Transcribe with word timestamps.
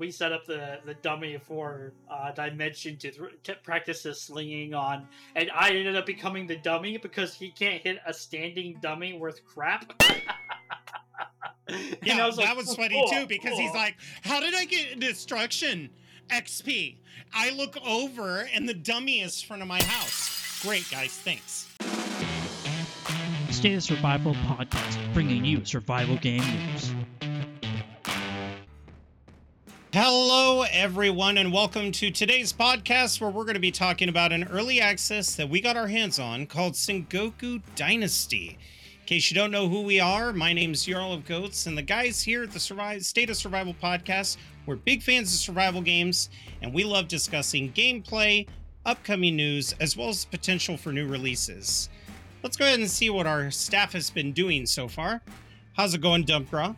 we 0.00 0.10
set 0.10 0.32
up 0.32 0.46
the 0.46 0.78
the 0.84 0.94
dummy 0.94 1.38
for 1.38 1.92
uh, 2.10 2.32
Dimension 2.32 2.96
to, 2.96 3.10
th- 3.12 3.30
to 3.44 3.54
practice 3.62 4.02
his 4.02 4.20
slinging 4.20 4.74
on, 4.74 5.06
and 5.36 5.50
I 5.54 5.68
ended 5.68 5.94
up 5.94 6.06
becoming 6.06 6.46
the 6.46 6.56
dummy 6.56 6.96
because 6.96 7.34
he 7.34 7.50
can't 7.50 7.82
hit 7.82 7.98
a 8.06 8.14
standing 8.14 8.78
dummy 8.80 9.12
worth 9.12 9.44
crap. 9.44 9.92
yeah, 12.02 12.26
was 12.26 12.36
that 12.36 12.46
like, 12.46 12.56
was 12.56 12.74
funny 12.74 13.04
oh, 13.06 13.12
too 13.12 13.26
because 13.26 13.52
oh. 13.54 13.60
he's 13.60 13.74
like, 13.74 13.94
"How 14.22 14.40
did 14.40 14.54
I 14.54 14.64
get 14.64 14.98
destruction 14.98 15.90
XP? 16.30 16.96
I 17.34 17.50
look 17.50 17.76
over 17.86 18.48
and 18.52 18.68
the 18.68 18.74
dummy 18.74 19.20
is 19.20 19.40
in 19.40 19.46
front 19.46 19.62
of 19.62 19.68
my 19.68 19.82
house. 19.82 20.62
Great 20.62 20.90
guys, 20.90 21.12
thanks." 21.12 21.68
State 23.50 23.74
of 23.74 23.82
Survival 23.82 24.32
podcast, 24.34 25.12
bringing 25.12 25.44
you 25.44 25.62
survival 25.66 26.16
game 26.16 26.42
news. 26.42 26.94
Hello, 30.02 30.62
everyone, 30.62 31.36
and 31.36 31.52
welcome 31.52 31.92
to 31.92 32.10
today's 32.10 32.54
podcast 32.54 33.20
where 33.20 33.28
we're 33.28 33.44
going 33.44 33.52
to 33.52 33.60
be 33.60 33.70
talking 33.70 34.08
about 34.08 34.32
an 34.32 34.44
early 34.44 34.80
access 34.80 35.34
that 35.36 35.50
we 35.50 35.60
got 35.60 35.76
our 35.76 35.88
hands 35.88 36.18
on 36.18 36.46
called 36.46 36.72
Sengoku 36.72 37.60
Dynasty. 37.76 38.56
In 39.02 39.06
case 39.06 39.30
you 39.30 39.34
don't 39.34 39.50
know 39.50 39.68
who 39.68 39.82
we 39.82 40.00
are, 40.00 40.32
my 40.32 40.54
name 40.54 40.72
is 40.72 40.86
Jarl 40.86 41.12
of 41.12 41.26
Goats, 41.26 41.66
and 41.66 41.76
the 41.76 41.82
guys 41.82 42.22
here 42.22 42.44
at 42.44 42.50
the 42.50 42.58
Survive, 42.58 43.04
State 43.04 43.28
of 43.28 43.36
Survival 43.36 43.74
podcast, 43.74 44.38
we're 44.64 44.76
big 44.76 45.02
fans 45.02 45.34
of 45.34 45.38
survival 45.38 45.82
games, 45.82 46.30
and 46.62 46.72
we 46.72 46.82
love 46.82 47.06
discussing 47.06 47.70
gameplay, 47.70 48.48
upcoming 48.86 49.36
news, 49.36 49.74
as 49.80 49.98
well 49.98 50.08
as 50.08 50.24
potential 50.24 50.78
for 50.78 50.94
new 50.94 51.06
releases. 51.06 51.90
Let's 52.42 52.56
go 52.56 52.64
ahead 52.64 52.80
and 52.80 52.88
see 52.88 53.10
what 53.10 53.26
our 53.26 53.50
staff 53.50 53.92
has 53.92 54.08
been 54.08 54.32
doing 54.32 54.64
so 54.64 54.88
far. 54.88 55.20
How's 55.74 55.92
it 55.92 56.00
going, 56.00 56.24
Dumpgraw? 56.24 56.74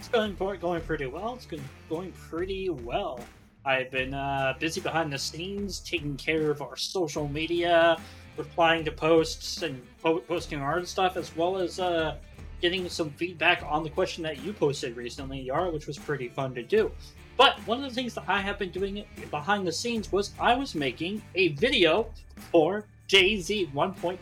It's 0.00 0.08
going 0.08 0.34
going 0.34 0.80
pretty 0.80 1.04
well. 1.04 1.34
It's 1.34 1.44
been 1.44 1.62
going 1.90 2.12
pretty 2.12 2.70
well. 2.70 3.20
I've 3.66 3.90
been 3.90 4.14
uh, 4.14 4.54
busy 4.58 4.80
behind 4.80 5.12
the 5.12 5.18
scenes, 5.18 5.78
taking 5.78 6.16
care 6.16 6.50
of 6.50 6.62
our 6.62 6.74
social 6.74 7.28
media, 7.28 8.00
replying 8.38 8.82
to 8.86 8.92
posts 8.92 9.60
and 9.60 9.78
po- 10.02 10.20
posting 10.20 10.58
our 10.58 10.82
stuff, 10.86 11.18
as 11.18 11.36
well 11.36 11.58
as 11.58 11.78
uh, 11.78 12.16
getting 12.62 12.88
some 12.88 13.10
feedback 13.10 13.62
on 13.68 13.82
the 13.82 13.90
question 13.90 14.22
that 14.22 14.42
you 14.42 14.54
posted 14.54 14.96
recently, 14.96 15.38
Yara, 15.38 15.70
which 15.70 15.86
was 15.86 15.98
pretty 15.98 16.30
fun 16.30 16.54
to 16.54 16.62
do. 16.62 16.90
But 17.36 17.58
one 17.66 17.84
of 17.84 17.90
the 17.90 17.94
things 17.94 18.14
that 18.14 18.24
I 18.26 18.40
have 18.40 18.58
been 18.58 18.70
doing 18.70 19.04
behind 19.30 19.66
the 19.66 19.72
scenes 19.72 20.10
was 20.10 20.32
I 20.40 20.54
was 20.54 20.74
making 20.74 21.20
a 21.34 21.48
video 21.48 22.10
for 22.50 22.86
DayZ 23.06 23.70
1.22 23.74 24.18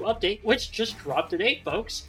update, 0.00 0.42
which 0.42 0.72
just 0.72 0.98
dropped 0.98 1.30
today, 1.30 1.62
folks 1.64 2.06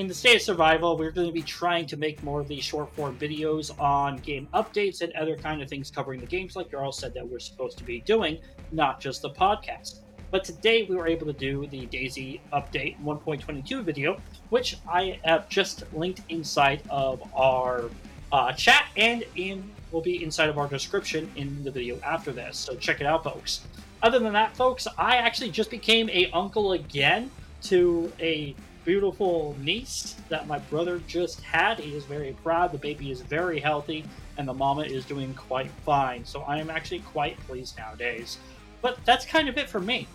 in 0.00 0.08
the 0.08 0.14
state 0.14 0.36
of 0.36 0.40
survival, 0.40 0.96
we're 0.96 1.10
going 1.10 1.26
to 1.26 1.32
be 1.32 1.42
trying 1.42 1.84
to 1.84 1.94
make 1.94 2.22
more 2.22 2.40
of 2.40 2.48
these 2.48 2.64
short 2.64 2.90
form 2.94 3.18
videos 3.18 3.78
on 3.78 4.16
game 4.16 4.48
updates 4.54 5.02
and 5.02 5.12
other 5.12 5.36
kind 5.36 5.60
of 5.60 5.68
things 5.68 5.90
covering 5.90 6.20
the 6.20 6.26
games, 6.26 6.56
like 6.56 6.70
Jarl 6.70 6.90
said 6.90 7.12
that 7.12 7.28
we're 7.28 7.38
supposed 7.38 7.76
to 7.76 7.84
be 7.84 8.00
doing, 8.00 8.38
not 8.72 8.98
just 8.98 9.20
the 9.20 9.28
podcast. 9.28 9.98
But 10.30 10.42
today 10.42 10.86
we 10.88 10.96
were 10.96 11.06
able 11.06 11.26
to 11.26 11.34
do 11.34 11.66
the 11.66 11.86
DayZ 11.86 12.40
Update 12.50 12.98
1.22 13.02 13.84
video, 13.84 14.16
which 14.48 14.78
I 14.88 15.20
have 15.24 15.50
just 15.50 15.84
linked 15.92 16.22
inside 16.30 16.80
of 16.88 17.22
our 17.34 17.90
uh, 18.32 18.52
chat 18.52 18.86
and 18.96 19.22
in 19.36 19.70
will 19.92 20.00
be 20.00 20.24
inside 20.24 20.48
of 20.48 20.56
our 20.56 20.66
description 20.66 21.30
in 21.36 21.62
the 21.62 21.70
video 21.70 22.00
after 22.00 22.32
this. 22.32 22.56
So 22.56 22.74
check 22.74 23.02
it 23.02 23.06
out, 23.06 23.22
folks. 23.22 23.66
Other 24.02 24.18
than 24.18 24.32
that, 24.32 24.56
folks, 24.56 24.86
I 24.96 25.16
actually 25.16 25.50
just 25.50 25.70
became 25.70 26.08
a 26.08 26.30
uncle 26.30 26.72
again 26.72 27.30
to 27.64 28.10
a 28.18 28.54
beautiful 28.84 29.56
niece 29.60 30.16
that 30.28 30.46
my 30.46 30.58
brother 30.58 31.00
just 31.06 31.40
had. 31.40 31.78
He 31.78 31.94
is 31.94 32.04
very 32.04 32.36
proud. 32.42 32.72
The 32.72 32.78
baby 32.78 33.10
is 33.10 33.20
very 33.20 33.60
healthy, 33.60 34.04
and 34.36 34.46
the 34.46 34.54
mama 34.54 34.82
is 34.82 35.04
doing 35.04 35.34
quite 35.34 35.70
fine. 35.84 36.24
So 36.24 36.42
I 36.42 36.58
am 36.58 36.70
actually 36.70 37.00
quite 37.00 37.38
pleased 37.46 37.76
nowadays. 37.76 38.38
But 38.82 38.98
that's 39.04 39.26
kind 39.26 39.48
of 39.48 39.58
it 39.58 39.68
for 39.68 39.80
me. 39.80 40.06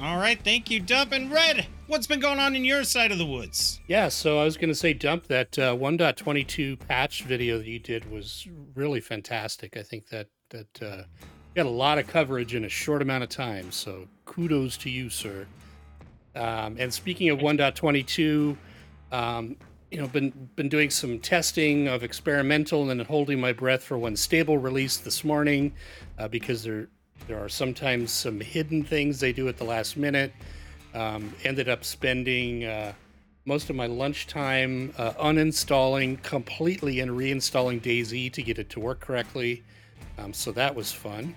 All 0.00 0.16
right, 0.16 0.38
thank 0.42 0.70
you, 0.70 0.80
Dump. 0.80 1.12
And 1.12 1.30
Red, 1.30 1.66
what's 1.86 2.06
been 2.06 2.18
going 2.18 2.38
on 2.38 2.56
in 2.56 2.64
your 2.64 2.82
side 2.82 3.12
of 3.12 3.18
the 3.18 3.26
woods? 3.26 3.80
Yeah, 3.86 4.08
so 4.08 4.40
I 4.40 4.44
was 4.44 4.56
going 4.56 4.70
to 4.70 4.74
say, 4.74 4.94
Dump, 4.94 5.28
that 5.28 5.58
uh, 5.58 5.76
1.22 5.76 6.78
patch 6.88 7.22
video 7.22 7.58
that 7.58 7.66
you 7.66 7.78
did 7.78 8.10
was 8.10 8.48
really 8.74 9.00
fantastic. 9.00 9.76
I 9.76 9.82
think 9.82 10.08
that 10.08 10.28
that 10.50 10.82
uh, 10.82 11.02
got 11.54 11.66
a 11.66 11.70
lot 11.70 11.98
of 11.98 12.06
coverage 12.06 12.54
in 12.54 12.64
a 12.64 12.68
short 12.68 13.02
amount 13.02 13.22
of 13.22 13.30
time. 13.30 13.70
So 13.70 14.08
kudos 14.24 14.76
to 14.78 14.90
you, 14.90 15.08
sir. 15.08 15.46
Um, 16.34 16.76
and 16.78 16.92
speaking 16.92 17.28
of 17.28 17.40
1.22, 17.40 18.56
um, 19.12 19.56
you 19.90 19.98
know, 19.98 20.06
been 20.06 20.30
been 20.56 20.70
doing 20.70 20.88
some 20.88 21.18
testing 21.18 21.86
of 21.86 22.02
experimental 22.02 22.88
and 22.88 23.02
holding 23.02 23.38
my 23.38 23.52
breath 23.52 23.84
for 23.84 23.98
one 23.98 24.16
stable 24.16 24.56
release 24.56 24.96
this 24.96 25.22
morning, 25.22 25.74
uh, 26.18 26.28
because 26.28 26.62
there 26.62 26.88
there 27.28 27.38
are 27.38 27.48
sometimes 27.48 28.10
some 28.10 28.40
hidden 28.40 28.82
things 28.82 29.20
they 29.20 29.32
do 29.32 29.48
at 29.48 29.58
the 29.58 29.64
last 29.64 29.98
minute. 29.98 30.32
Um, 30.94 31.34
ended 31.44 31.68
up 31.68 31.84
spending 31.84 32.64
uh, 32.64 32.92
most 33.44 33.68
of 33.68 33.76
my 33.76 33.86
lunchtime 33.86 34.94
uh, 34.96 35.12
uninstalling 35.12 36.22
completely 36.22 37.00
and 37.00 37.10
reinstalling 37.10 37.80
DayZ 37.82 38.32
to 38.32 38.42
get 38.42 38.58
it 38.58 38.70
to 38.70 38.80
work 38.80 39.00
correctly. 39.00 39.62
Um, 40.18 40.32
so 40.32 40.52
that 40.52 40.74
was 40.74 40.90
fun 40.92 41.34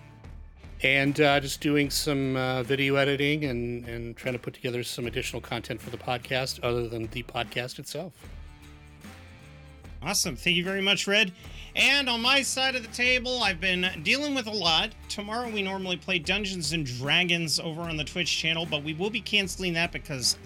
and 0.84 1.20
uh, 1.22 1.40
just 1.40 1.62
doing 1.62 1.90
some 1.90 2.36
uh, 2.36 2.64
video 2.64 2.96
editing 2.96 3.46
and, 3.46 3.88
and 3.88 4.18
trying 4.18 4.34
to 4.34 4.40
put 4.40 4.54
together 4.54 4.84
some 4.84 5.08
additional 5.08 5.42
content 5.42 5.82
for 5.82 5.90
the 5.90 5.98
podcast 5.98 6.60
other 6.64 6.88
than 6.88 7.08
the 7.08 7.24
podcast 7.24 7.80
itself. 7.80 8.14
Awesome. 10.02 10.36
Thank 10.36 10.56
you 10.56 10.64
very 10.64 10.82
much, 10.82 11.08
Red. 11.08 11.32
And 11.76 12.08
on 12.08 12.22
my 12.22 12.42
side 12.42 12.76
of 12.76 12.84
the 12.84 12.94
table, 12.94 13.42
I've 13.42 13.60
been 13.60 13.88
dealing 14.04 14.36
with 14.36 14.48
a 14.48 14.52
lot. 14.52 14.92
Tomorrow, 15.10 15.50
we 15.50 15.62
normally 15.62 15.98
play 15.98 16.20
Dungeons 16.20 16.74
and 16.74 16.86
Dragons 16.86 17.60
over 17.60 17.82
on 17.82 17.98
the 17.98 18.04
Twitch 18.04 18.38
channel, 18.38 18.66
but 18.66 18.84
we 18.84 18.94
will 18.94 19.10
be 19.10 19.20
canceling 19.20 19.74
that 19.74 19.92
because 19.92 20.38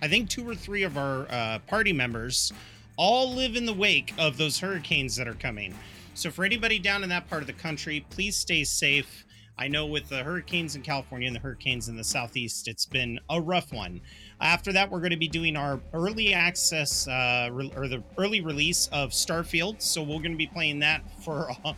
I 0.00 0.08
think 0.08 0.30
two 0.30 0.48
or 0.48 0.54
three 0.54 0.82
of 0.82 0.96
our 0.96 1.26
uh, 1.30 1.58
party 1.66 1.92
members 1.92 2.52
all 2.96 3.32
live 3.34 3.54
in 3.54 3.66
the 3.66 3.72
wake 3.72 4.14
of 4.18 4.38
those 4.38 4.58
hurricanes 4.58 5.14
that 5.16 5.28
are 5.28 5.34
coming. 5.34 5.74
So, 6.14 6.30
for 6.30 6.44
anybody 6.44 6.78
down 6.78 7.02
in 7.02 7.08
that 7.10 7.28
part 7.28 7.42
of 7.42 7.46
the 7.46 7.52
country, 7.52 8.04
please 8.10 8.36
stay 8.36 8.64
safe. 8.64 9.24
I 9.58 9.68
know 9.68 9.86
with 9.86 10.08
the 10.08 10.22
hurricanes 10.22 10.76
in 10.76 10.82
California 10.82 11.26
and 11.26 11.36
the 11.36 11.40
hurricanes 11.40 11.88
in 11.88 11.96
the 11.96 12.04
southeast, 12.04 12.68
it's 12.68 12.86
been 12.86 13.20
a 13.28 13.40
rough 13.40 13.72
one. 13.72 14.00
After 14.40 14.72
that, 14.72 14.90
we're 14.90 15.00
going 15.00 15.10
to 15.10 15.16
be 15.16 15.28
doing 15.28 15.56
our 15.56 15.78
early 15.92 16.32
access 16.32 17.06
uh, 17.06 17.48
re- 17.52 17.72
or 17.76 17.86
the 17.86 18.02
early 18.18 18.40
release 18.40 18.88
of 18.92 19.10
Starfield. 19.10 19.80
So 19.80 20.02
we're 20.02 20.18
going 20.18 20.32
to 20.32 20.36
be 20.36 20.46
playing 20.46 20.78
that 20.80 21.02
for 21.22 21.50
uh, 21.64 21.74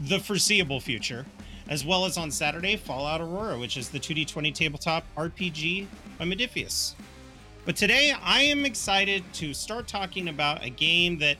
the 0.00 0.18
foreseeable 0.18 0.80
future, 0.80 1.26
as 1.68 1.84
well 1.84 2.06
as 2.06 2.16
on 2.16 2.30
Saturday, 2.30 2.76
Fallout 2.76 3.20
Aurora, 3.20 3.58
which 3.58 3.76
is 3.76 3.90
the 3.90 4.00
2D20 4.00 4.54
tabletop 4.54 5.04
RPG 5.16 5.86
by 6.18 6.24
Modiphius. 6.24 6.94
But 7.66 7.76
today, 7.76 8.14
I 8.22 8.40
am 8.40 8.64
excited 8.64 9.22
to 9.34 9.52
start 9.52 9.86
talking 9.86 10.28
about 10.28 10.64
a 10.64 10.70
game 10.70 11.18
that 11.18 11.36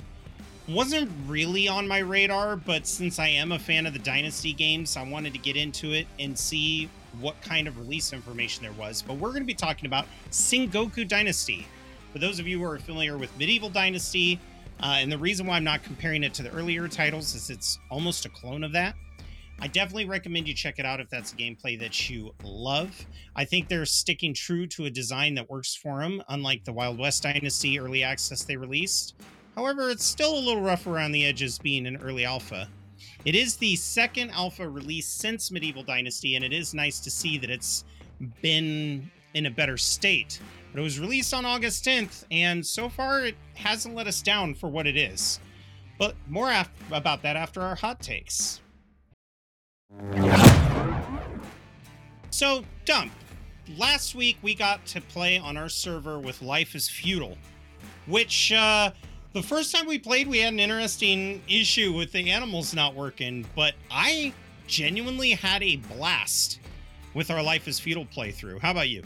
wasn't 0.69 1.11
really 1.27 1.69
on 1.69 1.89
my 1.89 1.99
radar, 1.99 2.57
but 2.57 2.87
since 2.87 3.19
I 3.19 3.29
am 3.29 3.53
a 3.53 3.59
fan 3.59 3.87
of 3.87 3.93
the 3.93 3.99
Dynasty 3.99 4.53
games, 4.53 4.97
I 4.97 5.03
wanted 5.03 5.33
to 5.33 5.39
get 5.39 5.57
into 5.57 5.93
it 5.93 6.07
and 6.19 6.39
see 6.39 6.89
what 7.21 7.41
kind 7.43 7.67
of 7.67 7.79
release 7.79 8.13
information 8.13 8.63
there 8.63 8.73
was. 8.73 9.03
But 9.03 9.15
we're 9.15 9.31
going 9.31 9.43
to 9.43 9.47
be 9.47 9.55
talking 9.55 9.87
about 9.87 10.07
Sengoku 10.31 11.07
Dynasty. 11.07 11.67
For 12.13 12.19
those 12.19 12.39
of 12.39 12.47
you 12.47 12.59
who 12.59 12.65
are 12.65 12.79
familiar 12.79 13.19
with 13.19 13.37
Medieval 13.39 13.71
Dynasty, 13.71 14.39
uh, 14.81 14.97
and 14.99 15.11
the 15.11 15.19
reason 15.19 15.47
why 15.47 15.57
I'm 15.57 15.65
not 15.65 15.83
comparing 15.83 16.25
it 16.25 16.35
to 16.35 16.43
the 16.43 16.51
earlier 16.51 16.89
titles 16.89 17.35
is 17.35 17.51
it's 17.51 17.79
almost 17.91 18.25
a 18.25 18.29
clone 18.29 18.65
of 18.65 18.73
that. 18.73 18.95
I 19.63 19.67
definitely 19.67 20.07
recommend 20.07 20.49
you 20.49 20.55
check 20.55 20.79
it 20.79 20.87
out 20.87 21.01
if 21.01 21.11
that's 21.11 21.33
a 21.33 21.37
gameplay 21.37 21.79
that 21.81 22.09
you 22.09 22.35
love. 22.43 23.07
I 23.37 23.45
think 23.45 23.69
they're 23.69 23.85
sticking 23.85 24.33
true 24.33 24.67
to 24.69 24.87
a 24.87 24.91
design 24.91 25.35
that 25.35 25.51
works 25.51 25.75
for 25.75 26.01
them, 26.01 26.23
unlike 26.29 26.65
the 26.65 26.73
Wild 26.73 26.99
West 26.99 27.23
Dynasty 27.23 27.79
early 27.79 28.03
access 28.03 28.43
they 28.43 28.57
released. 28.57 29.15
However, 29.57 29.91
it's 29.91 30.05
still 30.05 30.37
a 30.37 30.41
little 30.41 30.63
rough 30.63 30.87
around 30.87 31.13
the 31.13 31.27
edges 31.27 31.59
being 31.59 31.87
an 31.87 31.97
early 31.97 32.25
alpha. 32.25 32.69
It 33.25 33.35
is 33.35 33.57
the 33.57 33.77
second 33.77 34.31
alpha 34.31 34.69
release 34.69 35.07
since 35.07 35.51
Medieval 35.51 35.83
Dynasty, 35.83 36.37
and 36.37 36.45
it 36.45 36.53
is 36.53 36.73
nice 36.73 37.01
to 37.01 37.11
see 37.11 37.39
that 37.39 37.51
it's 37.51 37.85
been 38.43 39.11
in 39.35 39.47
a 39.47 39.51
better 39.51 39.77
state. 39.77 40.41
But 40.73 40.81
it 40.81 40.83
was 40.83 41.01
released 41.01 41.35
on 41.35 41.45
August 41.45 41.85
10th, 41.85 42.25
and 42.31 42.65
so 42.65 42.89
far 42.89 43.25
it 43.25 43.35
hasn't 43.55 43.95
let 43.95 44.07
us 44.07 44.23
down 44.23 44.55
for 44.55 44.69
what 44.69 44.87
it 44.87 44.97
is. 44.97 45.41
But 45.99 46.15
more 46.29 46.51
af- 46.51 46.71
about 46.91 47.23
that 47.23 47.37
after 47.37 47.61
our 47.61 47.75
hot 47.75 48.01
takes. 48.01 48.61
So, 52.31 52.65
Dump, 52.85 53.13
last 53.77 54.15
week 54.15 54.39
we 54.41 54.55
got 54.55 54.87
to 54.87 55.01
play 55.01 55.39
on 55.39 55.57
our 55.57 55.69
server 55.69 56.19
with 56.19 56.41
Life 56.41 56.75
is 56.75 56.89
Feudal, 56.89 57.37
which 58.07 58.53
uh, 58.53 58.93
the 59.33 59.43
first 59.43 59.75
time 59.75 59.87
we 59.87 59.99
played, 59.99 60.27
we 60.27 60.39
had 60.39 60.53
an 60.53 60.61
interesting 60.61 61.43
issue 61.49 61.93
with 61.93 62.13
the 62.13 62.31
animals 62.31 62.75
not 62.75 62.95
working, 62.95 63.47
but 63.55 63.75
I 63.91 64.35
genuinely 64.67 65.31
had 65.31 65.63
a 65.63 65.77
blast 65.77 66.59
with 67.15 67.31
our 67.31 67.43
Life 67.43 67.69
is 67.69 67.79
Feudal 67.79 68.07
playthrough. 68.07 68.61
How 68.61 68.73
about 68.73 68.89
you? 68.89 69.03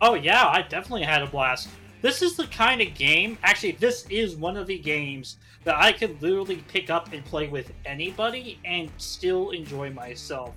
Oh, 0.00 0.14
yeah, 0.14 0.46
I 0.48 0.62
definitely 0.62 1.04
had 1.04 1.22
a 1.22 1.26
blast. 1.26 1.68
This 2.00 2.22
is 2.22 2.36
the 2.36 2.46
kind 2.48 2.80
of 2.80 2.94
game. 2.94 3.38
Actually, 3.42 3.72
this 3.72 4.06
is 4.08 4.36
one 4.36 4.56
of 4.56 4.66
the 4.66 4.78
games 4.78 5.36
that 5.64 5.76
I 5.76 5.92
could 5.92 6.20
literally 6.20 6.64
pick 6.68 6.90
up 6.90 7.12
and 7.12 7.24
play 7.24 7.48
with 7.48 7.72
anybody 7.84 8.58
and 8.64 8.90
still 8.96 9.50
enjoy 9.50 9.90
myself. 9.90 10.54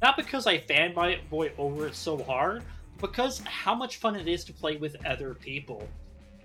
Not 0.00 0.16
because 0.16 0.46
I 0.46 0.58
fanboy 0.58 1.50
over 1.58 1.86
it 1.86 1.94
so 1.94 2.22
hard, 2.22 2.62
because 2.98 3.40
how 3.40 3.74
much 3.74 3.96
fun 3.96 4.16
it 4.16 4.28
is 4.28 4.44
to 4.44 4.52
play 4.52 4.76
with 4.76 5.04
other 5.04 5.34
people. 5.34 5.86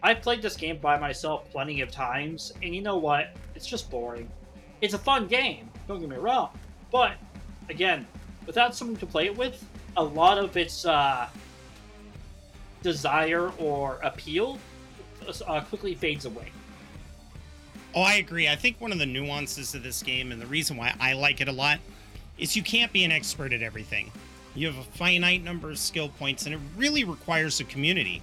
I've 0.03 0.21
played 0.21 0.41
this 0.41 0.55
game 0.55 0.77
by 0.77 0.97
myself 0.97 1.49
plenty 1.51 1.81
of 1.81 1.91
times, 1.91 2.53
and 2.63 2.75
you 2.75 2.81
know 2.81 2.97
what? 2.97 3.35
It's 3.55 3.67
just 3.67 3.89
boring. 3.91 4.29
It's 4.81 4.93
a 4.95 4.97
fun 4.97 5.27
game, 5.27 5.69
don't 5.87 5.99
get 5.99 6.09
me 6.09 6.15
wrong, 6.15 6.49
but 6.91 7.13
again, 7.69 8.07
without 8.47 8.75
someone 8.75 8.97
to 8.97 9.05
play 9.05 9.27
it 9.27 9.37
with, 9.37 9.63
a 9.97 10.03
lot 10.03 10.37
of 10.37 10.57
its 10.57 10.85
uh, 10.85 11.27
desire 12.81 13.51
or 13.59 13.99
appeal 14.03 14.57
uh, 15.47 15.61
quickly 15.61 15.93
fades 15.93 16.25
away. 16.25 16.51
Oh, 17.93 18.01
I 18.01 18.15
agree. 18.15 18.47
I 18.47 18.55
think 18.55 18.79
one 18.79 18.91
of 18.91 18.99
the 18.99 19.05
nuances 19.05 19.75
of 19.75 19.83
this 19.83 20.01
game 20.01 20.31
and 20.31 20.41
the 20.41 20.45
reason 20.47 20.77
why 20.77 20.95
I 20.99 21.13
like 21.13 21.41
it 21.41 21.47
a 21.47 21.51
lot 21.51 21.79
is 22.37 22.55
you 22.55 22.63
can't 22.63 22.91
be 22.91 23.03
an 23.03 23.11
expert 23.11 23.53
at 23.53 23.61
everything. 23.61 24.11
You 24.55 24.67
have 24.67 24.77
a 24.77 24.83
finite 24.97 25.43
number 25.43 25.69
of 25.69 25.77
skill 25.77 26.09
points, 26.09 26.45
and 26.45 26.55
it 26.55 26.61
really 26.75 27.03
requires 27.03 27.59
a 27.59 27.65
community. 27.65 28.21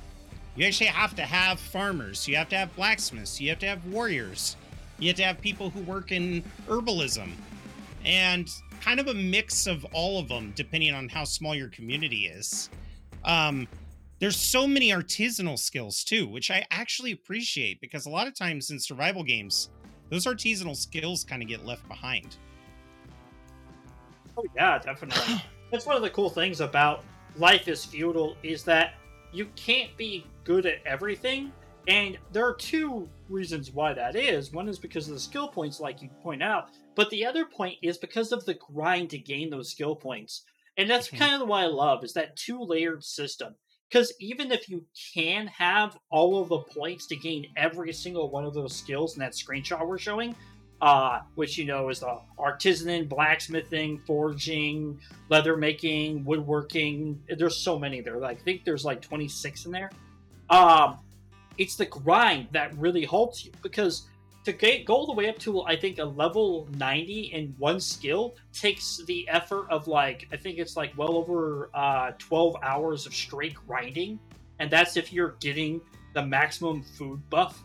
You 0.58 0.66
actually 0.66 0.86
have 0.86 1.14
to 1.14 1.22
have 1.22 1.60
farmers, 1.60 2.26
you 2.26 2.34
have 2.34 2.48
to 2.48 2.56
have 2.56 2.74
blacksmiths, 2.74 3.40
you 3.40 3.48
have 3.50 3.60
to 3.60 3.66
have 3.66 3.84
warriors, 3.86 4.56
you 4.98 5.06
have 5.06 5.16
to 5.18 5.22
have 5.22 5.40
people 5.40 5.70
who 5.70 5.78
work 5.82 6.10
in 6.10 6.42
herbalism, 6.66 7.30
and 8.04 8.50
kind 8.80 8.98
of 8.98 9.06
a 9.06 9.14
mix 9.14 9.68
of 9.68 9.84
all 9.92 10.18
of 10.18 10.26
them, 10.26 10.52
depending 10.56 10.92
on 10.92 11.08
how 11.08 11.22
small 11.22 11.54
your 11.54 11.68
community 11.68 12.26
is. 12.26 12.70
Um, 13.24 13.68
there's 14.18 14.36
so 14.36 14.66
many 14.66 14.90
artisanal 14.90 15.60
skills 15.60 16.02
too, 16.02 16.26
which 16.26 16.50
I 16.50 16.66
actually 16.72 17.12
appreciate 17.12 17.80
because 17.80 18.06
a 18.06 18.10
lot 18.10 18.26
of 18.26 18.34
times 18.34 18.72
in 18.72 18.80
survival 18.80 19.22
games, 19.22 19.70
those 20.10 20.26
artisanal 20.26 20.74
skills 20.74 21.22
kind 21.22 21.40
of 21.40 21.48
get 21.48 21.64
left 21.64 21.86
behind. 21.86 22.36
Oh 24.36 24.44
yeah, 24.56 24.78
definitely. 24.78 25.40
That's 25.70 25.86
one 25.86 25.94
of 25.94 26.02
the 26.02 26.10
cool 26.10 26.30
things 26.30 26.60
about 26.60 27.04
Life 27.36 27.68
is 27.68 27.84
Feudal 27.84 28.36
is 28.42 28.64
that 28.64 28.94
you 29.30 29.46
can't 29.54 29.96
be 29.96 30.24
good 30.48 30.64
at 30.64 30.78
everything, 30.86 31.52
and 31.88 32.16
there 32.32 32.46
are 32.46 32.54
two 32.54 33.06
reasons 33.28 33.70
why 33.70 33.92
that 33.92 34.16
is. 34.16 34.50
One 34.50 34.66
is 34.66 34.78
because 34.78 35.06
of 35.06 35.12
the 35.12 35.20
skill 35.20 35.46
points, 35.46 35.78
like 35.78 36.00
you 36.00 36.08
point 36.22 36.42
out, 36.42 36.70
but 36.94 37.10
the 37.10 37.26
other 37.26 37.44
point 37.44 37.76
is 37.82 37.98
because 37.98 38.32
of 38.32 38.46
the 38.46 38.54
grind 38.54 39.10
to 39.10 39.18
gain 39.18 39.50
those 39.50 39.70
skill 39.70 39.94
points. 39.94 40.44
And 40.78 40.88
that's 40.88 41.08
mm-hmm. 41.08 41.18
kind 41.18 41.42
of 41.42 41.48
what 41.48 41.64
I 41.64 41.66
love 41.66 42.02
is 42.02 42.14
that 42.14 42.34
two 42.34 42.62
layered 42.62 43.04
system. 43.04 43.56
Because 43.90 44.12
even 44.20 44.50
if 44.50 44.70
you 44.70 44.86
can 45.14 45.48
have 45.48 45.98
all 46.10 46.40
of 46.40 46.48
the 46.48 46.58
points 46.58 47.06
to 47.08 47.16
gain 47.16 47.46
every 47.56 47.92
single 47.92 48.30
one 48.30 48.44
of 48.44 48.54
those 48.54 48.74
skills 48.74 49.14
in 49.14 49.20
that 49.20 49.32
screenshot 49.32 49.86
we're 49.86 49.98
showing, 49.98 50.34
uh, 50.80 51.20
which 51.34 51.58
you 51.58 51.64
know 51.66 51.88
is 51.90 52.00
the 52.00 52.18
artisan, 52.38 53.06
blacksmithing, 53.06 53.98
forging, 54.06 54.98
leather 55.28 55.56
making, 55.56 56.24
woodworking. 56.24 57.20
There's 57.36 57.56
so 57.56 57.78
many 57.78 58.00
there. 58.00 58.18
Like, 58.18 58.40
I 58.40 58.42
think 58.42 58.64
there's 58.64 58.84
like 58.84 59.02
26 59.02 59.66
in 59.66 59.72
there. 59.72 59.90
Um, 60.50 60.98
it's 61.58 61.76
the 61.76 61.86
grind 61.86 62.48
that 62.52 62.76
really 62.78 63.04
halts 63.04 63.44
you 63.44 63.52
because 63.62 64.06
to 64.44 64.52
get, 64.52 64.86
go 64.86 64.94
all 64.94 65.06
the 65.06 65.12
way 65.12 65.28
up 65.28 65.38
to 65.40 65.62
I 65.62 65.76
think 65.76 65.98
a 65.98 66.04
level 66.04 66.68
90 66.76 67.32
in 67.34 67.54
one 67.58 67.80
skill 67.80 68.34
takes 68.52 69.02
the 69.06 69.28
effort 69.28 69.68
of 69.68 69.88
like 69.88 70.26
I 70.32 70.36
think 70.36 70.58
it's 70.58 70.76
like 70.76 70.96
well 70.96 71.16
over 71.16 71.70
uh, 71.74 72.12
12 72.18 72.56
hours 72.62 73.06
of 73.06 73.14
straight 73.14 73.54
grinding, 73.66 74.18
and 74.58 74.70
that's 74.70 74.96
if 74.96 75.12
you're 75.12 75.36
getting 75.40 75.80
the 76.14 76.24
maximum 76.24 76.82
food 76.82 77.20
buff. 77.28 77.62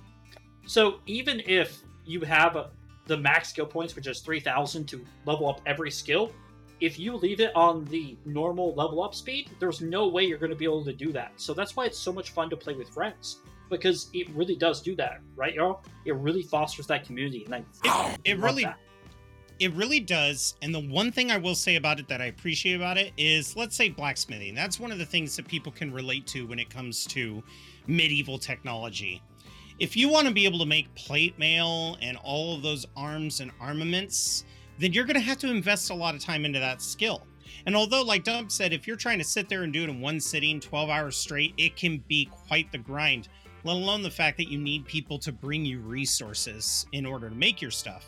So 0.66 1.00
even 1.06 1.42
if 1.46 1.82
you 2.06 2.22
have 2.22 2.56
a, 2.56 2.70
the 3.08 3.18
max 3.18 3.50
skill 3.50 3.66
points, 3.66 3.96
which 3.96 4.08
is 4.08 4.20
3,000 4.20 4.86
to 4.88 5.06
level 5.26 5.50
up 5.50 5.62
every 5.66 5.92
skill, 5.92 6.32
if 6.80 7.00
you 7.00 7.16
leave 7.16 7.40
it 7.40 7.56
on 7.56 7.86
the 7.86 8.18
normal 8.26 8.74
level 8.76 9.04
up 9.04 9.16
speed, 9.16 9.50
there's 9.60 9.82
no 9.82 10.08
way 10.08 10.24
you're 10.24 10.38
going 10.38 10.52
to 10.52 10.56
be 10.56 10.66
able 10.66 10.84
to 10.86 10.94
do 10.94 11.12
that. 11.14 11.32
So 11.38 11.54
that's 11.54 11.76
why 11.76 11.86
it's 11.86 11.98
so 11.98 12.12
much 12.12 12.32
fun 12.32 12.50
to 12.50 12.58
play 12.58 12.74
with 12.74 12.90
friends 12.90 13.38
because 13.70 14.10
it 14.14 14.30
really 14.32 14.56
does 14.56 14.82
do 14.82 14.96
that, 14.96 15.22
right, 15.36 15.54
y'all? 15.54 15.82
It 16.06 16.16
really 16.16 16.44
fosters 16.44 16.88
that 16.88 17.06
community, 17.06 17.46
and 17.46 17.56
I 17.56 17.64
it, 17.84 18.20
it 18.26 18.40
really. 18.40 18.64
That. 18.64 18.78
It 19.60 19.72
really 19.74 20.00
does. 20.00 20.56
And 20.62 20.74
the 20.74 20.80
one 20.80 21.12
thing 21.12 21.32
I 21.32 21.38
will 21.38 21.56
say 21.56 21.76
about 21.76 22.00
it 22.00 22.08
that 22.08 22.22
I 22.22 22.26
appreciate 22.26 22.74
about 22.74 22.98
it 22.98 23.14
is 23.18 23.56
let's 23.56 23.76
say 23.76 23.88
blacksmithing. 23.90 24.56
That's 24.56 24.80
one 24.80 24.92
of 24.92 24.98
the 24.98 25.06
things 25.06 25.36
that 25.36 25.48
people 25.48 25.72
can 25.72 25.94
relate 25.94 26.26
to 26.28 26.48
when 26.48 26.60
it 26.60 26.70
comes 26.70 27.06
to 27.08 27.44
medieval 27.88 28.38
technology. 28.38 29.22
If 29.80 29.96
you 29.96 30.10
want 30.10 30.28
to 30.28 30.34
be 30.34 30.46
able 30.46 30.60
to 30.60 30.66
make 30.66 30.94
plate 30.96 31.38
mail 31.38 31.98
and 32.02 32.18
all 32.24 32.56
of 32.56 32.62
those 32.62 32.86
arms 32.96 33.40
and 33.42 33.52
armaments, 33.60 34.44
then 34.80 34.94
you're 34.94 35.06
going 35.06 35.16
to 35.16 35.22
have 35.22 35.38
to 35.40 35.50
invest 35.50 35.90
a 35.90 35.94
lot 35.96 36.16
of 36.16 36.22
time 36.22 36.46
into 36.46 36.60
that 36.60 36.82
skill. 36.82 37.26
And 37.66 37.76
although, 37.76 38.02
like 38.02 38.24
Dump 38.24 38.52
said, 38.52 38.74
if 38.74 38.88
you're 38.88 38.96
trying 38.96 39.20
to 39.20 39.24
sit 39.24 39.48
there 39.48 39.64
and 39.64 39.72
do 39.72 39.84
it 39.84 39.90
in 39.90 40.02
one 40.02 40.20
sitting, 40.20 40.60
12 40.60 40.90
hours 40.90 41.16
straight, 41.16 41.54
it 41.58 41.76
can 41.76 42.04
be 42.08 42.30
quite 42.48 42.72
the 42.72 42.78
grind 42.78 43.30
let 43.64 43.76
alone 43.76 44.02
the 44.02 44.12
fact 44.12 44.38
that 44.38 44.52
you 44.52 44.58
need 44.58 44.86
people 44.86 45.18
to 45.20 45.32
bring 45.32 45.64
you 45.64 45.80
resources 45.80 46.86
in 46.92 47.06
order 47.06 47.30
to 47.30 47.36
make 47.36 47.62
your 47.62 47.72
stuff. 47.72 48.06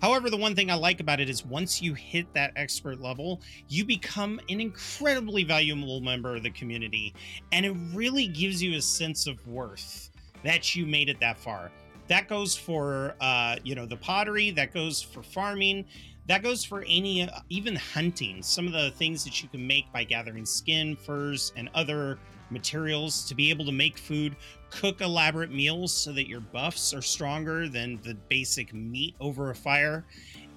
However, 0.00 0.30
the 0.30 0.36
one 0.36 0.54
thing 0.54 0.70
I 0.70 0.74
like 0.74 1.00
about 1.00 1.20
it 1.20 1.30
is 1.30 1.46
once 1.46 1.80
you 1.80 1.94
hit 1.94 2.32
that 2.34 2.52
expert 2.56 3.00
level, 3.00 3.40
you 3.68 3.84
become 3.84 4.40
an 4.48 4.60
incredibly 4.60 5.44
valuable 5.44 6.00
member 6.00 6.36
of 6.36 6.42
the 6.42 6.50
community, 6.50 7.14
and 7.52 7.64
it 7.64 7.76
really 7.94 8.26
gives 8.26 8.62
you 8.62 8.76
a 8.76 8.82
sense 8.82 9.26
of 9.26 9.46
worth 9.46 10.10
that 10.42 10.74
you 10.74 10.86
made 10.86 11.08
it 11.08 11.20
that 11.20 11.38
far. 11.38 11.70
That 12.12 12.28
goes 12.28 12.54
for 12.54 13.14
uh, 13.22 13.56
you 13.64 13.74
know 13.74 13.86
the 13.86 13.96
pottery, 13.96 14.50
that 14.50 14.74
goes 14.74 15.00
for 15.00 15.22
farming, 15.22 15.86
that 16.28 16.42
goes 16.42 16.62
for 16.62 16.84
any 16.86 17.22
uh, 17.22 17.40
even 17.48 17.74
hunting. 17.74 18.42
Some 18.42 18.66
of 18.66 18.74
the 18.74 18.90
things 18.90 19.24
that 19.24 19.42
you 19.42 19.48
can 19.48 19.66
make 19.66 19.90
by 19.94 20.04
gathering 20.04 20.44
skin, 20.44 20.94
furs, 20.94 21.54
and 21.56 21.70
other 21.74 22.18
materials 22.50 23.24
to 23.28 23.34
be 23.34 23.48
able 23.48 23.64
to 23.64 23.72
make 23.72 23.96
food, 23.96 24.36
cook 24.68 25.00
elaborate 25.00 25.50
meals 25.50 25.90
so 25.90 26.12
that 26.12 26.28
your 26.28 26.42
buffs 26.42 26.92
are 26.92 27.00
stronger 27.00 27.66
than 27.66 27.98
the 28.02 28.12
basic 28.28 28.74
meat 28.74 29.14
over 29.18 29.48
a 29.48 29.54
fire. 29.54 30.04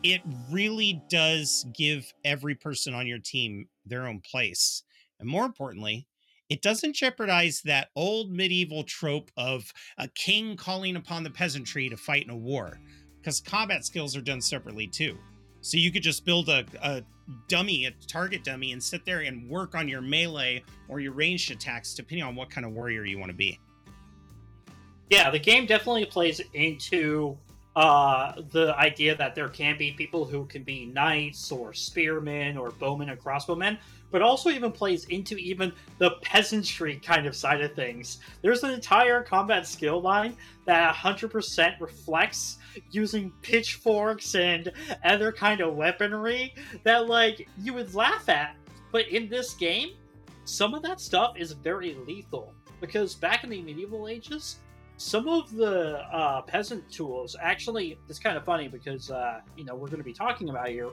It 0.03 0.19
really 0.51 1.01
does 1.07 1.65
give 1.71 2.13
every 2.25 2.55
person 2.55 2.93
on 2.93 3.07
your 3.07 3.19
team 3.19 3.69
their 3.85 4.07
own 4.07 4.19
place. 4.29 4.83
And 5.21 5.29
more 5.29 5.45
importantly, 5.45 6.05
it 6.49 6.61
doesn't 6.61 6.95
jeopardize 6.95 7.61
that 7.65 7.89
old 7.95 8.31
medieval 8.31 8.83
trope 8.83 9.31
of 9.37 9.73
a 9.97 10.07
king 10.09 10.55
calling 10.55 10.95
upon 10.95 11.23
the 11.23 11.29
peasantry 11.29 11.89
to 11.89 11.97
fight 11.97 12.23
in 12.23 12.29
a 12.29 12.37
war, 12.37 12.79
because 13.19 13.39
combat 13.39 13.85
skills 13.85 14.15
are 14.15 14.21
done 14.21 14.41
separately 14.41 14.87
too. 14.87 15.17
So 15.61 15.77
you 15.77 15.91
could 15.91 16.03
just 16.03 16.25
build 16.25 16.47
a, 16.47 16.63
a 16.83 17.01
dummy, 17.47 17.85
a 17.85 17.91
target 18.07 18.43
dummy, 18.43 18.71
and 18.71 18.83
sit 18.83 19.03
there 19.03 19.21
and 19.21 19.49
work 19.49 19.73
on 19.73 19.87
your 19.87 20.01
melee 20.01 20.63
or 20.87 20.99
your 20.99 21.13
ranged 21.13 21.49
attacks, 21.49 21.95
depending 21.95 22.23
on 22.23 22.35
what 22.35 22.51
kind 22.51 22.67
of 22.67 22.73
warrior 22.73 23.03
you 23.03 23.17
want 23.17 23.31
to 23.31 23.35
be. 23.35 23.59
Yeah, 25.09 25.31
the 25.31 25.39
game 25.39 25.65
definitely 25.65 26.05
plays 26.05 26.41
into 26.53 27.37
uh, 27.75 28.41
the 28.51 28.73
idea 28.77 29.15
that 29.17 29.35
there 29.35 29.49
can 29.49 29.77
be 29.77 29.91
people 29.91 30.23
who 30.23 30.45
can 30.45 30.63
be 30.63 30.85
knights 30.85 31.51
or 31.51 31.73
spearmen 31.73 32.57
or 32.57 32.71
bowmen 32.71 33.09
and 33.09 33.19
crossbowmen, 33.19 33.77
but 34.11 34.21
also 34.21 34.49
even 34.49 34.71
plays 34.71 35.05
into 35.05 35.35
even 35.35 35.73
the 35.97 36.11
peasantry 36.21 36.95
kind 37.03 37.25
of 37.27 37.35
side 37.35 37.61
of 37.61 37.73
things. 37.73 38.19
There's 38.41 38.63
an 38.63 38.71
entire 38.71 39.21
combat 39.21 39.67
skill 39.67 40.01
line 40.01 40.37
that 40.65 40.95
100% 40.95 41.81
reflects 41.81 42.59
using 42.91 43.31
pitchforks 43.41 44.35
and 44.35 44.71
other 45.03 45.31
kind 45.33 45.59
of 45.59 45.75
weaponry 45.75 46.53
that 46.83 47.07
like 47.07 47.47
you 47.61 47.73
would 47.73 47.93
laugh 47.93 48.29
at. 48.29 48.55
But 48.91 49.09
in 49.09 49.27
this 49.27 49.53
game, 49.53 49.89
some 50.45 50.73
of 50.73 50.81
that 50.83 51.01
stuff 51.01 51.35
is 51.35 51.51
very 51.51 51.95
lethal 52.07 52.53
because 52.79 53.15
back 53.15 53.43
in 53.43 53.49
the 53.49 53.61
medieval 53.61 54.07
ages, 54.07 54.59
some 54.97 55.27
of 55.27 55.53
the 55.53 55.99
uh, 56.13 56.41
peasant 56.41 56.89
tools 56.89 57.35
actually 57.41 57.97
it's 58.07 58.19
kind 58.19 58.37
of 58.37 58.45
funny 58.45 58.67
because 58.67 59.11
uh, 59.11 59.41
you 59.57 59.65
know 59.65 59.75
we're 59.75 59.87
going 59.87 59.99
to 59.99 60.03
be 60.03 60.13
talking 60.13 60.49
about 60.49 60.69
here 60.69 60.89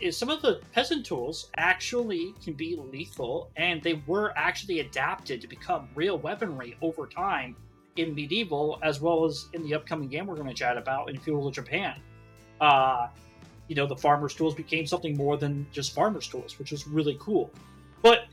is 0.00 0.16
some 0.16 0.28
of 0.28 0.42
the 0.42 0.60
peasant 0.72 1.04
tools 1.06 1.50
actually 1.56 2.34
can 2.42 2.54
be 2.54 2.76
lethal 2.90 3.50
and 3.56 3.82
they 3.82 4.02
were 4.06 4.32
actually 4.36 4.80
adapted 4.80 5.40
to 5.40 5.46
become 5.46 5.88
real 5.94 6.18
weaponry 6.18 6.76
over 6.82 7.06
time 7.06 7.54
in 7.96 8.14
medieval 8.14 8.78
as 8.82 9.00
well 9.00 9.24
as 9.24 9.48
in 9.52 9.62
the 9.62 9.74
upcoming 9.74 10.08
game 10.08 10.26
we're 10.26 10.34
going 10.34 10.48
to 10.48 10.54
chat 10.54 10.76
about 10.76 11.10
in 11.10 11.18
feudal 11.18 11.50
japan. 11.50 12.00
Uh, 12.60 13.08
you 13.68 13.74
know 13.74 13.86
the 13.86 13.96
farmers 13.96 14.34
tools 14.34 14.54
became 14.54 14.86
something 14.86 15.16
more 15.16 15.36
than 15.36 15.66
just 15.72 15.94
farmers 15.94 16.26
tools 16.26 16.58
which 16.58 16.72
is 16.72 16.86
really 16.86 17.16
cool. 17.20 17.50
But 18.02 18.24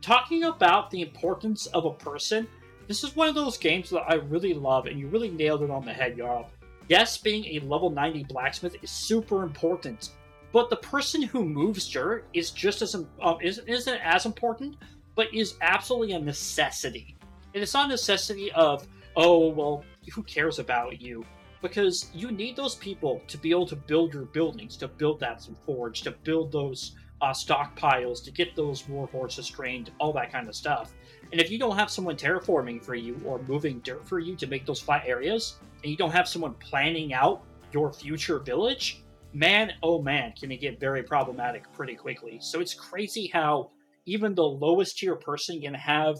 talking 0.00 0.44
about 0.44 0.90
the 0.90 1.02
importance 1.02 1.66
of 1.66 1.84
a 1.84 1.92
person 1.92 2.48
this 2.90 3.04
is 3.04 3.14
one 3.14 3.28
of 3.28 3.34
those 3.34 3.56
games 3.56 3.90
that 3.90 4.02
i 4.08 4.14
really 4.14 4.52
love 4.54 4.86
and 4.86 4.98
you 4.98 5.06
really 5.08 5.30
nailed 5.30 5.62
it 5.62 5.70
on 5.70 5.84
the 5.84 5.92
head 5.92 6.16
y'all 6.16 6.50
yes 6.88 7.16
being 7.16 7.44
a 7.46 7.60
level 7.66 7.90
90 7.90 8.24
blacksmith 8.24 8.76
is 8.82 8.90
super 8.90 9.42
important 9.42 10.10
but 10.52 10.68
the 10.68 10.76
person 10.76 11.22
who 11.22 11.44
moves 11.44 11.88
dirt 11.88 12.26
is 12.34 12.50
just 12.50 12.82
as 12.82 12.94
um, 12.94 13.38
isn't, 13.40 13.68
isn't 13.68 14.00
as 14.02 14.26
important 14.26 14.76
but 15.14 15.32
is 15.32 15.54
absolutely 15.60 16.12
a 16.14 16.18
necessity 16.18 17.16
and 17.54 17.62
it's 17.62 17.74
not 17.74 17.86
a 17.86 17.88
necessity 17.88 18.50
of 18.52 18.86
oh, 19.16 19.48
well, 19.48 19.84
who 20.14 20.22
cares 20.22 20.58
about 20.58 21.00
you? 21.00 21.24
Because 21.62 22.10
you 22.14 22.30
need 22.30 22.56
those 22.56 22.74
people 22.74 23.20
to 23.28 23.36
be 23.36 23.50
able 23.50 23.66
to 23.66 23.76
build 23.76 24.14
your 24.14 24.24
buildings, 24.24 24.76
to 24.78 24.88
build 24.88 25.20
that 25.20 25.46
forge, 25.66 26.02
to 26.02 26.10
build 26.10 26.52
those 26.52 26.92
uh, 27.20 27.32
stockpiles, 27.32 28.24
to 28.24 28.30
get 28.30 28.56
those 28.56 28.88
war 28.88 29.06
horses 29.08 29.46
trained, 29.46 29.90
all 29.98 30.12
that 30.14 30.32
kind 30.32 30.48
of 30.48 30.54
stuff. 30.54 30.92
And 31.32 31.40
if 31.40 31.50
you 31.50 31.58
don't 31.58 31.76
have 31.76 31.90
someone 31.90 32.16
terraforming 32.16 32.82
for 32.82 32.94
you 32.94 33.20
or 33.24 33.40
moving 33.42 33.80
dirt 33.80 34.06
for 34.06 34.18
you 34.18 34.34
to 34.36 34.46
make 34.46 34.66
those 34.66 34.80
flat 34.80 35.04
areas, 35.06 35.56
and 35.82 35.90
you 35.90 35.96
don't 35.96 36.10
have 36.10 36.26
someone 36.28 36.54
planning 36.54 37.12
out 37.14 37.42
your 37.72 37.92
future 37.92 38.38
village, 38.40 39.02
man, 39.32 39.72
oh 39.82 40.02
man, 40.02 40.32
can 40.38 40.50
it 40.50 40.60
get 40.60 40.80
very 40.80 41.02
problematic 41.02 41.72
pretty 41.72 41.94
quickly. 41.94 42.38
So 42.40 42.60
it's 42.60 42.74
crazy 42.74 43.28
how 43.32 43.70
even 44.06 44.34
the 44.34 44.42
lowest 44.42 44.98
tier 44.98 45.14
person 45.14 45.60
can 45.60 45.74
have 45.74 46.16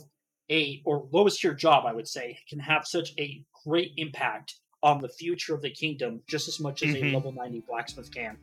a, 0.51 0.81
or 0.85 1.09
lowest 1.13 1.41
tier 1.41 1.55
job, 1.55 1.87
I 1.87 1.93
would 1.93 2.09
say, 2.09 2.39
can 2.49 2.61
have 2.61 2.87
such 2.87 3.11
a 3.19 3.43
great 3.67 3.93
impact 3.97 4.55
on 4.83 5.01
the 5.01 5.09
future 5.09 5.55
of 5.55 5.63
the 5.63 5.71
kingdom 5.71 6.23
just 6.29 6.49
as 6.49 6.61
much 6.61 6.83
as 6.83 6.95
Mhm. 6.95 7.11
a 7.11 7.15
level 7.15 7.33
90 7.33 7.61
blacksmith 7.69 8.13
can. 8.13 8.39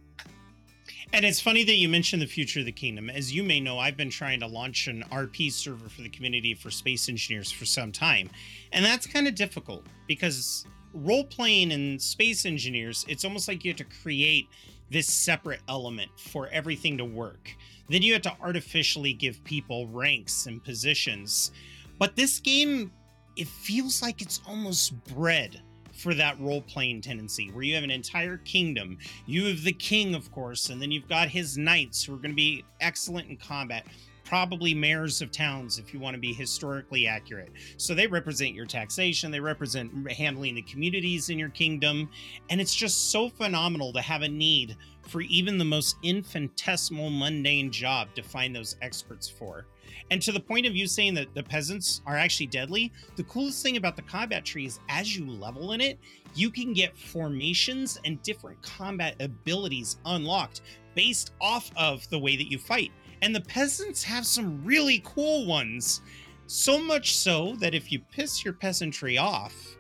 And 1.14 1.26
it's 1.26 1.40
funny 1.40 1.64
that 1.64 1.76
you 1.76 1.88
mentioned 1.88 2.22
the 2.22 2.28
future 2.28 2.60
of 2.60 2.66
the 2.66 2.72
kingdom. 2.72 3.10
As 3.10 3.34
you 3.34 3.42
may 3.42 3.60
know, 3.60 3.80
I've 3.80 3.96
been 3.96 4.10
trying 4.10 4.42
to 4.42 4.48
launch 4.48 4.88
an 4.88 5.04
RP 5.10 5.52
server 5.52 5.88
for 5.88 6.02
the 6.02 6.10
community 6.10 6.54
for 6.54 6.70
space 6.70 7.08
engineers 7.08 7.50
for 7.50 7.66
some 7.66 7.92
time. 7.92 8.30
And 8.74 8.84
that's 8.84 9.08
kind 9.08 9.28
of 9.28 9.34
difficult 9.34 9.86
because 10.08 10.66
role 10.94 11.24
playing 11.24 11.72
in 11.72 11.98
space 11.98 12.46
engineers, 12.46 13.06
it's 13.08 13.24
almost 13.24 13.48
like 13.48 13.64
you 13.64 13.72
have 13.72 13.78
to 13.78 13.86
create 14.04 14.48
this 14.90 15.08
separate 15.08 15.62
element 15.70 16.12
for 16.18 16.50
everything 16.50 16.98
to 16.98 17.06
work. 17.06 17.56
Then 17.90 18.02
you 18.02 18.14
have 18.14 18.22
to 18.24 18.36
artificially 18.42 19.14
give 19.14 19.42
people 19.46 19.88
ranks 19.88 20.46
and 20.46 20.64
positions. 20.64 21.52
But 22.00 22.16
this 22.16 22.40
game, 22.40 22.92
it 23.38 23.48
feels 23.48 24.02
like 24.02 24.22
it's 24.22 24.42
almost 24.46 24.94
bred 25.06 25.62
for 25.98 26.14
that 26.14 26.40
role 26.40 26.62
playing 26.62 27.02
tendency 27.02 27.52
where 27.52 27.64
you 27.64 27.76
have 27.76 27.84
an 27.84 27.92
entire 27.92 28.38
kingdom 28.38 28.98
you 29.26 29.46
have 29.46 29.64
the 29.64 29.74
king, 29.74 30.16
of 30.16 30.32
course, 30.32 30.70
and 30.70 30.82
then 30.82 30.92
you've 30.92 31.08
got 31.08 31.30
his 31.30 31.58
knights 31.58 32.04
who 32.04 32.14
are 32.14 32.18
going 32.18 32.32
to 32.32 32.36
be 32.36 32.64
excellent 32.82 33.30
in 33.30 33.38
combat. 33.38 33.86
Probably 34.24 34.74
mayors 34.74 35.22
of 35.22 35.32
towns, 35.32 35.80
if 35.80 35.94
you 35.94 36.00
want 36.00 36.14
to 36.16 36.20
be 36.20 36.34
historically 36.34 37.08
accurate. 37.08 37.52
So 37.78 37.94
they 37.94 38.08
represent 38.08 38.54
your 38.54 38.66
taxation, 38.66 39.32
they 39.32 39.40
represent 39.40 40.12
handling 40.12 40.56
the 40.56 40.62
communities 40.64 41.30
in 41.30 41.40
your 41.40 41.50
kingdom. 41.50 42.10
And 42.50 42.60
it's 42.60 42.76
just 42.76 43.12
so 43.12 43.30
phenomenal 43.30 43.94
to 43.94 44.02
have 44.02 44.22
a 44.22 44.28
need 44.28 44.76
for 45.08 45.22
even 45.22 45.58
the 45.58 45.66
most 45.66 45.96
infinitesimal, 46.04 47.10
mundane 47.10 47.72
job 47.72 48.10
to 48.16 48.22
find 48.22 48.54
those 48.54 48.76
experts 48.82 49.30
for. 49.30 49.66
And 50.12 50.22
to 50.22 50.32
the 50.32 50.40
point 50.40 50.66
of 50.66 50.76
you 50.76 50.88
saying 50.88 51.14
that 51.16 51.34
the 51.34 51.44
peasants 51.44 52.02
are 52.06 52.16
actually 52.16 52.48
deadly, 52.48 52.92
the 53.16 53.24
coolest 53.24 53.64
thing 53.64 53.78
about 53.78 53.96
the 53.96 54.02
combat 54.02 54.46
tree 54.46 54.66
is 54.66 54.80
as 54.90 55.16
you 55.16 55.30
level 55.30 55.74
in 55.74 55.82
it, 55.82 56.00
you 56.36 56.50
can 56.50 56.74
get 56.74 56.98
formations 56.98 58.00
and 58.06 58.22
different 58.22 58.62
combat 58.62 59.16
abilities 59.20 59.98
unlocked 60.06 60.62
based 60.96 61.34
off 61.42 61.72
of 61.76 62.10
the 62.10 62.20
way 62.20 62.36
that 62.36 62.52
you 62.52 62.58
fight. 62.58 62.92
And 63.22 63.36
the 63.36 63.42
peasants 63.42 64.04
have 64.04 64.26
some 64.26 64.64
really 64.64 65.02
cool 65.04 65.46
ones. 65.46 66.02
So 66.48 66.80
much 66.80 67.16
so 67.16 67.56
that 67.60 67.76
if 67.76 67.92
you 67.92 68.00
piss 68.00 68.46
your 68.46 68.54
peasantry 68.54 69.18
off, 69.18 69.78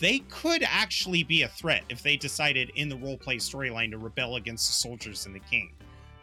they 0.00 0.20
could 0.30 0.62
actually 0.66 1.22
be 1.22 1.42
a 1.42 1.48
threat 1.48 1.84
if 1.88 2.02
they 2.02 2.16
decided 2.16 2.70
in 2.76 2.88
the 2.88 2.96
roleplay 2.96 3.36
storyline 3.36 3.90
to 3.90 3.98
rebel 3.98 4.36
against 4.36 4.68
the 4.68 4.72
soldiers 4.72 5.26
and 5.26 5.34
the 5.34 5.40
king. 5.40 5.72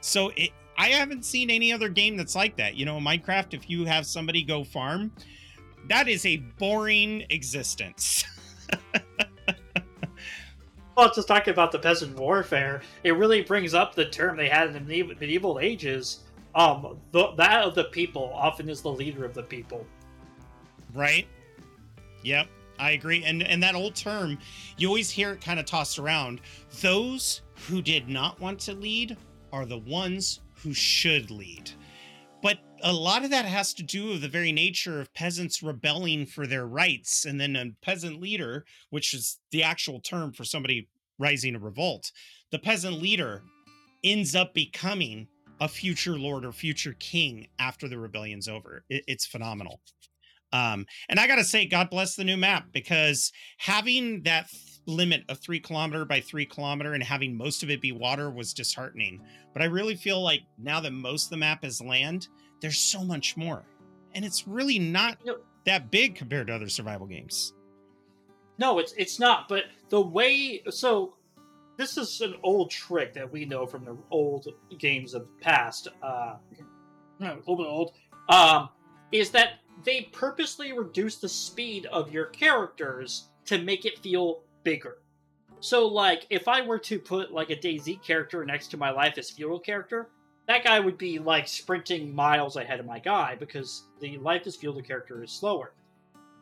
So 0.02 0.32
it 0.36 0.52
I 0.80 0.88
haven't 0.88 1.26
seen 1.26 1.50
any 1.50 1.72
other 1.72 1.90
game 1.90 2.18
that's 2.18 2.36
like 2.36 2.56
that. 2.56 2.76
You 2.76 2.86
know, 2.86 2.98
in 2.98 3.04
Minecraft, 3.04 3.54
if 3.54 3.70
you 3.70 3.86
have 3.86 4.06
somebody 4.06 4.44
go 4.44 4.64
farm, 4.64 5.12
that 5.90 6.08
is 6.08 6.26
a 6.26 6.38
boring 6.38 7.26
existence. 7.30 8.24
Well, 11.00 11.10
just 11.14 11.30
talking 11.30 11.54
about 11.54 11.72
the 11.72 11.80
peasant 11.80 12.20
warfare, 12.20 12.82
it 13.06 13.14
really 13.14 13.42
brings 13.42 13.74
up 13.74 13.96
the 13.96 14.04
term 14.04 14.36
they 14.36 14.50
had 14.50 14.68
in 14.68 14.74
the 14.74 14.82
medieval, 14.82 15.16
medieval 15.18 15.60
ages. 15.62 16.20
Um, 16.56 17.00
the, 17.14 17.32
that 17.38 17.64
of 17.64 17.74
the 17.74 17.86
people 17.86 18.34
often 18.34 18.68
is 18.68 18.82
the 18.82 18.92
leader 18.92 19.24
of 19.24 19.34
the 19.34 19.44
people. 19.44 19.86
Right? 20.94 21.26
Yep, 22.24 22.48
I 22.80 22.92
agree. 22.92 23.24
And 23.24 23.44
and 23.44 23.64
that 23.64 23.76
old 23.76 23.96
term, 23.96 24.38
you 24.76 24.90
always 24.90 25.10
hear 25.10 25.32
it 25.32 25.40
kind 25.40 25.58
of 25.58 25.66
tossed 25.66 26.00
around. 26.00 26.42
Those 26.82 27.44
who 27.70 27.82
did 27.82 28.10
not 28.10 28.38
want 28.42 28.60
to 28.60 28.74
lead 28.74 29.16
are 29.54 29.66
the 29.66 29.78
ones 29.78 30.42
who 30.64 30.74
should 30.74 31.32
lead. 31.32 31.72
But 32.42 32.60
a 32.82 32.94
lot 32.94 33.24
of 33.24 33.32
that 33.32 33.46
has 33.46 33.74
to 33.76 33.84
do 33.84 34.10
with 34.10 34.22
the 34.22 34.30
very 34.30 34.52
nature 34.52 35.02
of 35.02 35.14
peasants 35.14 35.62
rebelling 35.62 36.26
for 36.26 36.48
their 36.48 36.66
rights, 36.66 37.26
and 37.26 37.40
then 37.40 37.56
a 37.56 37.72
peasant 37.84 38.22
leader, 38.22 38.66
which 38.90 39.14
is 39.14 39.40
the 39.52 39.64
actual 39.64 40.00
term 40.00 40.32
for 40.32 40.44
somebody 40.44 40.88
rising 41.18 41.56
a 41.56 41.60
revolt, 41.60 42.12
the 42.52 42.60
peasant 42.60 43.02
leader 43.02 43.44
ends 44.04 44.36
up 44.36 44.54
becoming 44.54 45.28
a 45.60 45.68
future 45.68 46.18
lord 46.18 46.46
or 46.46 46.54
future 46.54 46.96
king 47.00 47.48
after 47.60 47.90
the 47.90 48.00
rebellion's 48.00 48.48
over. 48.48 48.86
It's 48.90 49.26
phenomenal. 49.26 49.82
Um, 50.52 50.86
and 51.10 51.20
I 51.20 51.28
gotta 51.28 51.44
say, 51.44 51.66
God 51.66 51.90
bless 51.90 52.16
the 52.16 52.24
new 52.24 52.38
map 52.38 52.68
because 52.72 53.32
having 53.58 54.24
that 54.24 54.50
th- 54.50 54.79
limit 54.90 55.24
of 55.30 55.40
three 55.40 55.60
kilometer 55.60 56.06
by 56.06 56.20
three 56.22 56.46
kilometer 56.46 56.94
and 56.94 57.04
having 57.04 57.36
most 57.36 57.64
of 57.64 57.70
it 57.70 57.82
be 57.82 57.92
water 57.92 58.30
was 58.30 58.54
disheartening. 58.54 59.22
But 59.54 59.62
I 59.62 59.66
really 59.66 59.96
feel 59.96 60.22
like 60.22 60.42
now 60.58 60.80
that 60.80 60.92
most 60.92 61.26
of 61.26 61.30
the 61.32 61.38
map 61.38 61.64
is 61.64 61.82
land, 61.82 62.28
there's 62.62 62.78
so 62.78 63.04
much 63.04 63.38
more, 63.38 63.64
and 64.14 64.26
it's 64.26 64.48
really 64.48 64.80
not 64.80 65.18
Yep. 65.24 65.42
that 65.66 65.92
big 65.92 66.16
compared 66.16 66.48
to 66.48 66.54
other 66.56 66.70
survival 66.70 67.08
games. 67.08 67.54
No, 68.58 68.80
it's 68.80 68.94
it's 68.98 69.20
not. 69.20 69.48
But 69.48 69.66
the 69.90 70.02
way 70.02 70.62
so 70.70 71.16
this 71.78 71.98
is 71.98 72.20
an 72.20 72.36
old 72.44 72.70
trick 72.70 73.14
that 73.14 73.32
we 73.32 73.46
know 73.46 73.66
from 73.66 73.86
the 73.86 73.98
old 74.12 74.48
games 74.78 75.14
of 75.14 75.22
the 75.22 75.42
past. 75.42 75.88
Uh, 76.04 76.36
no, 77.20 77.34
a 77.34 77.36
little 77.38 77.56
bit 77.56 77.68
old. 77.68 77.94
Um, 78.28 78.70
is 79.14 79.32
that 79.32 79.60
they 79.86 80.10
purposely 80.12 80.74
reduce 80.74 81.16
the 81.18 81.30
speed 81.30 81.86
of 81.86 82.12
your 82.12 82.26
characters 82.26 83.30
to 83.46 83.58
make 83.60 83.86
it 83.86 83.98
feel 84.00 84.42
bigger. 84.64 84.98
So, 85.62 85.88
like, 85.88 86.26
if 86.30 86.48
I 86.48 86.62
were 86.62 86.80
to 86.80 87.00
put 87.00 87.32
like 87.32 87.50
a 87.50 87.56
DayZ 87.56 88.02
character 88.04 88.46
next 88.46 88.68
to 88.70 88.78
my 88.78 88.92
Life 88.92 89.18
is 89.18 89.30
Feudal 89.30 89.60
character, 89.60 90.10
that 90.48 90.64
guy 90.64 90.80
would 90.80 90.98
be 90.98 91.20
like 91.20 91.48
sprinting 91.48 92.14
miles 92.14 92.56
ahead 92.56 92.80
of 92.80 92.86
my 92.86 93.00
guy 93.00 93.36
because 93.36 93.84
the 94.00 94.18
Life 94.18 94.48
is 94.48 94.56
Feudal 94.56 94.82
character 94.82 95.24
is 95.24 95.32
slower. 95.32 95.74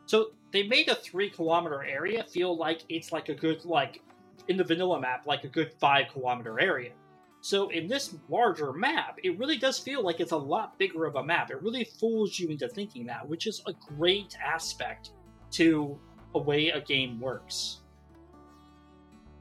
So 0.06 0.30
they 0.52 0.62
made 0.62 0.88
a 0.88 0.94
three 0.94 1.28
kilometer 1.28 1.84
area 1.84 2.24
feel 2.24 2.56
like 2.56 2.82
it's 2.88 3.12
like 3.12 3.28
a 3.28 3.34
good 3.34 3.64
like 3.66 4.00
in 4.48 4.56
the 4.56 4.64
vanilla 4.64 4.98
map 4.98 5.26
like 5.26 5.44
a 5.44 5.48
good 5.48 5.72
five 5.78 6.06
kilometer 6.12 6.58
area. 6.58 6.92
So 7.40 7.68
in 7.68 7.86
this 7.86 8.14
larger 8.28 8.72
map, 8.72 9.18
it 9.22 9.38
really 9.38 9.58
does 9.58 9.78
feel 9.78 10.02
like 10.02 10.20
it's 10.20 10.32
a 10.32 10.36
lot 10.36 10.78
bigger 10.78 11.04
of 11.04 11.16
a 11.16 11.22
map. 11.22 11.50
It 11.50 11.62
really 11.62 11.84
fools 11.84 12.38
you 12.38 12.48
into 12.48 12.68
thinking 12.68 13.06
that, 13.06 13.28
which 13.28 13.46
is 13.46 13.62
a 13.66 13.72
great 13.72 14.36
aspect 14.42 15.10
to 15.52 15.98
a 16.34 16.38
way 16.38 16.68
a 16.70 16.80
game 16.80 17.20
works. 17.20 17.80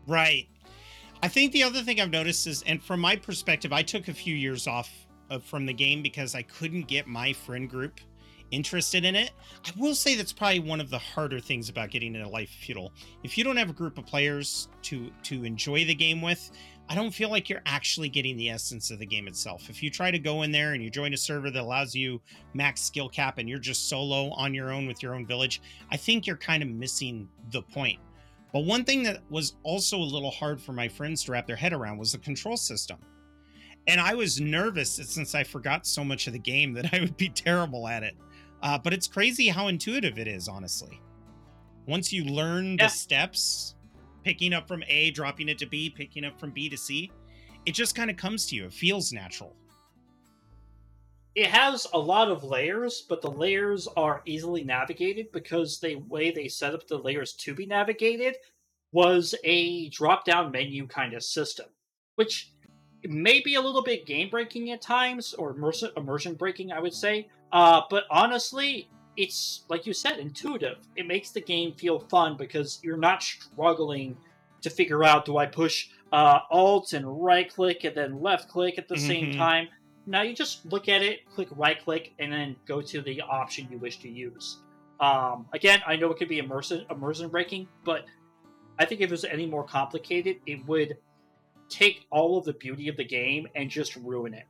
Right. 0.07 0.47
I 1.21 1.27
think 1.27 1.51
the 1.51 1.63
other 1.63 1.81
thing 1.81 1.99
I've 1.99 2.11
noticed 2.11 2.47
is, 2.47 2.63
and 2.63 2.81
from 2.81 2.99
my 2.99 3.15
perspective, 3.15 3.73
I 3.73 3.81
took 3.83 4.07
a 4.07 4.13
few 4.13 4.35
years 4.35 4.67
off 4.67 4.89
of, 5.29 5.43
from 5.43 5.65
the 5.65 5.73
game 5.73 6.01
because 6.01 6.35
I 6.35 6.43
couldn't 6.43 6.87
get 6.87 7.07
my 7.07 7.33
friend 7.33 7.69
group 7.69 7.99
interested 8.51 9.03
in 9.03 9.15
it. 9.15 9.31
I 9.65 9.71
will 9.77 9.95
say 9.95 10.15
that's 10.15 10.31
probably 10.31 10.59
one 10.59 10.79
of 10.79 10.89
the 10.89 10.97
harder 10.97 11.39
things 11.39 11.69
about 11.69 11.89
getting 11.89 12.15
into 12.15 12.29
Life 12.29 12.49
Feudal. 12.49 12.93
If 13.23 13.37
you 13.37 13.43
don't 13.43 13.57
have 13.57 13.69
a 13.69 13.73
group 13.73 13.97
of 13.97 14.05
players 14.05 14.69
to 14.83 15.11
to 15.23 15.43
enjoy 15.43 15.85
the 15.85 15.95
game 15.95 16.21
with, 16.21 16.51
I 16.89 16.95
don't 16.95 17.11
feel 17.11 17.29
like 17.29 17.49
you're 17.49 17.61
actually 17.65 18.07
getting 18.07 18.37
the 18.37 18.49
essence 18.49 18.91
of 18.91 18.99
the 18.99 19.05
game 19.05 19.27
itself. 19.27 19.69
If 19.69 19.83
you 19.83 19.89
try 19.89 20.11
to 20.11 20.19
go 20.19 20.43
in 20.43 20.51
there 20.51 20.73
and 20.73 20.81
you 20.81 20.89
join 20.89 21.13
a 21.13 21.17
server 21.17 21.51
that 21.51 21.61
allows 21.61 21.93
you 21.93 22.21
max 22.53 22.81
skill 22.81 23.09
cap 23.09 23.37
and 23.37 23.49
you're 23.49 23.59
just 23.59 23.89
solo 23.89 24.31
on 24.31 24.53
your 24.53 24.71
own 24.71 24.87
with 24.87 25.03
your 25.03 25.13
own 25.13 25.25
village, 25.25 25.61
I 25.91 25.97
think 25.97 26.25
you're 26.25 26.37
kind 26.37 26.63
of 26.63 26.69
missing 26.69 27.27
the 27.51 27.61
point. 27.61 27.99
But 28.53 28.61
one 28.61 28.83
thing 28.85 29.03
that 29.03 29.21
was 29.29 29.57
also 29.63 29.97
a 29.97 30.03
little 30.03 30.31
hard 30.31 30.61
for 30.61 30.73
my 30.73 30.87
friends 30.87 31.23
to 31.25 31.31
wrap 31.31 31.47
their 31.47 31.55
head 31.55 31.73
around 31.73 31.97
was 31.97 32.13
the 32.13 32.17
control 32.17 32.57
system. 32.57 32.97
And 33.87 33.99
I 34.01 34.15
was 34.15 34.39
nervous 34.41 34.97
that 34.97 35.07
since 35.07 35.35
I 35.35 35.43
forgot 35.43 35.85
so 35.85 36.03
much 36.03 36.27
of 36.27 36.33
the 36.33 36.39
game 36.39 36.73
that 36.73 36.93
I 36.93 37.01
would 37.01 37.17
be 37.17 37.29
terrible 37.29 37.87
at 37.87 38.03
it. 38.03 38.15
Uh, 38.63 38.77
but 38.77 38.93
it's 38.93 39.07
crazy 39.07 39.47
how 39.47 39.67
intuitive 39.67 40.17
it 40.17 40.27
is, 40.27 40.47
honestly. 40.47 40.99
Once 41.87 42.11
you 42.11 42.23
learn 42.25 42.77
Yeah. 42.77 42.85
the 42.85 42.89
steps, 42.89 43.75
picking 44.23 44.53
up 44.53 44.67
from 44.67 44.83
A, 44.87 45.11
dropping 45.11 45.47
it 45.49 45.57
to 45.59 45.65
B, 45.65 45.89
picking 45.89 46.25
up 46.25 46.39
from 46.39 46.51
B 46.51 46.67
to 46.69 46.77
C, 46.77 47.11
it 47.65 47.73
just 47.73 47.95
kind 47.95 48.09
of 48.09 48.17
comes 48.17 48.45
to 48.47 48.55
you. 48.55 48.65
It 48.65 48.73
feels 48.73 49.13
natural. 49.13 49.55
It 51.37 51.51
has 51.51 51.85
a 51.93 51.99
lot 51.99 52.31
of 52.31 52.43
layers, 52.43 53.05
but 53.07 53.21
the 53.21 53.29
layers 53.29 53.87
are 53.95 54.23
easily 54.25 54.63
navigated 54.63 55.31
because 55.31 55.79
the 55.79 55.97
way 55.97 56.31
they 56.31 56.47
set 56.47 56.73
up 56.73 56.87
the 56.87 56.97
layers 56.97 57.33
to 57.33 57.53
be 57.53 57.67
navigated 57.67 58.37
was 58.91 59.35
a 59.43 59.89
drop 59.89 60.25
down 60.25 60.51
menu 60.51 60.87
kind 60.87 61.13
of 61.13 61.21
system, 61.21 61.67
which 62.15 62.53
may 63.03 63.39
be 63.39 63.53
a 63.53 63.61
little 63.61 63.83
bit 63.83 64.07
game 64.07 64.31
breaking 64.31 64.71
at 64.71 64.81
times 64.81 65.35
or 65.35 65.51
immersion, 65.51 65.91
immersion 65.95 66.33
breaking, 66.33 66.71
I 66.71 66.79
would 66.79 66.95
say. 66.95 67.27
Uh, 67.51 67.81
but 67.87 68.05
honestly, 68.09 68.89
it's 69.15 69.63
like 69.69 69.85
you 69.85 69.93
said, 69.93 70.17
intuitive. 70.17 70.79
It 70.95 71.05
makes 71.05 71.29
the 71.29 71.41
game 71.41 71.71
feel 71.73 71.99
fun 71.99 72.35
because 72.35 72.79
you're 72.81 72.97
not 72.97 73.21
struggling 73.21 74.17
to 74.63 74.71
figure 74.71 75.03
out 75.03 75.25
do 75.25 75.37
I 75.37 75.45
push 75.45 75.89
uh, 76.11 76.39
Alt 76.49 76.93
and 76.93 77.23
right 77.23 77.47
click 77.53 77.83
and 77.83 77.95
then 77.95 78.23
left 78.23 78.49
click 78.49 78.79
at 78.79 78.87
the 78.87 78.97
same 78.97 79.27
Mhm. 79.27 79.37
time. 79.37 79.67
Now 80.07 80.23
you 80.23 80.33
just 80.33 80.65
look 80.65 80.89
at 80.89 81.03
it, 81.03 81.29
click 81.35 81.49
right 81.51 81.79
click, 81.83 82.13
and 82.17 82.31
then 82.31 82.55
go 82.65 82.81
to 82.81 83.01
the 83.01 83.21
option 83.21 83.67
you 83.69 83.77
wish 83.77 83.99
to 83.99 84.09
use. 84.09 84.57
Um, 84.99 85.45
again, 85.53 85.81
I 85.85 85.95
know 85.95 86.09
it 86.09 86.17
could 86.17 86.29
be 86.29 86.39
immersion 86.39 86.85
immersion 86.89 87.29
breaking, 87.29 87.67
but 87.83 88.05
I 88.79 88.85
think 88.85 89.01
if 89.01 89.09
it 89.09 89.11
was 89.11 89.25
any 89.25 89.45
more 89.45 89.63
complicated, 89.63 90.37
it 90.47 90.65
would 90.65 90.97
take 91.69 92.05
all 92.09 92.37
of 92.37 92.45
the 92.45 92.53
beauty 92.53 92.87
of 92.87 92.95
the 92.97 93.03
game 93.03 93.47
and 93.53 93.69
just 93.69 93.95
ruin 93.97 94.33
it. 94.33 94.45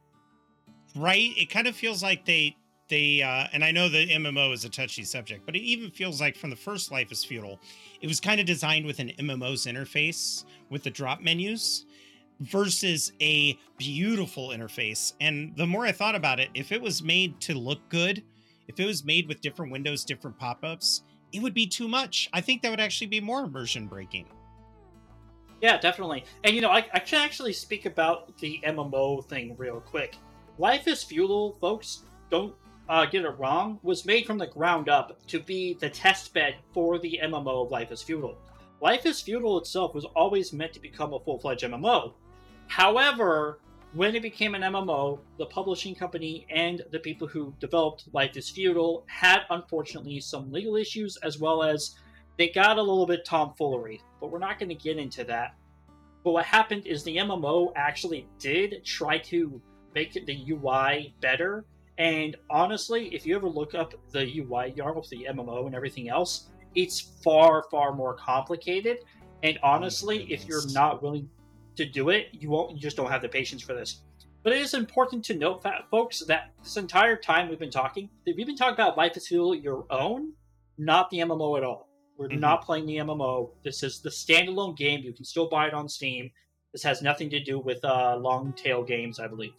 right 0.95 1.31
it 1.35 1.49
kind 1.49 1.67
of 1.67 1.75
feels 1.75 2.01
like 2.03 2.25
they 2.25 2.55
they 2.89 3.21
uh 3.23 3.47
and 3.53 3.63
i 3.65 3.71
know 3.71 3.89
the 3.89 4.07
mmo 4.07 4.53
is 4.53 4.65
a 4.65 4.69
touchy 4.69 5.03
subject 5.03 5.43
but 5.45 5.55
it 5.55 5.61
even 5.61 5.89
feels 5.89 6.21
like 6.21 6.35
from 6.35 6.51
the 6.51 6.55
first 6.55 6.91
Life 6.91 7.11
is 7.11 7.25
Feudal, 7.25 7.59
it 8.01 8.07
was 8.07 8.19
kind 8.19 8.39
of 8.39 8.45
designed 8.45 8.85
with 8.85 8.99
an 8.99 9.09
mmo's 9.17 9.65
interface 9.65 10.45
with 10.69 10.83
the 10.83 10.91
drop 10.91 11.21
menus 11.21 11.86
versus 12.39 13.11
a 13.21 13.57
beautiful 13.77 14.49
interface 14.49 15.13
and 15.21 15.55
the 15.57 15.65
more 15.65 15.85
i 15.85 15.91
thought 15.91 16.15
about 16.15 16.39
it 16.39 16.49
if 16.53 16.71
it 16.71 16.81
was 16.81 17.01
made 17.01 17.39
to 17.39 17.53
look 17.55 17.79
good 17.89 18.23
if 18.67 18.79
it 18.79 18.85
was 18.85 19.03
made 19.03 19.27
with 19.27 19.41
different 19.41 19.71
windows 19.71 20.03
different 20.03 20.37
pop-ups 20.37 21.01
it 21.33 21.41
would 21.41 21.53
be 21.53 21.65
too 21.65 21.87
much 21.87 22.29
i 22.33 22.41
think 22.41 22.61
that 22.61 22.69
would 22.69 22.79
actually 22.79 23.07
be 23.07 23.19
more 23.19 23.43
immersion 23.43 23.87
breaking 23.87 24.25
Yeah, 25.61 25.79
definitely. 25.79 26.23
And 26.43 26.55
you 26.55 26.61
know, 26.61 26.69
I, 26.69 26.85
I 26.93 26.99
can 26.99 27.23
actually 27.25 27.53
speak 27.53 27.85
about 27.85 28.37
the 28.37 28.59
MMO 28.63 29.25
thing 29.25 29.55
real 29.57 29.79
quick. 29.81 30.15
Life 30.59 30.87
is 30.87 31.03
Feudal, 31.03 31.53
folks, 31.59 32.03
don't 32.29 32.53
uh, 32.89 33.05
get 33.05 33.25
it 33.25 33.37
wrong, 33.37 33.79
was 33.83 34.05
made 34.05 34.25
from 34.25 34.37
the 34.37 34.47
ground 34.47 34.89
up 34.89 35.25
to 35.27 35.39
be 35.39 35.73
the 35.75 35.89
test 35.89 36.33
bed 36.33 36.55
for 36.73 36.99
the 36.99 37.19
MMO 37.23 37.65
of 37.65 37.71
Life 37.71 37.91
is 37.91 38.01
Feudal. 38.01 38.37
Life 38.81 39.05
is 39.05 39.21
Feudal 39.21 39.57
itself 39.57 39.95
was 39.95 40.05
always 40.05 40.53
meant 40.53 40.73
to 40.73 40.79
become 40.79 41.13
a 41.13 41.19
full 41.19 41.39
fledged 41.39 41.63
MMO. 41.63 42.13
However, 42.67 43.59
when 43.93 44.15
it 44.15 44.21
became 44.21 44.53
an 44.53 44.61
MMO, 44.61 45.19
the 45.37 45.45
publishing 45.45 45.95
company 45.95 46.45
and 46.49 46.83
the 46.91 46.99
people 46.99 47.27
who 47.27 47.53
developed 47.59 48.09
Life 48.13 48.35
is 48.37 48.49
Feudal 48.49 49.05
had 49.07 49.41
unfortunately 49.49 50.19
some 50.19 50.51
legal 50.51 50.75
issues 50.75 51.17
as 51.23 51.39
well 51.39 51.63
as 51.63 51.95
they 52.37 52.49
got 52.49 52.77
a 52.77 52.81
little 52.81 53.07
bit 53.07 53.25
tomfoolery, 53.25 54.01
but 54.21 54.29
we're 54.29 54.39
not 54.39 54.59
going 54.59 54.69
to 54.69 54.75
get 54.75 54.97
into 54.97 55.23
that. 55.23 55.55
But 56.23 56.31
what 56.31 56.45
happened 56.45 56.85
is 56.85 57.03
the 57.03 57.17
MMO 57.17 57.71
actually 57.75 58.27
did 58.37 58.83
try 58.83 59.17
to 59.19 59.61
make 59.95 60.13
the 60.13 60.45
UI 60.51 61.15
better. 61.21 61.65
And 61.97 62.35
honestly, 62.49 63.07
if 63.15 63.25
you 63.25 63.35
ever 63.35 63.49
look 63.49 63.73
up 63.73 63.93
the 64.11 64.41
UI 64.41 64.73
yarn 64.75 64.97
of 64.97 65.09
the 65.09 65.27
MMO 65.31 65.65
and 65.65 65.73
everything 65.73 66.09
else, 66.09 66.49
it's 66.75 66.99
far, 67.23 67.63
far 67.71 67.95
more 67.95 68.13
complicated. 68.13 68.99
And 69.41 69.57
honestly, 69.63 70.31
if 70.31 70.45
you're 70.45 70.69
not 70.71 71.01
willing 71.01 71.29
to 71.77 71.85
do 71.85 72.09
it, 72.09 72.27
you 72.31 72.49
won't. 72.49 72.71
You 72.75 72.79
just 72.81 72.97
don't 72.97 73.09
have 73.09 73.21
the 73.21 73.29
patience 73.29 73.61
for 73.61 73.73
this. 73.73 74.01
But 74.43 74.53
it 74.53 74.61
is 74.61 74.73
important 74.73 75.25
to 75.25 75.33
note, 75.35 75.61
that, 75.63 75.89
folks, 75.91 76.19
that 76.25 76.51
this 76.63 76.77
entire 76.77 77.15
time 77.17 77.49
we've 77.49 77.59
been 77.59 77.71
talking, 77.71 78.09
we've 78.25 78.35
been 78.45 78.55
talking 78.55 78.73
about 78.75 78.97
Life 78.97 79.17
is 79.17 79.27
Feudal 79.27 79.55
your 79.55 79.85
own, 79.89 80.33
not 80.77 81.09
the 81.09 81.19
MMO 81.19 81.57
at 81.57 81.63
all. 81.63 81.89
We're 82.17 82.29
Mhm. 82.29 82.39
not 82.39 82.63
playing 82.65 82.85
the 82.85 82.97
MMO. 82.97 83.51
This 83.63 83.83
is 83.83 83.99
the 83.99 84.09
standalone 84.09 84.75
game. 84.77 85.01
You 85.01 85.13
can 85.13 85.25
still 85.25 85.47
buy 85.49 85.67
it 85.67 85.73
on 85.73 85.89
Steam. 85.89 86.31
This 86.71 86.83
has 86.83 87.01
nothing 87.01 87.29
to 87.31 87.39
do 87.43 87.59
with 87.59 87.83
uh, 87.83 88.15
long 88.17 88.53
tail 88.53 88.83
games, 88.83 89.19
I 89.19 89.27
believe. 89.27 89.53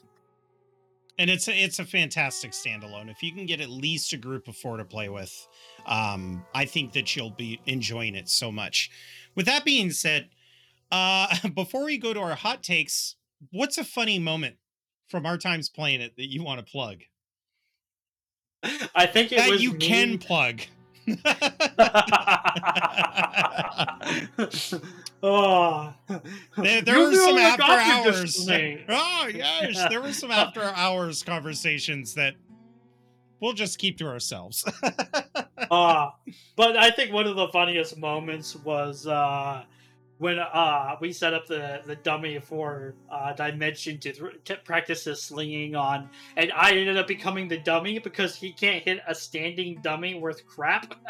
and 1.20 1.28
it's 1.30 1.48
a, 1.48 1.52
it's 1.64 1.80
a 1.80 1.84
fantastic 1.84 2.52
standalone 2.52 3.10
if 3.10 3.24
you 3.24 3.32
can 3.32 3.44
get 3.44 3.60
at 3.60 3.68
least 3.68 4.12
a 4.12 4.16
group 4.16 4.46
of 4.46 4.56
four 4.56 4.76
to 4.76 4.84
play 4.84 5.08
with 5.08 5.48
um 5.86 6.44
i 6.54 6.64
think 6.64 6.92
that 6.92 7.16
you'll 7.16 7.30
be 7.30 7.60
enjoying 7.66 8.14
it 8.14 8.28
so 8.28 8.52
much 8.52 8.88
with 9.34 9.44
that 9.44 9.64
being 9.64 9.90
said 9.90 10.28
uh 10.90 11.28
before 11.54 11.84
we 11.84 11.98
go 11.98 12.14
to 12.14 12.20
our 12.20 12.34
hot 12.34 12.62
takes 12.62 13.16
what's 13.50 13.78
a 13.78 13.84
funny 13.84 14.18
moment 14.18 14.56
from 15.08 15.26
our 15.26 15.38
times 15.38 15.68
playing 15.68 16.00
it 16.00 16.16
that 16.16 16.30
you 16.30 16.42
want 16.42 16.64
to 16.64 16.70
plug? 16.70 17.00
I 18.94 19.06
think 19.06 19.32
it 19.32 19.38
that 19.38 19.50
was 19.50 19.62
you 19.62 19.72
me- 19.72 19.78
can 19.78 20.18
plug. 20.18 20.60
Oh, 25.20 25.92
there, 26.56 26.80
there 26.82 26.98
were 27.00 27.14
some 27.14 27.38
after 27.38 27.64
hours. 27.64 28.48
oh 28.88 29.28
yes. 29.32 29.88
There 29.88 30.00
were 30.00 30.12
some 30.12 30.30
after 30.30 30.62
hours 30.62 31.24
conversations 31.24 32.14
that 32.14 32.34
we'll 33.40 33.52
just 33.52 33.78
keep 33.78 33.98
to 33.98 34.06
ourselves. 34.06 34.64
Uh, 35.70 36.10
but 36.56 36.76
I 36.76 36.90
think 36.90 37.12
one 37.12 37.26
of 37.26 37.34
the 37.34 37.48
funniest 37.48 37.98
moments 37.98 38.54
was 38.54 39.08
uh, 39.08 39.64
when 40.18 40.38
uh, 40.38 40.96
we 41.00 41.12
set 41.12 41.32
up 41.34 41.46
the, 41.46 41.80
the 41.86 41.96
dummy 41.96 42.38
for 42.40 42.94
uh, 43.10 43.32
Dimension 43.32 43.98
to, 43.98 44.12
th- 44.12 44.32
to 44.44 44.56
practice 44.56 45.04
his 45.04 45.22
slinging 45.22 45.76
on, 45.76 46.10
and 46.36 46.52
I 46.52 46.72
ended 46.72 46.96
up 46.96 47.06
becoming 47.06 47.48
the 47.48 47.58
dummy 47.58 47.98
because 47.98 48.34
he 48.36 48.52
can't 48.52 48.82
hit 48.82 49.00
a 49.06 49.14
standing 49.14 49.80
dummy 49.82 50.14
worth 50.14 50.46
crap. 50.46 50.94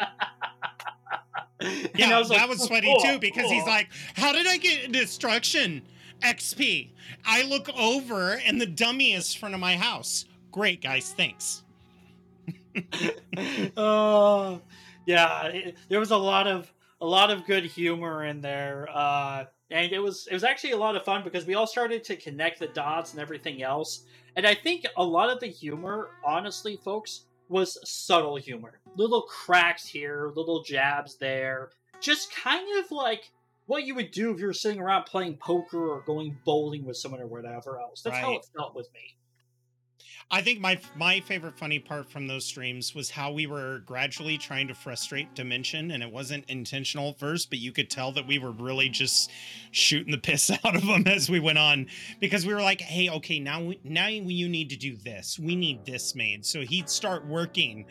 And 1.61 1.89
Yeah, 1.93 2.15
I 2.15 2.19
was 2.19 2.29
like, 2.29 2.39
that 2.39 2.47
was 2.47 2.65
funny 2.69 2.87
"Oh, 2.97 3.03
too 3.03 3.19
because 3.19 3.51
he's 3.51 3.63
oh." 3.63 3.69
like, 3.69 3.89
"How 4.15 4.31
did 4.31 4.47
I 4.47 4.55
get 4.55 4.93
destruction 4.93 5.81
XP? 6.21 6.91
I 7.25 7.43
look 7.43 7.67
over 7.77 8.31
and 8.45 8.61
the 8.61 8.65
dummy 8.65 9.11
is 9.13 9.33
in 9.35 9.39
front 9.41 9.55
of 9.55 9.59
my 9.59 9.75
house. 9.75 10.23
Great, 10.53 10.81
guys, 10.81 11.13
thanks." 11.17 11.63
oh 13.77 14.61
yeah 15.05 15.47
it- 15.47 15.75
there 15.89 15.99
was 15.99 16.11
a 16.11 16.17
lot 16.17 16.47
of 16.47 16.71
a 17.01 17.05
lot 17.05 17.31
of 17.31 17.45
good 17.45 17.65
humor 17.65 18.25
in 18.25 18.41
there 18.41 18.87
uh 18.93 19.45
and 19.71 19.91
it 19.91 19.99
was 19.99 20.27
it 20.27 20.33
was 20.33 20.43
actually 20.43 20.71
a 20.71 20.77
lot 20.77 20.95
of 20.95 21.03
fun 21.03 21.23
because 21.23 21.45
we 21.45 21.55
all 21.55 21.67
started 21.67 22.03
to 22.03 22.15
connect 22.15 22.59
the 22.59 22.67
dots 22.67 23.11
and 23.11 23.21
everything 23.21 23.61
else. 23.61 24.05
And 24.35 24.45
i 24.45 24.53
think 24.53 24.85
a 24.97 25.03
lot 25.03 25.29
of 25.29 25.39
the 25.39 25.47
humor 25.47 26.09
honestly 26.25 26.77
folks 26.77 27.25
was 27.47 27.77
subtle 27.83 28.35
humor. 28.35 28.79
Little 28.95 29.23
cracks 29.23 29.85
here 29.87 30.31
little 30.35 30.63
jabs 30.63 31.15
there. 31.17 31.69
Just 31.99 32.33
kind 32.33 32.67
of 32.79 32.91
like 32.91 33.31
what 33.65 33.83
you 33.83 33.93
would 33.95 34.11
do 34.11 34.31
if 34.31 34.39
you 34.39 34.47
were 34.47 34.53
sitting 34.53 34.79
around 34.79 35.03
playing 35.03 35.37
poker 35.37 35.89
or 35.89 36.01
going 36.01 36.37
bowling 36.45 36.85
with 36.85 36.97
someone 36.97 37.21
or 37.21 37.27
whatever 37.27 37.79
else. 37.79 38.01
That's 38.01 38.17
how 38.17 38.35
it 38.35 38.45
felt 38.55 38.75
with 38.75 38.89
me 38.93 39.15
I 40.31 40.43
think 40.43 40.59
my 40.59 40.79
my 40.95 41.21
favorite 41.21 41.57
funny 41.57 41.79
part 41.79 42.11
from 42.11 42.27
those 42.27 42.45
streams 42.45 42.93
was 42.93 43.09
how 43.09 43.31
we 43.31 43.47
were 43.47 43.79
gradually 43.79 44.37
trying 44.37 44.67
to 44.67 44.75
frustrate 44.75 45.33
Dimension, 45.33 45.89
and 45.89 46.03
it 46.03 46.11
wasn't 46.11 46.45
intentional 46.47 47.09
at 47.09 47.19
first, 47.19 47.49
but 47.49 47.57
you 47.57 47.71
could 47.71 47.89
tell 47.89 48.11
that 48.11 48.27
we 48.27 48.37
were 48.37 48.51
really 48.51 48.89
just 48.89 49.31
shooting 49.71 50.11
the 50.11 50.17
piss 50.29 50.51
out 50.51 50.75
of 50.75 50.83
him 50.83 51.07
as 51.07 51.31
we 51.31 51.39
went 51.39 51.57
on 51.57 51.87
because 52.19 52.45
we 52.45 52.53
were 52.53 52.61
like, 52.61 52.79
"Hey, 52.79 53.09
okay, 53.09 53.39
now 53.39 53.71
now 53.83 54.05
you 54.05 54.47
need 54.47 54.69
to 54.69 54.75
do 54.75 54.95
this. 54.97 55.39
We 55.39 55.55
need 55.55 55.83
this 55.83 56.13
made." 56.13 56.45
So 56.45 56.61
he'd 56.61 56.89
start 56.89 57.25
working 57.25 57.85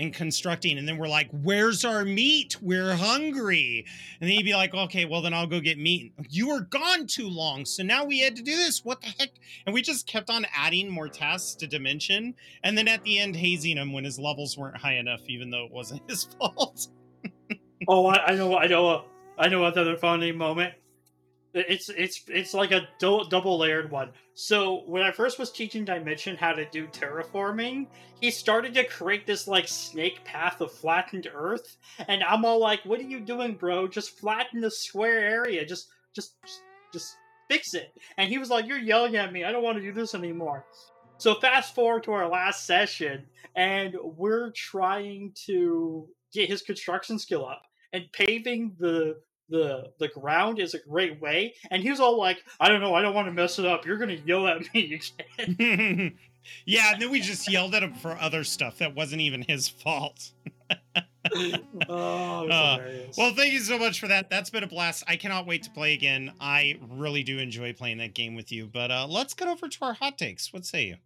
and 0.00 0.14
constructing, 0.14 0.78
and 0.78 0.88
then 0.88 0.96
we're 0.96 1.08
like, 1.08 1.28
"Where's 1.30 1.84
our 1.84 2.04
meat? 2.04 2.56
We're 2.62 2.94
hungry." 2.94 3.84
And 4.20 4.28
then 4.28 4.36
he'd 4.36 4.44
be 4.44 4.54
like, 4.54 4.74
"Okay, 4.74 5.04
well 5.04 5.20
then 5.20 5.34
I'll 5.34 5.46
go 5.46 5.60
get 5.60 5.78
meat." 5.78 6.12
You 6.30 6.48
were 6.48 6.62
gone 6.62 7.06
too 7.06 7.28
long, 7.28 7.66
so 7.66 7.82
now 7.82 8.04
we 8.04 8.20
had 8.20 8.34
to 8.36 8.42
do 8.42 8.56
this. 8.56 8.84
What 8.84 9.02
the 9.02 9.08
heck? 9.18 9.30
And 9.66 9.74
we 9.74 9.82
just 9.82 10.06
kept 10.06 10.30
on 10.30 10.46
adding 10.56 10.88
more 10.90 11.08
tasks 11.08 11.54
to 11.56 11.66
Dimension, 11.66 12.34
and 12.64 12.76
then 12.76 12.88
at 12.88 13.04
the 13.04 13.18
end 13.18 13.36
hazing 13.36 13.76
him 13.76 13.92
when 13.92 14.04
his 14.04 14.18
levels 14.18 14.56
weren't 14.56 14.78
high 14.78 14.96
enough, 14.96 15.20
even 15.28 15.50
though 15.50 15.66
it 15.66 15.72
wasn't 15.72 16.02
his 16.10 16.24
fault. 16.24 16.88
Oh, 17.86 18.06
I, 18.06 18.28
I 18.28 18.34
know, 18.34 18.56
I 18.56 18.66
know, 18.66 19.04
I 19.38 19.48
know 19.48 19.64
another 19.64 19.96
funny 19.96 20.32
moment. 20.32 20.74
It's 21.52 21.88
it's 21.88 22.22
it's 22.28 22.54
like 22.54 22.70
a 22.70 22.88
do- 22.98 23.24
double 23.28 23.58
layered 23.58 23.90
one. 23.90 24.10
So 24.34 24.82
when 24.86 25.02
I 25.02 25.10
first 25.10 25.38
was 25.38 25.50
teaching 25.50 25.84
Dimension 25.84 26.36
how 26.36 26.52
to 26.52 26.64
do 26.66 26.86
terraforming, 26.88 27.88
he 28.20 28.30
started 28.30 28.72
to 28.74 28.84
create 28.84 29.26
this 29.26 29.48
like 29.48 29.66
snake 29.66 30.24
path 30.24 30.60
of 30.60 30.72
flattened 30.72 31.28
Earth, 31.32 31.76
and 32.06 32.22
I'm 32.22 32.44
all 32.44 32.60
like, 32.60 32.84
"What 32.84 33.00
are 33.00 33.04
you 33.04 33.20
doing, 33.20 33.54
bro? 33.54 33.88
Just 33.88 34.18
flatten 34.18 34.60
the 34.60 34.70
square 34.70 35.18
area. 35.18 35.64
Just 35.66 35.88
just 36.14 36.40
just, 36.44 36.62
just 36.92 37.16
fix 37.48 37.74
it." 37.74 37.92
And 38.16 38.30
he 38.30 38.38
was 38.38 38.48
like, 38.50 38.66
"You're 38.66 38.78
yelling 38.78 39.16
at 39.16 39.32
me. 39.32 39.44
I 39.44 39.50
don't 39.50 39.64
want 39.64 39.76
to 39.78 39.82
do 39.82 39.92
this 39.92 40.14
anymore." 40.14 40.64
So 41.18 41.34
fast 41.34 41.74
forward 41.74 42.04
to 42.04 42.12
our 42.12 42.28
last 42.28 42.64
session, 42.64 43.26
and 43.56 43.96
we're 44.02 44.52
trying 44.52 45.32
to 45.46 46.08
get 46.32 46.48
his 46.48 46.62
construction 46.62 47.18
skill 47.18 47.44
up 47.44 47.62
and 47.92 48.10
paving 48.12 48.76
the 48.78 49.20
the 49.50 49.90
the 49.98 50.08
ground 50.08 50.58
is 50.58 50.74
a 50.74 50.78
great 50.78 51.20
way 51.20 51.54
and 51.70 51.82
he 51.82 51.90
was 51.90 52.00
all 52.00 52.18
like 52.18 52.38
i 52.60 52.68
don't 52.68 52.80
know 52.80 52.94
i 52.94 53.02
don't 53.02 53.14
want 53.14 53.26
to 53.26 53.32
mess 53.32 53.58
it 53.58 53.66
up 53.66 53.84
you're 53.84 53.98
gonna 53.98 54.18
yell 54.24 54.46
at 54.46 54.62
me 54.74 55.00
again 55.38 56.16
yeah, 56.64 56.92
and 56.92 57.02
then 57.02 57.10
we 57.10 57.20
just 57.20 57.50
yelled 57.50 57.74
at 57.74 57.82
him 57.82 57.94
for 57.94 58.16
other 58.20 58.44
stuff 58.44 58.78
that 58.78 58.94
wasn't 58.94 59.20
even 59.20 59.42
his 59.42 59.68
fault. 59.68 60.32
oh 61.88 62.48
Uh. 62.48 62.78
Well, 63.16 63.34
thank 63.34 63.52
you 63.52 63.60
so 63.60 63.78
much 63.78 64.00
for 64.00 64.08
that. 64.08 64.30
That's 64.30 64.50
been 64.50 64.64
a 64.64 64.68
blast. 64.68 65.04
I 65.06 65.16
cannot 65.16 65.46
wait 65.46 65.62
to 65.64 65.70
play 65.70 65.92
again. 65.92 66.32
I 66.40 66.78
really 66.90 67.22
do 67.22 67.38
enjoy 67.38 67.72
playing 67.72 67.98
that 67.98 68.14
game 68.14 68.34
with 68.34 68.52
you. 68.52 68.66
But 68.66 68.90
uh, 68.90 69.06
let's 69.08 69.34
get 69.34 69.48
over 69.48 69.68
to 69.68 69.84
our 69.84 69.94
hot 69.94 70.18
takes. 70.18 70.52
What 70.52 70.64
say 70.64 70.86
you? 70.86 70.96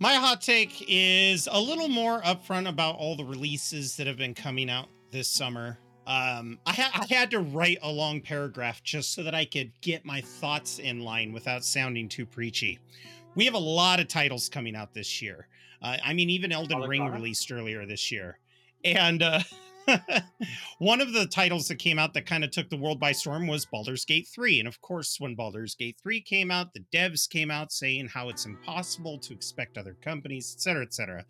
My 0.00 0.14
hot 0.14 0.42
take 0.42 0.84
is 0.88 1.48
a 1.50 1.60
little 1.60 1.88
more 1.88 2.20
upfront 2.22 2.68
about 2.68 2.96
all 2.96 3.16
the 3.16 3.24
releases 3.24 3.96
that 3.96 4.06
have 4.06 4.16
been 4.16 4.34
coming 4.34 4.68
out 4.68 4.88
this 5.12 5.28
summer. 5.28 5.78
Um, 6.06 6.58
I, 6.66 6.72
ha- 6.72 6.90
I 7.08 7.14
had 7.14 7.30
to 7.30 7.38
write 7.38 7.78
a 7.80 7.90
long 7.90 8.20
paragraph 8.20 8.82
just 8.82 9.14
so 9.14 9.22
that 9.22 9.34
I 9.34 9.44
could 9.44 9.70
get 9.80 10.04
my 10.04 10.20
thoughts 10.20 10.80
in 10.80 11.00
line 11.00 11.32
without 11.32 11.64
sounding 11.64 12.08
too 12.08 12.26
preachy. 12.26 12.80
We 13.36 13.44
have 13.44 13.54
a 13.54 13.58
lot 13.58 14.00
of 14.00 14.08
titles 14.08 14.48
coming 14.48 14.74
out 14.74 14.92
this 14.92 15.22
year. 15.22 15.46
Uh, 15.80 15.96
I 16.04 16.12
mean, 16.12 16.28
even 16.28 16.50
Elden 16.50 16.80
Ring 16.80 17.06
released 17.06 17.50
earlier 17.52 17.86
this 17.86 18.10
year. 18.10 18.38
And 18.84 19.22
uh, 19.22 19.40
one 20.78 21.00
of 21.00 21.12
the 21.12 21.26
titles 21.26 21.68
that 21.68 21.76
came 21.76 21.98
out 21.98 22.14
that 22.14 22.26
kind 22.26 22.44
of 22.44 22.50
took 22.50 22.70
the 22.70 22.76
world 22.76 23.00
by 23.00 23.12
storm 23.12 23.46
was 23.46 23.66
Baldur's 23.66 24.04
Gate 24.04 24.28
3. 24.32 24.60
And 24.60 24.68
of 24.68 24.80
course, 24.80 25.18
when 25.18 25.34
Baldur's 25.34 25.74
Gate 25.74 25.96
3 26.02 26.20
came 26.20 26.50
out, 26.50 26.72
the 26.72 26.84
devs 26.92 27.28
came 27.28 27.50
out 27.50 27.72
saying 27.72 28.08
how 28.08 28.28
it's 28.28 28.46
impossible 28.46 29.18
to 29.18 29.32
expect 29.32 29.78
other 29.78 29.96
companies, 30.02 30.54
et 30.56 30.60
cetera, 30.60 30.82
et 30.82 30.94
cetera. 30.94 31.24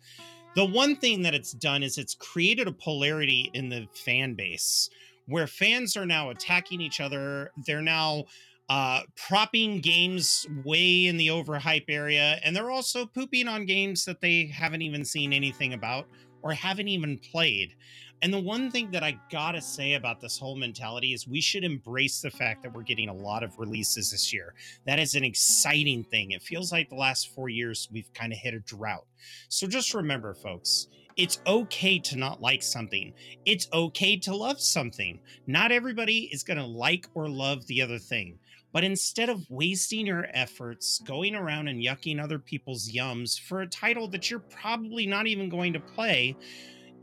The 0.55 0.65
one 0.65 0.95
thing 0.95 1.21
that 1.23 1.33
it's 1.33 1.51
done 1.51 1.83
is 1.83 1.97
it's 1.97 2.15
created 2.15 2.67
a 2.67 2.71
polarity 2.71 3.51
in 3.53 3.69
the 3.69 3.87
fan 3.93 4.35
base 4.35 4.89
where 5.27 5.47
fans 5.47 5.97
are 5.97 6.05
now 6.05 6.29
attacking 6.29 6.81
each 6.81 7.01
other. 7.01 7.51
They're 7.65 7.81
now 7.81 8.25
uh, 8.69 9.01
propping 9.15 9.79
games 9.79 10.47
way 10.63 11.07
in 11.07 11.17
the 11.17 11.27
overhype 11.27 11.89
area, 11.89 12.39
and 12.43 12.55
they're 12.55 12.71
also 12.71 13.05
pooping 13.05 13.47
on 13.47 13.65
games 13.65 14.05
that 14.05 14.21
they 14.21 14.45
haven't 14.47 14.81
even 14.81 15.05
seen 15.05 15.33
anything 15.33 15.73
about 15.73 16.07
or 16.41 16.53
haven't 16.53 16.87
even 16.87 17.17
played. 17.17 17.75
And 18.21 18.33
the 18.33 18.39
one 18.39 18.71
thing 18.71 18.91
that 18.91 19.03
I 19.03 19.19
gotta 19.29 19.61
say 19.61 19.93
about 19.93 20.19
this 20.19 20.37
whole 20.37 20.55
mentality 20.55 21.13
is 21.13 21.27
we 21.27 21.41
should 21.41 21.63
embrace 21.63 22.21
the 22.21 22.31
fact 22.31 22.63
that 22.63 22.73
we're 22.73 22.83
getting 22.83 23.09
a 23.09 23.13
lot 23.13 23.43
of 23.43 23.59
releases 23.59 24.11
this 24.11 24.33
year. 24.33 24.53
That 24.85 24.99
is 24.99 25.15
an 25.15 25.23
exciting 25.23 26.03
thing. 26.03 26.31
It 26.31 26.41
feels 26.41 26.71
like 26.71 26.89
the 26.89 26.95
last 26.95 27.33
four 27.35 27.49
years 27.49 27.87
we've 27.91 28.11
kind 28.13 28.33
of 28.33 28.39
hit 28.39 28.53
a 28.53 28.59
drought. 28.59 29.05
So 29.49 29.67
just 29.67 29.93
remember, 29.93 30.33
folks, 30.33 30.87
it's 31.17 31.39
okay 31.47 31.99
to 31.99 32.17
not 32.17 32.41
like 32.41 32.61
something. 32.61 33.13
It's 33.45 33.69
okay 33.71 34.17
to 34.17 34.35
love 34.35 34.59
something. 34.59 35.19
Not 35.47 35.71
everybody 35.71 36.29
is 36.31 36.43
going 36.43 36.57
to 36.57 36.65
like 36.65 37.07
or 37.13 37.29
love 37.29 37.65
the 37.67 37.81
other 37.81 37.99
thing. 37.99 38.39
But 38.73 38.83
instead 38.83 39.29
of 39.29 39.49
wasting 39.49 40.05
your 40.05 40.27
efforts 40.33 40.99
going 40.99 41.33
around 41.33 41.69
and 41.69 41.81
yucking 41.81 42.21
other 42.21 42.39
people's 42.39 42.91
yums 42.91 43.39
for 43.39 43.61
a 43.61 43.67
title 43.67 44.09
that 44.09 44.29
you're 44.29 44.41
probably 44.41 45.05
not 45.05 45.27
even 45.27 45.47
going 45.47 45.71
to 45.71 45.79
play, 45.79 46.35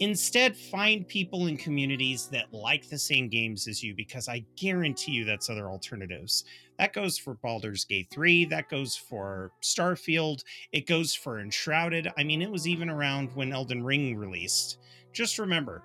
instead 0.03 0.57
find 0.57 1.07
people 1.07 1.47
in 1.47 1.57
communities 1.57 2.27
that 2.27 2.53
like 2.53 2.89
the 2.89 2.99
same 2.99 3.29
games 3.29 3.69
as 3.69 3.85
you 3.85 3.95
because 3.95 4.29
I 4.29 4.45
guarantee 4.57 5.13
you 5.13 5.25
that's 5.25 5.49
other 5.49 5.69
alternatives. 5.69 6.45
That 6.79 6.93
goes 6.93 7.17
for 7.17 7.35
Baldur's 7.35 7.85
Gate 7.85 8.09
3, 8.11 8.47
that 8.47 8.69
goes 8.69 8.97
for 8.97 9.53
Starfield, 9.63 10.43
it 10.73 10.89
goes 10.89 11.15
for 11.15 11.39
Enshrouded. 11.39 12.11
I 12.19 12.25
mean, 12.25 12.43
it 12.43 12.51
was 12.51 12.67
even 12.67 12.91
around 12.91 13.31
when 13.35 13.53
Elden 13.53 13.85
Ring 13.85 14.17
released. 14.17 14.79
Just 15.13 15.39
remember, 15.39 15.85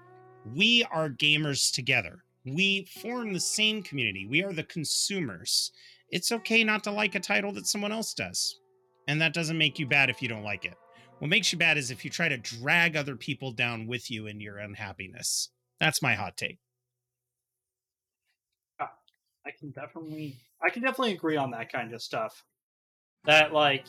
we 0.56 0.84
are 0.92 1.10
gamers 1.10 1.72
together. 1.72 2.24
We 2.44 2.88
form 3.02 3.34
the 3.34 3.40
same 3.40 3.84
community. 3.84 4.26
We 4.28 4.44
are 4.44 4.54
the 4.54 4.64
consumers. 4.64 5.72
It's 6.10 6.32
okay 6.32 6.64
not 6.64 6.84
to 6.86 6.92
like 6.92 7.14
a 7.14 7.20
title 7.20 7.52
that 7.52 7.68
someone 7.68 7.92
else 7.92 8.16
does. 8.16 8.62
And 9.08 9.22
that 9.22 9.34
doesn't 9.34 9.58
make 9.58 9.78
you 9.78 9.86
bad 9.86 10.10
if 10.10 10.24
you 10.24 10.28
don't 10.28 10.44
like 10.44 10.66
it. 10.66 10.74
What 11.20 11.30
makes 11.30 11.52
you 11.52 11.58
bad 11.58 11.78
is 11.78 11.90
if 11.90 12.06
you 12.06 12.12
try 12.12 12.30
to 12.30 12.38
drag 12.38 12.96
other 12.96 13.16
people 13.16 13.52
down 13.52 13.88
with 13.88 14.12
you 14.12 14.28
in 14.28 14.40
your 14.40 14.58
unhappiness. 14.58 15.50
That's 15.80 16.02
my 16.02 16.14
hot 16.14 16.38
take. 16.38 16.60
I 19.48 19.52
can 19.58 19.72
definitely 19.72 20.36
I 20.62 20.70
can 20.70 20.84
definitely 20.84 21.14
agree 21.14 21.38
on 21.38 21.52
that 21.52 21.72
kind 21.72 21.94
of 21.94 22.02
stuff. 22.02 22.44
That 23.24 23.54
like 23.54 23.86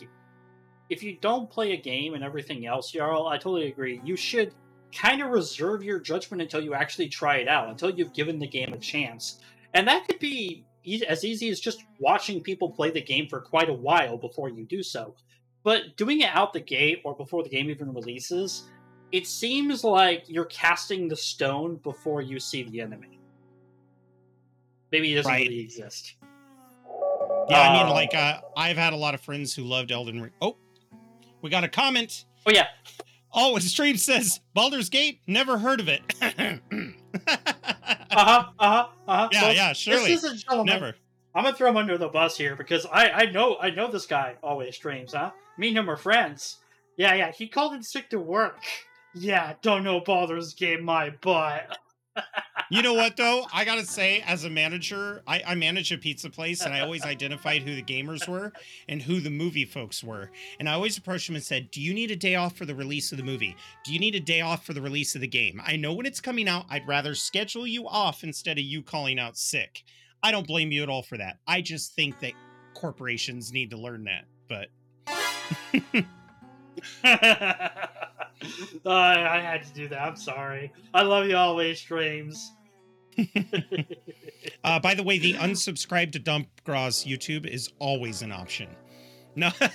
if 0.88 1.02
you 1.02 1.18
don't 1.20 1.50
play 1.50 1.72
a 1.72 1.76
game 1.76 2.14
and 2.14 2.22
everything 2.22 2.64
else, 2.64 2.92
Jarl, 2.92 3.26
I 3.26 3.36
totally 3.36 3.66
agree. 3.66 4.00
You 4.04 4.16
should 4.16 4.54
kind 4.94 5.20
of 5.20 5.30
reserve 5.30 5.82
your 5.82 5.98
judgment 5.98 6.40
until 6.40 6.62
you 6.62 6.74
actually 6.74 7.08
try 7.08 7.36
it 7.36 7.48
out, 7.48 7.68
until 7.68 7.90
you've 7.90 8.14
given 8.14 8.38
the 8.38 8.46
game 8.46 8.72
a 8.72 8.78
chance. 8.78 9.40
And 9.74 9.86
that 9.88 10.06
could 10.06 10.18
be 10.18 10.64
as 11.06 11.24
easy 11.24 11.50
as 11.50 11.60
just 11.60 11.84
watching 12.00 12.40
people 12.40 12.70
play 12.70 12.90
the 12.90 13.02
game 13.02 13.28
for 13.28 13.40
quite 13.40 13.68
a 13.68 13.74
while 13.74 14.16
before 14.16 14.48
you 14.48 14.64
do 14.64 14.82
so. 14.82 15.14
But 15.64 15.96
doing 15.96 16.20
it 16.20 16.30
out 16.32 16.52
the 16.52 16.60
gate 16.60 17.00
or 17.04 17.14
before 17.14 17.42
the 17.42 17.48
game 17.48 17.68
even 17.70 17.92
releases, 17.92 18.64
it 19.12 19.26
seems 19.26 19.84
like 19.84 20.24
you're 20.28 20.44
casting 20.46 21.08
the 21.08 21.16
stone 21.16 21.76
before 21.76 22.22
you 22.22 22.38
see 22.38 22.62
the 22.62 22.80
enemy. 22.80 23.18
Maybe 24.92 25.12
it 25.12 25.16
doesn't 25.16 25.30
Right. 25.30 25.46
really 25.48 25.60
exist. 25.60 26.14
Yeah, 27.50 27.60
I 27.62 27.72
mean, 27.78 27.86
Uh, 27.86 27.92
like, 27.94 28.14
uh, 28.14 28.40
I've 28.56 28.76
had 28.76 28.92
a 28.92 28.96
lot 28.96 29.14
of 29.14 29.20
friends 29.20 29.54
who 29.54 29.64
loved 29.64 29.90
Elden 29.90 30.20
Ring. 30.20 30.32
Oh, 30.42 30.56
we 31.42 31.50
got 31.50 31.64
a 31.64 31.68
comment. 31.68 32.24
Oh 32.46 32.50
yeah, 32.52 32.68
Oh, 33.32 33.54
the 33.56 33.60
stream 33.62 33.96
says 33.98 34.40
Baldur's 34.54 34.88
Gate. 34.88 35.20
Never 35.26 35.58
heard 35.58 35.80
of 35.80 35.88
it. 35.88 36.02
uh 36.22 36.58
huh, 38.10 38.16
uh 38.16 38.52
huh, 38.58 38.86
uh 39.06 39.16
huh. 39.16 39.28
yeah, 39.32 39.50
yeah, 39.50 39.72
surely. 39.72 40.14
This 40.14 40.24
is 40.24 40.32
a 40.32 40.36
gentleman. 40.36 40.66
Never. 40.66 40.94
I'm 41.34 41.44
gonna 41.44 41.56
throw 41.56 41.70
him 41.70 41.76
under 41.76 41.98
the 41.98 42.08
bus 42.08 42.36
here 42.36 42.56
because 42.56 42.86
I 42.86 43.10
I 43.10 43.24
know 43.26 43.58
I 43.60 43.70
know 43.70 43.90
this 43.90 44.06
guy 44.06 44.36
always 44.42 44.74
streams, 44.74 45.12
huh? 45.12 45.30
Me 45.56 45.68
and 45.68 45.78
him 45.78 45.90
are 45.90 45.96
friends. 45.96 46.58
Yeah, 46.96 47.14
yeah. 47.14 47.30
He 47.30 47.46
called 47.48 47.74
in 47.74 47.82
sick 47.82 48.10
to 48.10 48.18
work. 48.18 48.58
Yeah, 49.14 49.54
don't 49.62 49.84
know 49.84 50.00
Baldur's 50.00 50.54
Gate 50.54 50.82
my 50.82 51.10
butt. 51.10 51.78
You 52.70 52.82
know 52.82 52.92
what 52.92 53.16
though? 53.16 53.46
I 53.50 53.64
gotta 53.64 53.86
say, 53.86 54.22
as 54.26 54.44
a 54.44 54.50
manager, 54.50 55.22
I, 55.26 55.42
I 55.46 55.54
manage 55.54 55.90
a 55.90 55.96
pizza 55.96 56.28
place, 56.28 56.60
and 56.60 56.74
I 56.74 56.80
always 56.80 57.02
identified 57.02 57.62
who 57.62 57.74
the 57.74 57.82
gamers 57.82 58.28
were 58.28 58.52
and 58.88 59.00
who 59.00 59.20
the 59.20 59.30
movie 59.30 59.64
folks 59.64 60.04
were. 60.04 60.30
And 60.60 60.68
I 60.68 60.74
always 60.74 60.98
approached 60.98 61.28
them 61.28 61.36
and 61.36 61.44
said, 61.44 61.70
"Do 61.70 61.80
you 61.80 61.94
need 61.94 62.10
a 62.10 62.16
day 62.16 62.34
off 62.34 62.56
for 62.58 62.66
the 62.66 62.74
release 62.74 63.10
of 63.10 63.16
the 63.16 63.24
movie? 63.24 63.56
Do 63.84 63.94
you 63.94 63.98
need 63.98 64.14
a 64.16 64.20
day 64.20 64.42
off 64.42 64.66
for 64.66 64.74
the 64.74 64.82
release 64.82 65.14
of 65.14 65.22
the 65.22 65.26
game? 65.26 65.62
I 65.64 65.76
know 65.76 65.94
when 65.94 66.04
it's 66.04 66.20
coming 66.20 66.46
out. 66.46 66.66
I'd 66.68 66.86
rather 66.86 67.14
schedule 67.14 67.66
you 67.66 67.88
off 67.88 68.22
instead 68.22 68.58
of 68.58 68.64
you 68.64 68.82
calling 68.82 69.18
out 69.18 69.38
sick. 69.38 69.82
I 70.22 70.30
don't 70.30 70.46
blame 70.46 70.72
you 70.72 70.82
at 70.82 70.88
all 70.88 71.02
for 71.02 71.18
that. 71.18 71.38
I 71.46 71.60
just 71.60 71.94
think 71.94 72.18
that 72.20 72.32
corporations 72.74 73.52
need 73.52 73.70
to 73.70 73.76
learn 73.76 74.04
that. 74.04 74.24
But 74.48 74.68
Uh, 78.84 78.90
I 78.90 79.40
had 79.40 79.64
to 79.64 79.72
do 79.74 79.88
that. 79.88 80.00
I'm 80.00 80.16
sorry. 80.16 80.72
I 80.94 81.02
love 81.02 81.26
you 81.26 81.36
always, 81.36 81.78
streams. 81.78 82.52
uh, 84.64 84.80
by 84.80 84.94
the 84.94 85.02
way, 85.02 85.18
the 85.18 85.34
unsubscribe 85.34 86.12
to 86.12 86.18
Dump 86.18 86.48
Graw's 86.64 87.04
YouTube 87.04 87.46
is 87.46 87.70
always 87.78 88.22
an 88.22 88.32
option. 88.32 88.68
No. 89.34 89.50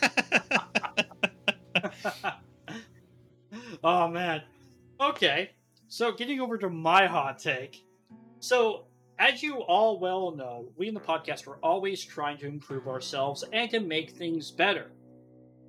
oh 3.84 4.08
man. 4.08 4.42
Okay. 5.00 5.52
So 5.90 6.12
getting 6.14 6.40
over 6.40 6.58
to 6.58 6.70
my 6.70 7.06
hot 7.06 7.40
take. 7.40 7.86
So 8.40 8.86
as 9.20 9.44
you 9.44 9.58
all 9.58 10.00
well 10.00 10.32
know, 10.32 10.70
we 10.78 10.88
in 10.88 10.94
the 10.94 11.00
podcast 11.00 11.48
are 11.48 11.60
always 11.64 12.04
trying 12.04 12.38
to 12.40 12.48
improve 12.48 12.88
ourselves 12.88 13.44
and 13.54 13.70
to 13.72 13.80
make 13.80 14.12
things 14.12 14.52
better. 14.52 14.92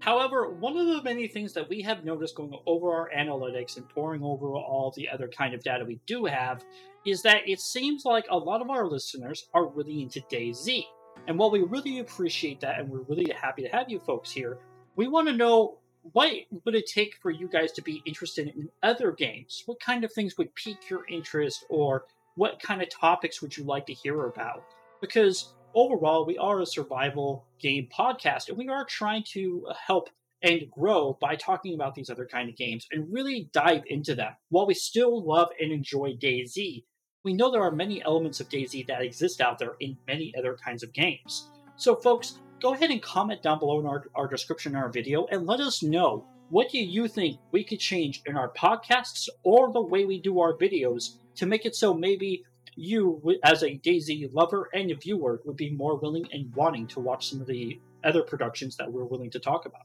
However, 0.00 0.50
one 0.50 0.76
of 0.76 0.86
the 0.86 1.02
many 1.02 1.28
things 1.28 1.52
that 1.54 1.68
we 1.68 1.80
have 1.82 2.04
noticed 2.04 2.34
going 2.34 2.54
over 2.66 2.92
our 2.92 3.10
analytics 3.16 3.76
and 3.76 3.88
pouring 3.88 4.22
over 4.22 4.48
all 4.54 4.92
the 4.94 5.08
other 5.08 5.28
kind 5.28 5.54
of 5.54 5.62
data 5.62 5.84
we 5.84 6.00
do 6.06 6.26
have 6.26 6.64
is 7.06 7.22
that 7.22 7.48
it 7.48 7.60
seems 7.60 8.04
like 8.04 8.26
a 8.28 8.36
lot 8.36 8.60
of 8.60 8.70
our 8.70 8.86
listeners 8.86 9.48
are 9.54 9.66
really 9.66 10.02
into 10.02 10.20
DayZ. 10.30 10.84
And 11.26 11.38
while 11.38 11.50
we 11.50 11.62
really 11.62 12.00
appreciate 12.00 12.60
that 12.60 12.80
and 12.80 12.90
we're 12.90 13.02
really 13.02 13.32
happy 13.32 13.62
to 13.62 13.68
have 13.68 13.88
you 13.88 13.98
folks 13.98 14.30
here, 14.30 14.58
we 14.96 15.08
want 15.08 15.28
to 15.28 15.34
know 15.34 15.78
what 16.12 16.32
would 16.64 16.74
it 16.74 16.86
take 16.86 17.16
for 17.22 17.30
you 17.30 17.48
guys 17.48 17.72
to 17.72 17.82
be 17.82 18.02
interested 18.04 18.48
in 18.48 18.68
other 18.82 19.10
games? 19.10 19.62
What 19.64 19.80
kind 19.80 20.04
of 20.04 20.12
things 20.12 20.36
would 20.36 20.54
pique 20.54 20.90
your 20.90 21.06
interest 21.08 21.64
or 21.70 22.04
what 22.36 22.60
kind 22.60 22.82
of 22.82 22.88
topics 22.88 23.40
would 23.40 23.56
you 23.56 23.64
like 23.64 23.86
to 23.86 23.92
hear 23.92 24.26
about? 24.26 24.64
Because 25.00 25.54
overall, 25.74 26.26
we 26.26 26.38
are 26.38 26.60
a 26.60 26.66
survival 26.66 27.46
game 27.60 27.88
podcast 27.96 28.48
and 28.48 28.58
we 28.58 28.68
are 28.68 28.84
trying 28.84 29.22
to 29.32 29.66
uh, 29.70 29.74
help 29.74 30.10
and 30.42 30.70
grow 30.70 31.16
by 31.20 31.36
talking 31.36 31.74
about 31.74 31.94
these 31.94 32.10
other 32.10 32.26
kind 32.26 32.48
of 32.50 32.56
games 32.56 32.86
and 32.92 33.12
really 33.12 33.48
dive 33.52 33.82
into 33.86 34.14
them. 34.14 34.32
While 34.50 34.66
we 34.66 34.74
still 34.74 35.24
love 35.24 35.48
and 35.60 35.72
enjoy 35.72 36.14
DayZ, 36.14 36.84
we 37.24 37.32
know 37.32 37.50
there 37.50 37.62
are 37.62 37.72
many 37.72 38.02
elements 38.02 38.40
of 38.40 38.50
DayZ 38.50 38.86
that 38.88 39.00
exist 39.00 39.40
out 39.40 39.58
there 39.58 39.76
in 39.80 39.96
many 40.06 40.34
other 40.36 40.56
kinds 40.62 40.82
of 40.82 40.92
games. 40.92 41.48
So, 41.76 41.96
folks, 41.96 42.40
go 42.60 42.74
ahead 42.74 42.90
and 42.90 43.00
comment 43.00 43.42
down 43.42 43.58
below 43.58 43.80
in 43.80 43.86
our, 43.86 44.04
our 44.14 44.28
description 44.28 44.72
in 44.72 44.76
our 44.76 44.90
video 44.90 45.26
and 45.30 45.46
let 45.46 45.60
us 45.60 45.82
know 45.82 46.26
what 46.50 46.70
do 46.70 46.78
you 46.78 47.08
think 47.08 47.38
we 47.52 47.64
could 47.64 47.80
change 47.80 48.22
in 48.26 48.36
our 48.36 48.50
podcasts 48.50 49.28
or 49.42 49.72
the 49.72 49.80
way 49.80 50.04
we 50.04 50.20
do 50.20 50.40
our 50.40 50.54
videos 50.54 51.16
to 51.36 51.46
make 51.46 51.66
it 51.66 51.74
so 51.74 51.92
maybe 51.94 52.44
you, 52.76 53.22
as 53.44 53.62
a 53.62 53.70
DayZ 53.70 54.32
lover 54.32 54.68
and 54.74 54.90
a 54.90 54.94
viewer, 54.94 55.40
would 55.44 55.56
be 55.56 55.70
more 55.70 55.96
willing 55.96 56.26
and 56.32 56.54
wanting 56.54 56.86
to 56.88 57.00
watch 57.00 57.30
some 57.30 57.40
of 57.40 57.46
the 57.46 57.80
other 58.02 58.22
productions 58.22 58.76
that 58.76 58.90
we're 58.90 59.04
willing 59.04 59.30
to 59.30 59.38
talk 59.38 59.66
about. 59.66 59.82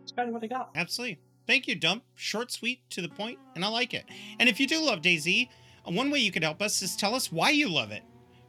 That's 0.00 0.12
kind 0.12 0.28
of 0.28 0.34
what 0.34 0.44
I 0.44 0.46
got. 0.46 0.70
Absolutely. 0.74 1.18
Thank 1.46 1.66
you, 1.66 1.74
Dump. 1.74 2.04
Short, 2.14 2.52
sweet, 2.52 2.88
to 2.90 3.02
the 3.02 3.08
point, 3.08 3.38
and 3.54 3.64
I 3.64 3.68
like 3.68 3.94
it. 3.94 4.04
And 4.38 4.48
if 4.48 4.60
you 4.60 4.66
do 4.66 4.80
love 4.80 5.02
DayZ, 5.02 5.48
one 5.84 6.10
way 6.10 6.20
you 6.20 6.30
could 6.30 6.44
help 6.44 6.62
us 6.62 6.80
is 6.82 6.96
tell 6.96 7.14
us 7.14 7.32
why 7.32 7.50
you 7.50 7.68
love 7.68 7.90
it. 7.90 8.02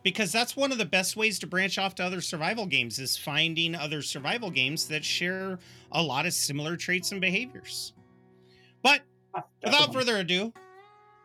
Because 0.04 0.32
that's 0.32 0.56
one 0.56 0.72
of 0.72 0.78
the 0.78 0.86
best 0.86 1.16
ways 1.16 1.40
to 1.40 1.48
branch 1.48 1.78
off 1.78 1.96
to 1.96 2.04
other 2.04 2.22
survival 2.22 2.66
games 2.66 3.00
is 3.00 3.18
finding 3.18 3.74
other 3.74 4.02
survival 4.02 4.52
games 4.52 4.88
that 4.90 5.04
share 5.04 5.58
a 5.92 6.04
lot 6.04 6.26
of 6.26 6.34
similar 6.34 6.76
traits 6.76 7.12
and 7.12 7.22
behaviors. 7.22 7.94
But 8.82 9.02
without 9.64 9.94
further 9.94 10.18
ado, 10.18 10.54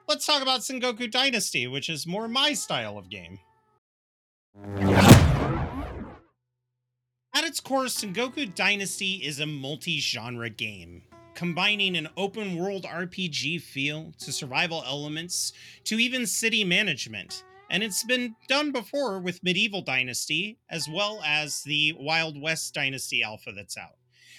let's 0.09 0.25
talk 0.25 0.43
about 0.43 0.61
Sengoku 0.61 1.11
Dynasty, 1.11 1.67
which 1.67 1.89
is 1.89 2.07
more 2.07 2.29
my 2.29 2.53
style 2.53 2.97
of 2.97 3.11
game. 3.11 3.41
At 7.35 7.45
its 7.45 7.61
core, 7.61 7.85
Sengoku 7.85 8.55
Dynasty 8.55 9.15
is 9.17 9.41
a 9.41 9.47
multi 9.47 9.99
genre 9.99 10.51
game, 10.51 11.03
combining 11.35 11.97
an 11.97 12.09
open 12.17 12.57
world 12.57 12.85
RPG 12.85 13.61
feel 13.61 14.13
to 14.19 14.33
survival 14.33 14.85
elements 14.87 15.53
to 15.85 15.99
even 15.99 16.27
city 16.27 16.65
management. 16.65 17.45
And 17.71 17.83
it's 17.83 18.03
been 18.03 18.35
done 18.49 18.73
before 18.73 19.21
with 19.21 19.43
Medieval 19.43 19.83
Dynasty, 19.83 20.59
as 20.71 20.89
well 20.89 21.21
as 21.25 21.63
the 21.63 21.95
Wild 21.99 22.41
West 22.41 22.73
Dynasty 22.73 23.23
Alpha 23.23 23.53
that's 23.55 23.77
out. 23.77 23.97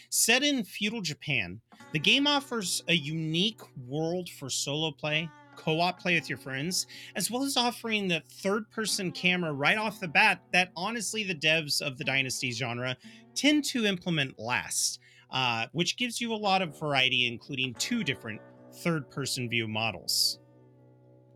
Set 0.09 0.43
in 0.43 0.63
feudal 0.63 1.01
Japan, 1.01 1.61
the 1.93 1.99
game 1.99 2.25
offers 2.25 2.83
a 2.87 2.93
unique 2.93 3.61
world 3.87 4.29
for 4.29 4.49
solo 4.49 4.91
play, 4.91 5.29
co 5.55 5.79
op 5.79 5.99
play 5.99 6.15
with 6.15 6.27
your 6.27 6.39
friends, 6.39 6.87
as 7.15 7.29
well 7.29 7.43
as 7.43 7.57
offering 7.57 8.07
the 8.07 8.23
third 8.41 8.69
person 8.71 9.11
camera 9.11 9.53
right 9.53 9.77
off 9.77 9.99
the 9.99 10.07
bat 10.07 10.41
that 10.51 10.71
honestly 10.75 11.23
the 11.23 11.35
devs 11.35 11.81
of 11.81 11.97
the 11.97 12.03
Dynasty 12.03 12.51
genre 12.51 12.97
tend 13.35 13.63
to 13.65 13.85
implement 13.85 14.39
last, 14.39 14.99
uh, 15.29 15.67
which 15.73 15.97
gives 15.97 16.19
you 16.19 16.33
a 16.33 16.35
lot 16.35 16.63
of 16.63 16.79
variety, 16.79 17.27
including 17.27 17.75
two 17.75 18.03
different 18.03 18.41
third 18.77 19.09
person 19.11 19.49
view 19.49 19.67
models. 19.67 20.39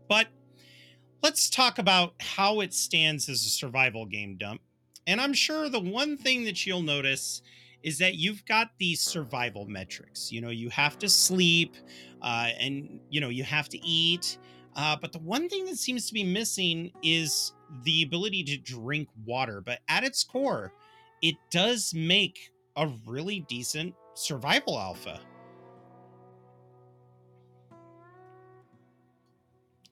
But 0.08 0.28
let's 1.24 1.48
talk 1.48 1.78
about 1.78 2.12
how 2.20 2.60
it 2.60 2.74
stands 2.74 3.30
as 3.30 3.46
a 3.46 3.48
survival 3.48 4.04
game 4.04 4.36
dump. 4.36 4.60
And 5.06 5.18
I'm 5.18 5.32
sure 5.32 5.70
the 5.70 5.80
one 5.80 6.18
thing 6.18 6.44
that 6.44 6.66
you'll 6.66 6.82
notice 6.82 7.40
is 7.82 7.96
that 7.96 8.16
you've 8.16 8.44
got 8.44 8.72
these 8.78 9.00
survival 9.00 9.64
metrics. 9.64 10.30
You 10.30 10.42
know, 10.42 10.50
you 10.50 10.68
have 10.68 10.98
to 10.98 11.08
sleep, 11.08 11.76
uh, 12.20 12.50
and 12.60 13.00
you 13.08 13.22
know 13.22 13.30
you 13.30 13.42
have 13.42 13.70
to 13.70 13.78
eat. 13.82 14.36
Uh, 14.76 14.96
but 15.00 15.12
the 15.12 15.18
one 15.20 15.48
thing 15.48 15.64
that 15.64 15.78
seems 15.78 16.06
to 16.08 16.12
be 16.12 16.24
missing 16.24 16.92
is 17.02 17.52
the 17.84 18.02
ability 18.02 18.44
to 18.44 18.58
drink 18.58 19.08
water. 19.24 19.62
But 19.62 19.78
at 19.88 20.04
its 20.04 20.24
core, 20.24 20.72
it 21.22 21.36
does 21.50 21.94
make 21.94 22.50
a 22.76 22.90
really 23.06 23.40
decent 23.48 23.94
survival 24.12 24.78
alpha. 24.78 25.20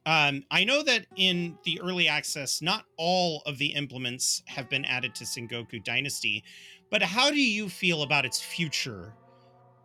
Um, 0.04 0.44
I 0.50 0.64
know 0.64 0.82
that 0.82 1.06
in 1.16 1.58
the 1.64 1.80
early 1.80 2.08
access, 2.08 2.60
not 2.60 2.84
all 2.96 3.42
of 3.46 3.58
the 3.58 3.68
implements 3.74 4.42
have 4.46 4.68
been 4.68 4.84
added 4.84 5.14
to 5.16 5.24
Sengoku 5.24 5.82
Dynasty, 5.82 6.42
but 6.90 7.02
how 7.02 7.30
do 7.30 7.40
you 7.40 7.68
feel 7.68 8.02
about 8.02 8.24
its 8.24 8.40
future 8.40 9.14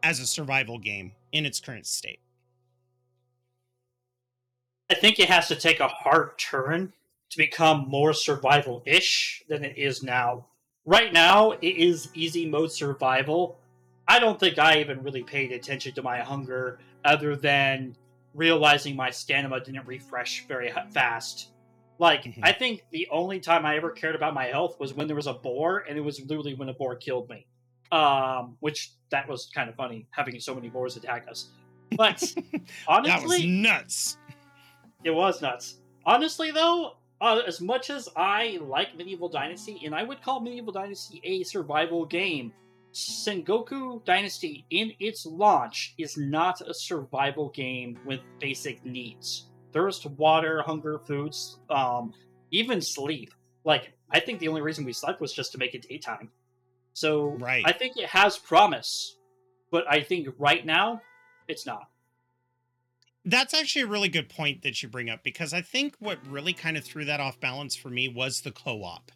as 0.01 0.19
a 0.19 0.25
survival 0.25 0.79
game 0.79 1.13
in 1.31 1.45
its 1.45 1.59
current 1.59 1.85
state? 1.85 2.19
I 4.89 4.95
think 4.95 5.19
it 5.19 5.29
has 5.29 5.47
to 5.49 5.55
take 5.55 5.79
a 5.79 5.87
hard 5.87 6.37
turn 6.39 6.93
to 7.29 7.37
become 7.37 7.87
more 7.87 8.13
survival 8.13 8.81
ish 8.85 9.43
than 9.47 9.63
it 9.63 9.77
is 9.77 10.01
now. 10.01 10.45
Right 10.85 11.11
now, 11.11 11.51
it 11.51 11.75
is 11.75 12.09
easy 12.13 12.45
mode 12.45 12.71
survival. 12.71 13.59
I 14.07 14.19
don't 14.19 14.39
think 14.39 14.57
I 14.57 14.79
even 14.79 15.03
really 15.03 15.23
paid 15.23 15.51
attention 15.51 15.93
to 15.95 16.01
my 16.01 16.19
hunger 16.19 16.79
other 17.03 17.35
than 17.35 17.95
realizing 18.37 18.95
my 18.95 19.09
stamina 19.09 19.59
didn't 19.59 19.85
refresh 19.85 20.45
very 20.47 20.71
fast. 20.91 21.51
Like, 21.99 22.23
Mhm. 22.23 22.39
I 22.43 22.51
think 22.53 22.85
the 22.91 23.07
only 23.11 23.39
time 23.39 23.65
I 23.65 23.75
ever 23.75 23.89
cared 23.89 24.15
about 24.15 24.33
my 24.35 24.45
health 24.45 24.79
was 24.79 24.93
when 24.93 25.07
there 25.07 25.15
was 25.15 25.25
a 25.27 25.33
boar, 25.33 25.79
and 25.79 25.97
it 25.97 26.01
was 26.01 26.21
literally 26.21 26.53
when 26.53 26.69
a 26.69 26.73
boar 26.73 26.95
killed 26.95 27.27
me. 27.29 27.45
Um, 27.91 28.57
which 28.59 28.91
that 29.11 29.27
was 29.29 29.49
kind 29.55 29.69
of 29.69 29.75
funny 29.75 30.05
having 30.11 30.39
so 30.41 30.53
many 30.53 30.67
boars 30.69 30.95
attack 30.97 31.25
us. 31.29 31.49
But 31.95 32.21
honestly, 32.87 33.09
that 33.19 33.23
was 33.23 33.45
nuts. 33.45 34.17
it 35.05 35.11
was 35.11 35.41
nuts. 35.41 35.79
Honestly, 36.05 36.51
though, 36.51 36.97
uh, 37.21 37.41
as 37.47 37.61
much 37.61 37.89
as 37.89 38.09
I 38.15 38.59
like 38.61 38.95
Medieval 38.97 39.29
Dynasty, 39.29 39.81
and 39.85 39.95
I 39.95 40.03
would 40.03 40.21
call 40.21 40.41
Medieval 40.41 40.73
Dynasty 40.73 41.21
a 41.23 41.43
survival 41.43 42.05
game, 42.05 42.51
Sengoku 42.97 44.03
Dynasty, 44.05 44.65
in 44.71 44.91
its 44.99 45.23
launch, 45.23 45.93
is 45.99 46.17
not 46.17 46.61
a 46.61 46.73
survival 46.73 47.49
game 47.49 47.99
with 48.05 48.21
basic 48.39 48.83
needs. 48.83 49.49
Thirst, 49.71 50.07
water, 50.07 50.63
hunger, 50.63 50.97
foods, 50.97 51.59
um, 51.69 52.11
even 52.49 52.81
sleep. 52.81 53.35
Like, 53.63 53.93
I 54.09 54.19
think 54.19 54.39
the 54.39 54.47
only 54.47 54.61
reason 54.61 54.83
we 54.83 54.93
slept 54.93 55.21
was 55.21 55.31
just 55.31 55.51
to 55.51 55.59
make 55.59 55.75
it 55.75 55.87
daytime. 55.87 56.31
So, 56.93 57.37
Right. 57.39 57.63
I 57.67 57.71
think 57.71 57.97
it 57.97 58.09
has 58.09 58.39
promise, 58.39 59.17
but 59.69 59.85
I 59.87 60.01
think 60.01 60.29
right 60.39 60.65
now, 60.65 60.99
it's 61.47 61.67
not. 61.67 61.89
That's 63.25 63.53
actually 63.53 63.83
a 63.83 63.87
really 63.87 64.09
good 64.09 64.27
point 64.29 64.63
that 64.63 64.81
you 64.81 64.89
bring 64.89 65.09
up 65.09 65.23
because 65.23 65.53
I 65.53 65.61
think 65.61 65.95
what 65.99 66.17
really 66.25 66.53
kind 66.53 66.77
of 66.77 66.83
threw 66.83 67.05
that 67.05 67.19
off 67.19 67.39
balance 67.39 67.75
for 67.75 67.89
me 67.89 68.07
was 68.07 68.41
the 68.41 68.51
co 68.51 68.83
op. 68.83 69.11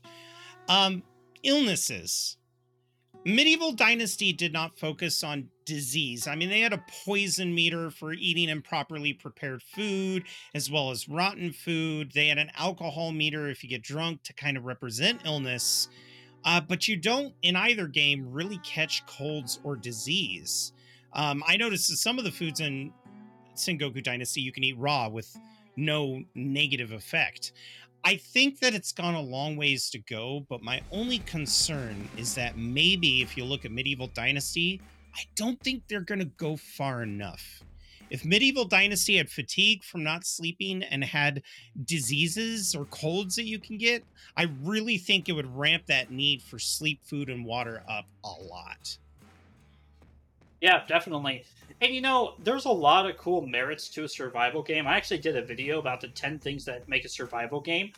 Um, 0.70 1.02
illnesses. 1.42 2.38
Medieval 3.24 3.72
Dynasty 3.72 4.34
did 4.34 4.52
not 4.52 4.80
focus 4.80 5.24
on 5.24 5.50
disease. 5.66 6.26
I 6.26 6.36
mean, 6.36 6.50
they 6.50 6.62
had 6.62 6.74
a 6.74 6.84
poison 7.06 7.54
meter 7.54 7.92
for 7.92 8.14
eating 8.14 8.50
improperly 8.50 9.14
prepared 9.14 9.62
food, 9.62 10.24
as 10.56 10.72
well 10.72 10.90
as 10.90 11.08
rotten 11.08 11.54
food. 11.54 12.12
They 12.14 12.28
had 12.28 12.40
an 12.40 12.52
alcohol 12.58 13.12
meter 13.12 13.48
if 13.48 13.64
you 13.64 13.70
get 13.70 13.84
drunk 13.84 14.24
to 14.24 14.34
kind 14.34 14.58
of 14.58 14.66
represent 14.66 15.22
illness. 15.24 15.88
Uh, 16.44 16.62
but 16.62 16.88
you 16.88 16.98
don't, 16.98 17.34
in 17.44 17.56
either 17.56 17.88
game, 17.88 18.26
really 18.32 18.60
catch 18.64 19.06
colds 19.06 19.60
or 19.64 19.76
disease. 19.76 20.74
Um, 21.14 21.44
I 21.48 21.58
noticed 21.58 21.90
that 21.90 21.98
some 21.98 22.18
of 22.18 22.24
the 22.24 22.32
foods 22.32 22.60
in 22.60 22.92
Sengoku 23.56 24.04
Dynasty 24.04 24.42
you 24.42 24.52
can 24.52 24.64
eat 24.64 24.78
raw 24.80 25.10
with 25.10 25.38
no 25.76 26.24
negative 26.36 26.92
effect. 26.92 27.52
I 28.04 28.16
think 28.16 28.60
that 28.60 28.74
it's 28.74 28.92
gone 28.92 29.14
a 29.14 29.22
long 29.22 29.56
ways 29.58 29.90
to 29.92 30.00
go, 30.00 30.46
but 30.50 30.64
my 30.64 30.82
only 30.92 31.20
concern 31.20 32.10
is 32.18 32.34
that 32.36 32.58
maybe 32.58 33.22
if 33.22 33.38
you 33.38 33.46
look 33.46 33.64
at 33.64 33.72
Medieval 33.72 34.08
Dynasty, 34.08 34.82
I 35.14 35.22
don't 35.36 35.60
think 35.62 35.84
they're 35.88 36.02
going 36.02 36.20
to 36.20 36.26
go 36.26 36.58
far 36.58 37.04
enough. 37.04 37.62
If 38.10 38.26
Medieval 38.26 38.66
Dynasty 38.66 39.18
had 39.18 39.30
fatigue 39.30 39.84
from 39.84 40.04
not 40.04 40.26
sleeping 40.26 40.84
and 40.84 41.04
had 41.04 41.44
diseases 41.86 42.76
or 42.76 42.86
colds 42.86 43.36
that 43.36 43.46
you 43.46 43.60
can 43.60 43.78
get, 43.78 44.04
I 44.36 44.48
really 44.64 44.98
think 44.98 45.30
it 45.30 45.34
would 45.34 45.56
ramp 45.56 45.84
that 45.88 46.12
need 46.12 46.42
for 46.42 46.60
sleep, 46.60 47.00
food, 47.04 47.30
and 47.30 47.46
water 47.46 47.84
up 47.88 48.06
a 48.24 48.32
lot. 48.32 48.98
Yeah, 50.62 50.84
definitely. 50.88 51.44
And 51.82 51.94
you 51.94 52.02
know, 52.02 52.36
there's 52.44 52.66
a 52.66 52.72
lot 52.72 53.10
of 53.10 53.18
cool 53.18 53.42
merits 53.42 53.90
to 53.90 54.04
a 54.04 54.08
survival 54.08 54.62
game. 54.62 54.86
I 54.86 54.96
actually 54.96 55.18
did 55.18 55.36
a 55.36 55.42
video 55.42 55.80
about 55.80 56.02
the 56.02 56.08
10 56.08 56.38
things 56.38 56.64
that 56.66 56.88
make 56.88 57.04
a 57.04 57.10
survival 57.10 57.60
game. 57.60 57.92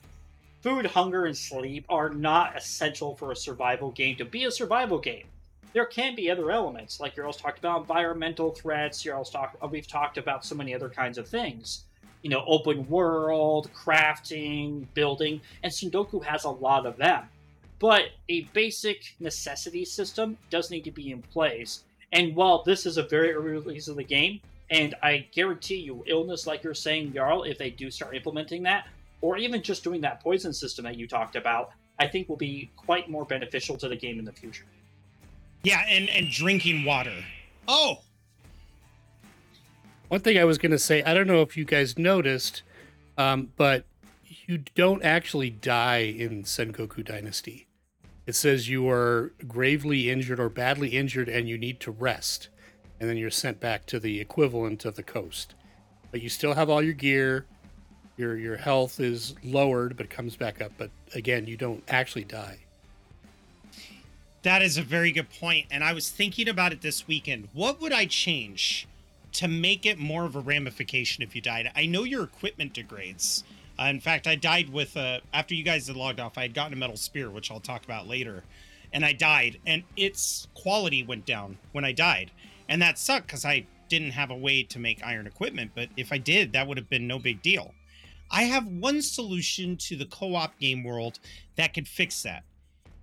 Food, 0.61 0.85
hunger, 0.85 1.25
and 1.25 1.37
sleep 1.37 1.85
are 1.89 2.09
not 2.09 2.57
essential 2.57 3.15
for 3.17 3.33
a 3.33 3.35
survival 3.35 3.91
game 3.91 4.15
to 4.15 4.23
be 4.23 4.45
a 4.45 4.51
survival 4.51 4.97
game. 4.97 5.25
There 5.73 5.85
can 5.85 6.15
be 6.15 6.31
other 6.31 6.51
elements, 6.51 7.01
like 7.01 7.17
you're 7.17 7.25
also 7.25 7.41
talked 7.41 7.59
about 7.59 7.81
environmental 7.81 8.51
threats. 8.51 9.03
You're 9.03 9.15
also 9.15 9.39
talk, 9.39 9.57
uh, 9.61 9.67
we've 9.67 9.87
talked 9.87 10.17
about 10.17 10.45
so 10.45 10.55
many 10.55 10.73
other 10.73 10.87
kinds 10.87 11.17
of 11.17 11.27
things. 11.27 11.83
You 12.21 12.29
know, 12.29 12.45
open 12.47 12.87
world, 12.87 13.69
crafting, 13.75 14.85
building, 14.93 15.41
and 15.63 15.73
Sengoku 15.73 16.23
has 16.23 16.45
a 16.45 16.49
lot 16.49 16.85
of 16.85 16.95
them. 16.95 17.25
But 17.79 18.11
a 18.29 18.41
basic 18.53 19.15
necessity 19.19 19.83
system 19.83 20.37
does 20.49 20.71
need 20.71 20.85
to 20.85 20.91
be 20.91 21.11
in 21.11 21.21
place. 21.21 21.83
And 22.13 22.35
while 22.35 22.63
this 22.63 22.85
is 22.85 22.97
a 22.97 23.03
very 23.03 23.33
early 23.33 23.49
release 23.51 23.87
of 23.87 23.97
the 23.97 24.03
game, 24.03 24.39
and 24.69 24.95
I 25.03 25.27
guarantee 25.33 25.77
you, 25.77 26.03
illness, 26.07 26.47
like 26.47 26.63
you're 26.63 26.73
saying, 26.73 27.13
Jarl, 27.13 27.43
if 27.43 27.57
they 27.57 27.71
do 27.71 27.91
start 27.91 28.15
implementing 28.15 28.63
that, 28.63 28.87
or 29.21 29.37
even 29.37 29.61
just 29.61 29.83
doing 29.83 29.99
that 30.01 30.21
poison 30.21 30.53
system 30.53 30.85
that 30.85 30.97
you 30.97 31.07
talked 31.07 31.35
about, 31.35 31.71
I 31.99 32.07
think 32.07 32.29
will 32.29 32.37
be 32.37 32.69
quite 32.77 33.09
more 33.09 33.25
beneficial 33.25 33.77
to 33.77 33.87
the 33.89 33.95
game 33.95 34.19
in 34.19 34.25
the 34.25 34.31
future. 34.31 34.65
Yeah, 35.63 35.81
and, 35.87 36.09
and 36.09 36.29
drinking 36.29 36.85
water. 36.85 37.23
Oh, 37.67 37.99
One 40.09 40.19
thing 40.19 40.37
I 40.37 40.43
was 40.43 40.57
going 40.57 40.71
to 40.71 40.79
say, 40.79 41.01
I 41.03 41.13
don't 41.13 41.27
know 41.27 41.41
if 41.41 41.57
you 41.57 41.65
guys 41.65 41.97
noticed, 41.97 42.61
um, 43.17 43.51
but 43.55 43.85
you 44.45 44.59
don't 44.75 45.03
actually 45.03 45.49
die 45.49 45.99
in 45.99 46.43
Sengoku 46.43 47.03
Dynasty. 47.03 47.67
It 48.25 48.35
says 48.35 48.69
you 48.69 48.89
are 48.89 49.33
gravely 49.47 50.09
injured 50.09 50.39
or 50.39 50.49
badly 50.49 50.89
injured 50.89 51.27
and 51.27 51.49
you 51.49 51.57
need 51.57 51.79
to 51.81 51.91
rest. 51.91 52.49
And 52.99 53.09
then 53.09 53.17
you're 53.17 53.29
sent 53.29 53.59
back 53.59 53.85
to 53.87 53.99
the 53.99 54.21
equivalent 54.21 54.85
of 54.85 54.95
the 54.95 55.03
coast. 55.03 55.55
But 56.11 56.21
you 56.21 56.29
still 56.29 56.53
have 56.53 56.69
all 56.69 56.81
your 56.81 56.93
gear. 56.93 57.45
Your 58.15 58.37
your 58.37 58.57
health 58.57 58.99
is 58.99 59.33
lowered 59.43 59.97
but 59.97 60.09
comes 60.09 60.35
back 60.35 60.61
up. 60.61 60.71
But 60.77 60.91
again, 61.15 61.47
you 61.47 61.57
don't 61.57 61.83
actually 61.87 62.23
die. 62.23 62.59
That 64.43 64.61
is 64.61 64.77
a 64.77 64.81
very 64.81 65.13
good 65.13 65.29
point, 65.29 65.67
and 65.71 65.85
I 65.85 65.93
was 65.93 66.09
thinking 66.09 66.49
about 66.49 66.73
it 66.73 66.81
this 66.81 67.07
weekend. 67.07 67.47
What 67.53 67.79
would 67.79 67.93
I 67.93 68.05
change 68.05 68.87
to 69.33 69.47
make 69.47 69.85
it 69.85 69.97
more 69.97 70.25
of 70.25 70.35
a 70.35 70.41
ramification 70.41 71.23
if 71.23 71.33
you 71.33 71.41
died? 71.41 71.71
I 71.75 71.85
know 71.85 72.03
your 72.03 72.25
equipment 72.25 72.73
degrades, 72.73 73.45
Uh, 73.83 73.87
in 73.87 73.99
fact, 73.99 74.27
I 74.27 74.35
died 74.35 74.69
with 74.69 74.95
uh, 74.95 75.19
after 75.33 75.53
you 75.53 75.63
guys 75.63 75.87
had 75.87 75.97
logged 75.97 76.19
off. 76.19 76.37
I 76.37 76.43
had 76.43 76.53
gotten 76.53 76.73
a 76.73 76.77
metal 76.77 76.95
spear, 76.95 77.29
which 77.29 77.51
I'll 77.51 77.59
talk 77.59 77.83
about 77.83 78.07
later, 78.07 78.43
and 78.93 79.03
I 79.03 79.11
died, 79.13 79.59
and 79.65 79.83
its 79.97 80.47
quality 80.53 81.03
went 81.03 81.25
down 81.25 81.57
when 81.73 81.83
I 81.83 81.91
died, 81.91 82.31
and 82.69 82.81
that 82.81 82.97
sucked 82.97 83.27
because 83.27 83.43
I 83.43 83.65
didn't 83.89 84.11
have 84.11 84.31
a 84.31 84.37
way 84.37 84.63
to 84.63 84.79
make 84.79 85.03
iron 85.03 85.27
equipment. 85.27 85.71
But 85.75 85.89
if 85.97 86.13
I 86.13 86.17
did, 86.17 86.53
that 86.53 86.67
would 86.67 86.77
have 86.77 86.89
been 86.89 87.07
no 87.07 87.19
big 87.19 87.41
deal. 87.41 87.73
I 88.31 88.43
have 88.43 88.67
one 88.67 89.01
solution 89.01 89.75
to 89.77 89.97
the 89.97 90.05
co-op 90.05 90.57
game 90.59 90.83
world 90.83 91.19
that 91.57 91.73
could 91.73 91.87
fix 91.87 92.23
that. 92.23 92.43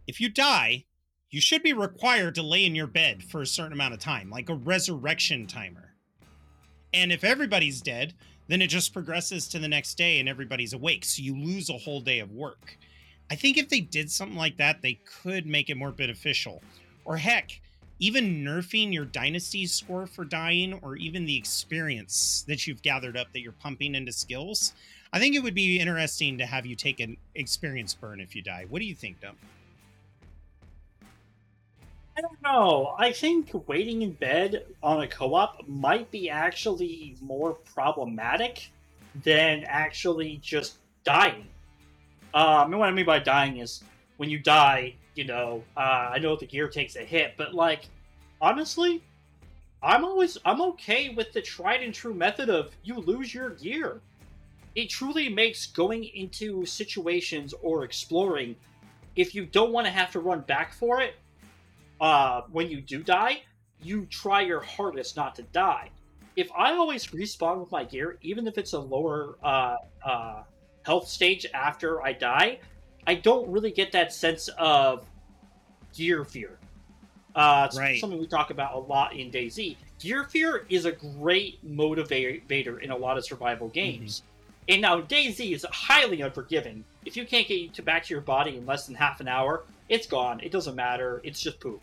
If 0.06 0.20
you 0.20 0.30
die, 0.30 0.86
you 1.30 1.40
should 1.40 1.62
be 1.62 1.74
required 1.74 2.34
to 2.36 2.42
lay 2.42 2.64
in 2.64 2.74
your 2.74 2.86
bed 2.86 3.22
for 3.22 3.42
a 3.42 3.46
certain 3.46 3.74
amount 3.74 3.94
of 3.94 4.00
time, 4.00 4.30
like 4.30 4.48
a 4.48 4.54
resurrection 4.54 5.46
timer. 5.46 5.94
And 6.94 7.12
if 7.12 7.22
everybody's 7.22 7.82
dead, 7.82 8.14
then 8.50 8.62
it 8.62 8.68
just 8.68 8.92
progresses 8.92 9.48
to 9.48 9.58
the 9.58 9.68
next 9.68 9.94
day 9.94 10.18
and 10.18 10.28
everybody's 10.28 10.72
awake. 10.72 11.04
So 11.04 11.22
you 11.22 11.36
lose 11.36 11.70
a 11.70 11.74
whole 11.74 12.00
day 12.00 12.18
of 12.18 12.32
work. 12.32 12.76
I 13.30 13.36
think 13.36 13.56
if 13.56 13.68
they 13.68 13.80
did 13.80 14.10
something 14.10 14.36
like 14.36 14.56
that, 14.56 14.82
they 14.82 15.00
could 15.04 15.46
make 15.46 15.70
it 15.70 15.76
more 15.76 15.92
beneficial. 15.92 16.62
Or 17.04 17.16
heck, 17.16 17.60
even 18.00 18.42
nerfing 18.44 18.92
your 18.92 19.04
dynasty 19.04 19.66
score 19.66 20.06
for 20.06 20.24
dying, 20.24 20.80
or 20.82 20.96
even 20.96 21.26
the 21.26 21.36
experience 21.36 22.44
that 22.48 22.66
you've 22.66 22.82
gathered 22.82 23.16
up 23.16 23.32
that 23.32 23.40
you're 23.40 23.52
pumping 23.52 23.94
into 23.94 24.10
skills. 24.10 24.72
I 25.12 25.18
think 25.18 25.36
it 25.36 25.42
would 25.42 25.54
be 25.54 25.78
interesting 25.78 26.38
to 26.38 26.46
have 26.46 26.66
you 26.66 26.74
take 26.74 26.98
an 26.98 27.16
experience 27.34 27.94
burn 27.94 28.20
if 28.20 28.34
you 28.34 28.42
die. 28.42 28.66
What 28.68 28.80
do 28.80 28.86
you 28.86 28.94
think, 28.94 29.20
Dump? 29.20 29.38
I 32.16 32.20
don't 32.20 32.42
know. 32.42 32.94
I 32.98 33.12
think 33.12 33.50
waiting 33.68 34.02
in 34.02 34.12
bed 34.12 34.66
on 34.82 35.02
a 35.02 35.08
co-op 35.08 35.66
might 35.68 36.10
be 36.10 36.28
actually 36.28 37.16
more 37.20 37.54
problematic 37.54 38.70
than 39.22 39.64
actually 39.66 40.38
just 40.42 40.76
dying. 41.04 41.46
Um, 42.34 42.70
and 42.72 42.78
what 42.78 42.88
I 42.88 42.92
mean 42.92 43.06
by 43.06 43.18
dying 43.18 43.58
is 43.58 43.82
when 44.18 44.28
you 44.28 44.38
die, 44.38 44.94
you 45.14 45.24
know, 45.24 45.62
uh, 45.76 46.10
I 46.12 46.18
know 46.18 46.36
the 46.36 46.46
gear 46.46 46.68
takes 46.68 46.96
a 46.96 47.00
hit, 47.00 47.34
but 47.36 47.54
like, 47.54 47.88
honestly, 48.40 49.02
I'm 49.82 50.04
always 50.04 50.36
I'm 50.44 50.60
okay 50.62 51.08
with 51.08 51.32
the 51.32 51.40
tried 51.40 51.82
and 51.82 51.94
true 51.94 52.14
method 52.14 52.50
of 52.50 52.70
you 52.82 52.96
lose 52.96 53.32
your 53.32 53.50
gear. 53.50 54.00
It 54.74 54.90
truly 54.90 55.28
makes 55.28 55.66
going 55.66 56.04
into 56.04 56.64
situations 56.66 57.54
or 57.62 57.82
exploring, 57.84 58.56
if 59.16 59.34
you 59.34 59.46
don't 59.46 59.72
want 59.72 59.86
to 59.86 59.90
have 59.90 60.12
to 60.12 60.20
run 60.20 60.40
back 60.40 60.72
for 60.72 61.00
it, 61.00 61.14
uh, 62.00 62.42
when 62.50 62.70
you 62.70 62.80
do 62.80 63.02
die, 63.02 63.42
you 63.82 64.06
try 64.06 64.40
your 64.40 64.60
hardest 64.60 65.16
not 65.16 65.34
to 65.36 65.42
die. 65.42 65.90
If 66.36 66.50
I 66.56 66.72
always 66.72 67.06
respawn 67.08 67.60
with 67.60 67.70
my 67.70 67.84
gear, 67.84 68.18
even 68.22 68.46
if 68.46 68.56
it's 68.56 68.72
a 68.72 68.78
lower 68.78 69.36
uh, 69.42 69.76
uh, 70.04 70.42
health 70.84 71.08
stage 71.08 71.46
after 71.52 72.02
I 72.02 72.12
die, 72.12 72.60
I 73.06 73.14
don't 73.14 73.48
really 73.50 73.70
get 73.70 73.92
that 73.92 74.12
sense 74.12 74.48
of 74.58 75.04
gear 75.94 76.24
fear. 76.24 76.58
Uh, 77.34 77.66
it's 77.68 77.78
Right. 77.78 78.00
something 78.00 78.18
we 78.18 78.26
talk 78.26 78.50
about 78.50 78.74
a 78.74 78.78
lot 78.78 79.14
in 79.14 79.30
DayZ. 79.30 79.76
Gear 79.98 80.24
fear 80.24 80.66
is 80.68 80.84
a 80.84 80.92
great 80.92 81.64
motivator 81.66 82.80
in 82.80 82.90
a 82.90 82.96
lot 82.96 83.18
of 83.18 83.24
survival 83.24 83.68
games. 83.68 84.22
And 84.68 84.80
now 84.82 85.00
DayZ 85.00 85.52
is 85.52 85.66
highly 85.70 86.20
unforgiving. 86.22 86.84
If 87.04 87.16
you 87.16 87.26
can't 87.26 87.46
get 87.46 87.74
to 87.74 87.82
back 87.82 88.04
to 88.04 88.14
your 88.14 88.20
body 88.20 88.56
in 88.56 88.66
less 88.66 88.86
than 88.86 88.94
half 88.94 89.20
an 89.20 89.28
hour, 89.28 89.64
it's 89.88 90.06
gone. 90.06 90.40
It 90.40 90.52
doesn't 90.52 90.76
matter. 90.76 91.20
It's 91.24 91.40
just 91.40 91.60
poop. 91.60 91.82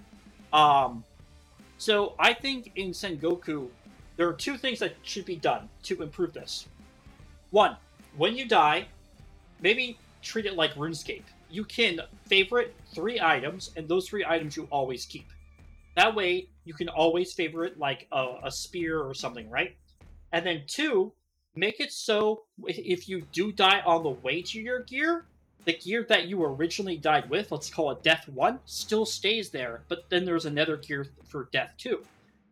Um, 0.54 1.04
so 1.78 2.14
I 2.18 2.34
think 2.34 2.72
in 2.76 2.92
Sengoku, 2.92 3.68
there 4.16 4.28
are 4.28 4.34
two 4.34 4.58
things 4.58 4.80
that 4.80 4.96
should 5.04 5.26
be 5.26 5.36
done 5.36 5.70
to 5.84 6.02
improve 6.02 6.34
this. 6.34 6.68
One, 7.52 7.78
when 8.16 8.36
you 8.36 8.48
die, 8.48 8.88
maybe 9.62 9.98
treat 10.22 10.46
it 10.46 10.56
like 10.56 10.74
RuneScape. 10.76 11.24
You 11.50 11.64
can 11.64 12.02
favorite 12.26 12.76
three 12.94 13.22
items, 13.22 13.72
and 13.78 13.88
those 13.88 14.10
three 14.10 14.26
items 14.26 14.58
you 14.58 14.68
always 14.72 15.06
keep. 15.06 15.28
That 15.96 16.14
way, 16.14 16.48
you 16.66 16.74
can 16.74 16.90
always 16.90 17.34
favorite 17.34 17.80
like 17.80 18.08
a, 18.12 18.36
a 18.44 18.52
spear 18.52 19.00
or 19.00 19.14
something, 19.14 19.50
right? 19.50 19.76
And 20.32 20.46
then 20.46 20.64
two, 20.68 21.14
make 21.56 21.80
it 21.80 21.92
so 21.92 22.44
if 22.66 23.08
you 23.08 23.22
do 23.32 23.52
die 23.52 23.82
on 23.86 24.04
the 24.04 24.10
way 24.10 24.42
to 24.42 24.60
your 24.60 24.82
gear, 24.84 25.26
the 25.68 25.74
gear 25.74 26.06
that 26.08 26.28
you 26.28 26.42
originally 26.46 26.96
died 26.96 27.30
with, 27.30 27.52
let's 27.52 27.70
call 27.70 27.92
it 27.92 28.02
Death 28.02 28.30
1, 28.30 28.58
still 28.64 29.06
stays 29.06 29.50
there, 29.50 29.82
but 29.90 30.10
then 30.10 30.24
there's 30.24 30.46
another 30.46 30.78
gear 30.78 31.06
for 31.26 31.50
Death 31.52 31.74
2. 31.78 32.02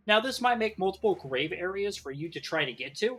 Now, 0.06 0.20
this 0.20 0.42
might 0.42 0.60
make 0.60 0.78
multiple 0.78 1.16
grave 1.16 1.54
areas 1.54 1.96
for 1.96 2.12
you 2.12 2.28
to 2.30 2.42
try 2.42 2.66
to 2.66 2.74
get 2.74 2.94
to, 2.96 3.18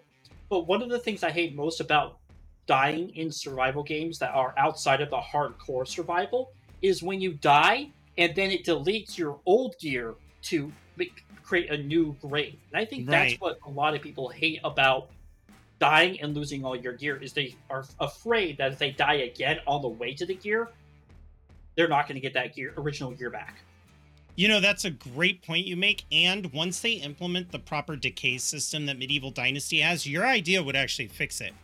but 0.51 0.67
one 0.67 0.83
of 0.83 0.91
the 0.91 0.99
things 0.99 1.25
I 1.25 1.31
hate 1.31 1.57
most 1.57 1.81
about 1.81 2.19
dying 2.67 3.09
in 3.17 3.33
survival 3.33 3.83
games 3.83 4.19
that 4.19 4.35
are 4.35 4.53
outside 4.59 5.01
of 5.01 5.09
the 5.09 5.19
hardcore 5.19 5.89
survival 5.89 6.53
is 6.83 7.03
when 7.03 7.19
you 7.19 7.33
die 7.33 7.89
and 8.19 8.37
then 8.37 8.51
it 8.51 8.67
deletes 8.67 9.17
your 9.17 9.41
old 9.47 9.77
gear 9.81 10.15
to 10.43 10.71
make, 10.99 11.25
create 11.43 11.71
a 11.71 11.79
new 11.79 12.15
grave. 12.21 12.59
And 12.71 12.83
I 12.83 12.85
think 12.85 13.09
Right. 13.09 13.31
that's 13.31 13.41
what 13.41 13.59
a 13.67 13.71
lot 13.71 13.95
of 13.95 14.03
people 14.03 14.29
hate 14.29 14.61
about 14.63 15.09
dying 15.79 16.21
and 16.21 16.35
losing 16.35 16.65
all 16.65 16.77
your 16.77 16.93
gear 16.93 17.17
is 17.17 17.33
they 17.33 17.55
are 17.71 17.85
afraid 18.01 18.59
that 18.59 18.73
if 18.73 18.79
they 18.79 18.91
die 18.91 19.15
again 19.15 19.59
on 19.67 19.83
the 19.83 19.89
way 19.89 20.15
to 20.15 20.27
the 20.27 20.35
gear, 20.35 20.69
they're 21.77 21.89
not 21.89 22.09
going 22.09 22.15
to 22.15 22.21
get 22.21 22.35
that 22.35 22.55
gear 22.55 22.73
original 22.77 23.11
gear 23.11 23.31
back. 23.31 23.59
You 24.35 24.49
know, 24.49 24.61
that's 24.61 24.85
a 24.85 24.91
great 24.91 25.43
point 25.43 25.67
you 25.67 25.77
make. 25.77 26.05
And 26.13 26.53
once 26.53 26.81
they 26.81 26.93
implement 26.93 27.53
the 27.53 27.59
proper 27.59 27.97
decay 27.97 28.37
system 28.39 28.85
that 28.87 28.99
Medieval 28.99 29.31
Dynasty 29.31 29.81
has, 29.81 30.07
your 30.07 30.27
idea 30.27 30.63
would 30.63 30.77
actually 30.77 31.09
fix 31.09 31.41
it. 31.41 31.55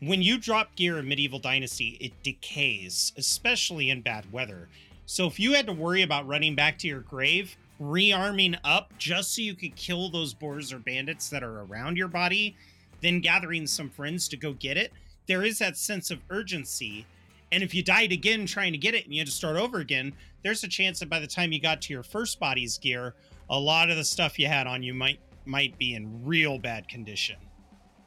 When 0.00 0.22
you 0.22 0.38
drop 0.38 0.74
gear 0.76 0.98
in 0.98 1.08
Medieval 1.08 1.38
Dynasty, 1.38 1.96
it 2.00 2.12
decays, 2.22 3.12
especially 3.16 3.90
in 3.90 4.02
bad 4.02 4.32
weather. 4.32 4.68
So 5.06 5.26
if 5.26 5.40
you 5.40 5.54
had 5.54 5.66
to 5.66 5.72
worry 5.72 6.02
about 6.02 6.26
running 6.26 6.54
back 6.54 6.78
to 6.78 6.88
your 6.88 7.00
grave, 7.00 7.56
rearming 7.80 8.58
up 8.64 8.92
just 8.98 9.34
so 9.34 9.42
you 9.42 9.54
could 9.54 9.74
kill 9.76 10.08
those 10.08 10.34
boars 10.34 10.72
or 10.72 10.78
bandits 10.78 11.28
that 11.30 11.42
are 11.42 11.60
around 11.62 11.96
your 11.96 12.08
body, 12.08 12.56
then 13.00 13.20
gathering 13.20 13.66
some 13.66 13.90
friends 13.90 14.28
to 14.28 14.36
go 14.36 14.52
get 14.52 14.76
it, 14.76 14.92
there 15.26 15.42
is 15.42 15.58
that 15.58 15.76
sense 15.76 16.10
of 16.10 16.20
urgency. 16.30 17.06
And 17.52 17.62
if 17.62 17.74
you 17.74 17.82
died 17.82 18.12
again 18.12 18.46
trying 18.46 18.72
to 18.72 18.78
get 18.78 18.94
it 18.94 19.04
and 19.04 19.12
you 19.12 19.20
had 19.20 19.26
to 19.26 19.32
start 19.32 19.56
over 19.56 19.78
again, 19.78 20.12
there's 20.42 20.64
a 20.64 20.68
chance 20.68 21.00
that 21.00 21.08
by 21.08 21.18
the 21.18 21.26
time 21.26 21.52
you 21.52 21.60
got 21.60 21.80
to 21.82 21.92
your 21.92 22.02
first 22.02 22.38
body's 22.38 22.78
gear, 22.78 23.14
a 23.50 23.58
lot 23.58 23.90
of 23.90 23.96
the 23.96 24.04
stuff 24.04 24.38
you 24.38 24.46
had 24.46 24.66
on 24.66 24.82
you 24.82 24.94
might 24.94 25.20
might 25.44 25.76
be 25.78 25.94
in 25.94 26.24
real 26.24 26.58
bad 26.58 26.86
condition. 26.88 27.36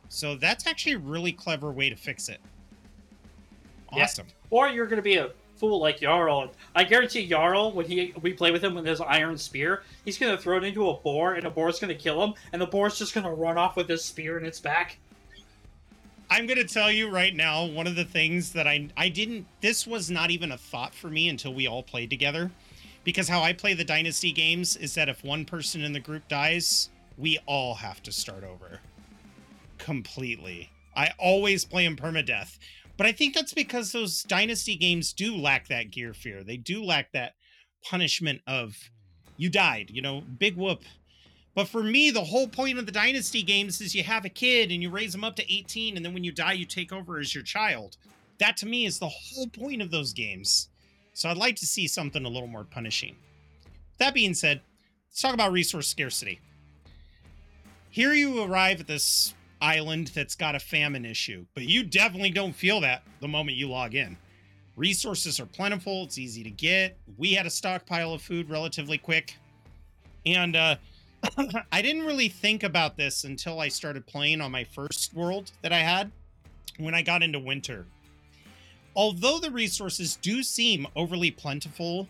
So 0.10 0.36
that's 0.36 0.68
actually 0.68 0.94
a 0.94 1.00
really 1.00 1.32
clever 1.32 1.72
way 1.72 1.90
to 1.90 1.96
fix 1.96 2.30
it. 2.30 2.40
Yeah. 3.94 4.04
Awesome. 4.04 4.28
Or 4.52 4.70
you're 4.70 4.86
going 4.86 4.98
to 4.98 5.04
be 5.04 5.16
a 5.18 5.32
fool 5.62 5.80
like 5.80 6.02
Jarl. 6.02 6.52
I 6.76 6.84
guarantee 6.84 7.28
Jarl, 7.28 7.72
when 7.72 7.86
he 7.86 8.14
we 8.24 8.34
play 8.34 8.50
with 8.50 8.64
him 8.64 8.74
with 8.74 8.86
his 8.86 9.00
iron 9.00 9.38
spear, 9.38 9.84
he's 10.04 10.18
to 10.18 10.42
throw 10.42 10.58
it 10.58 10.64
into 10.64 10.90
a 10.90 10.98
boar, 10.98 11.36
and 11.36 11.46
a 11.46 11.52
boar's 11.52 11.78
to 11.80 11.96
kill 11.96 12.22
him, 12.22 12.34
and 12.52 12.60
the 12.60 12.66
boar's 12.66 12.98
just 12.98 13.14
to 13.14 13.22
run 13.22 13.60
off 13.60 13.76
with 13.76 13.88
his 13.88 14.04
spear 14.04 14.40
in 14.40 14.46
its 14.46 14.60
back. 14.60 14.98
I'm 16.32 16.48
gonna 16.48 16.64
tell 16.64 16.92
you 16.92 17.10
right 17.10 17.36
now, 17.36 17.66
one 17.66 17.86
of 17.86 17.96
the 17.96 18.04
things 18.04 18.54
that 18.54 18.66
I 18.68 18.90
I 18.98 19.10
didn't 19.10 19.46
this 19.62 19.86
was 19.86 20.10
not 20.10 20.32
even 20.32 20.52
a 20.52 20.58
thought 20.58 20.96
for 20.96 21.10
me 21.10 21.30
until 21.30 21.54
we 21.54 21.68
all 21.68 21.84
played 21.84 22.10
together. 22.10 22.50
Because 23.04 23.30
how 23.30 23.42
I 23.42 23.54
play 23.54 23.76
the 23.76 23.84
dynasty 23.84 24.32
games 24.32 24.76
is 24.76 24.96
that 24.96 25.10
if 25.10 25.24
one 25.24 25.46
person 25.46 25.82
in 25.82 25.94
the 25.94 26.00
group 26.00 26.28
dies, 26.28 26.90
we 27.18 27.38
all 27.46 27.76
have 27.76 28.02
to 28.04 28.12
start 28.12 28.44
over. 28.44 28.80
Completely. 29.78 30.70
I 30.96 31.12
always 31.18 31.66
play 31.66 31.86
in 31.86 31.96
permadeath. 31.96 32.58
But 33.02 33.08
I 33.08 33.14
think 33.14 33.34
that's 33.34 33.56
because 33.56 33.92
those 33.92 34.22
dynasty 34.22 34.76
games 34.76 35.12
do 35.12 35.36
lack 35.36 35.70
that 35.70 35.90
gear 35.90 36.14
fear. 36.14 36.44
They 36.44 36.58
do 36.58 36.84
lack 36.84 37.12
that 37.14 37.34
punishment 37.84 38.42
of 38.46 38.78
you 39.38 39.50
died, 39.50 39.90
you 39.90 40.04
know, 40.04 40.22
big 40.38 40.56
whoop. 40.56 40.84
But 41.56 41.68
for 41.68 41.82
me, 41.82 42.12
the 42.12 42.24
whole 42.24 42.48
point 42.48 42.78
of 42.78 42.86
the 42.86 42.92
dynasty 42.92 43.42
games 43.42 43.82
is 43.82 43.96
you 43.96 44.04
have 44.04 44.24
a 44.24 44.30
kid 44.30 44.72
and 44.72 44.84
you 44.84 44.92
raise 44.92 45.14
them 45.14 45.24
up 45.24 45.36
to 45.38 45.52
18, 45.52 45.98
and 45.98 46.06
then 46.06 46.14
when 46.14 46.24
you 46.24 46.32
die, 46.32 46.54
you 46.54 46.68
take 46.68 46.94
over 46.94 47.18
as 47.18 47.34
your 47.34 47.44
child. 47.44 47.98
That 48.38 48.56
to 48.58 48.68
me 48.68 48.86
is 48.86 49.00
the 49.00 49.10
whole 49.10 49.48
point 49.48 49.82
of 49.82 49.90
those 49.90 50.14
games. 50.14 50.70
So 51.16 51.28
I'd 51.28 51.38
like 51.38 51.56
to 51.56 51.66
see 51.66 51.88
something 51.88 52.24
a 52.24 52.30
little 52.30 52.46
more 52.46 52.66
punishing. 52.66 53.16
That 53.98 54.14
being 54.14 54.36
said, 54.36 54.62
let's 55.10 55.24
talk 55.24 55.34
about 55.34 55.54
resource 55.54 55.88
scarcity. 55.88 56.40
Here 57.90 58.14
you 58.14 58.44
arrive 58.44 58.80
at 58.80 58.86
this 58.86 59.34
island 59.62 60.12
that's 60.14 60.36
got 60.36 60.56
a 60.56 60.60
famine 60.60 61.06
issue, 61.06 61.46
but 61.54 61.64
you 61.64 61.84
definitely 61.84 62.32
don't 62.32 62.54
feel 62.54 62.82
that 62.82 63.04
the 63.20 63.28
moment 63.28 63.58
you 63.58 63.70
log 63.70 63.96
in. 63.96 64.18
Resources 64.76 65.40
are 65.40 65.46
plentiful, 65.46 66.04
it's 66.04 66.18
easy 66.18 66.44
to 66.44 66.50
get. 66.50 66.98
We 67.18 67.34
had 67.34 67.46
a 67.46 67.50
stockpile 67.50 68.14
of 68.14 68.22
food 68.22 68.50
relatively 68.50 68.98
quick. 68.98 69.36
And 70.26 70.56
uh, 70.56 70.76
I 71.72 71.82
didn't 71.82 72.06
really 72.06 72.30
think 72.30 72.64
about 72.64 72.98
this 72.98 73.24
until 73.24 73.60
I 73.60 73.68
started 73.68 74.08
playing 74.08 74.42
on 74.42 74.52
my 74.52 74.64
first 74.64 75.14
world 75.14 75.52
that 75.62 75.74
I 75.74 75.80
had 75.80 76.12
when 76.78 76.96
I 76.96 77.02
got 77.02 77.24
into 77.24 77.40
winter. 77.40 77.86
Although 78.96 79.40
the 79.40 79.52
resources 79.52 80.18
do 80.18 80.44
seem 80.44 80.88
overly 80.96 81.32
plentiful, 81.32 82.08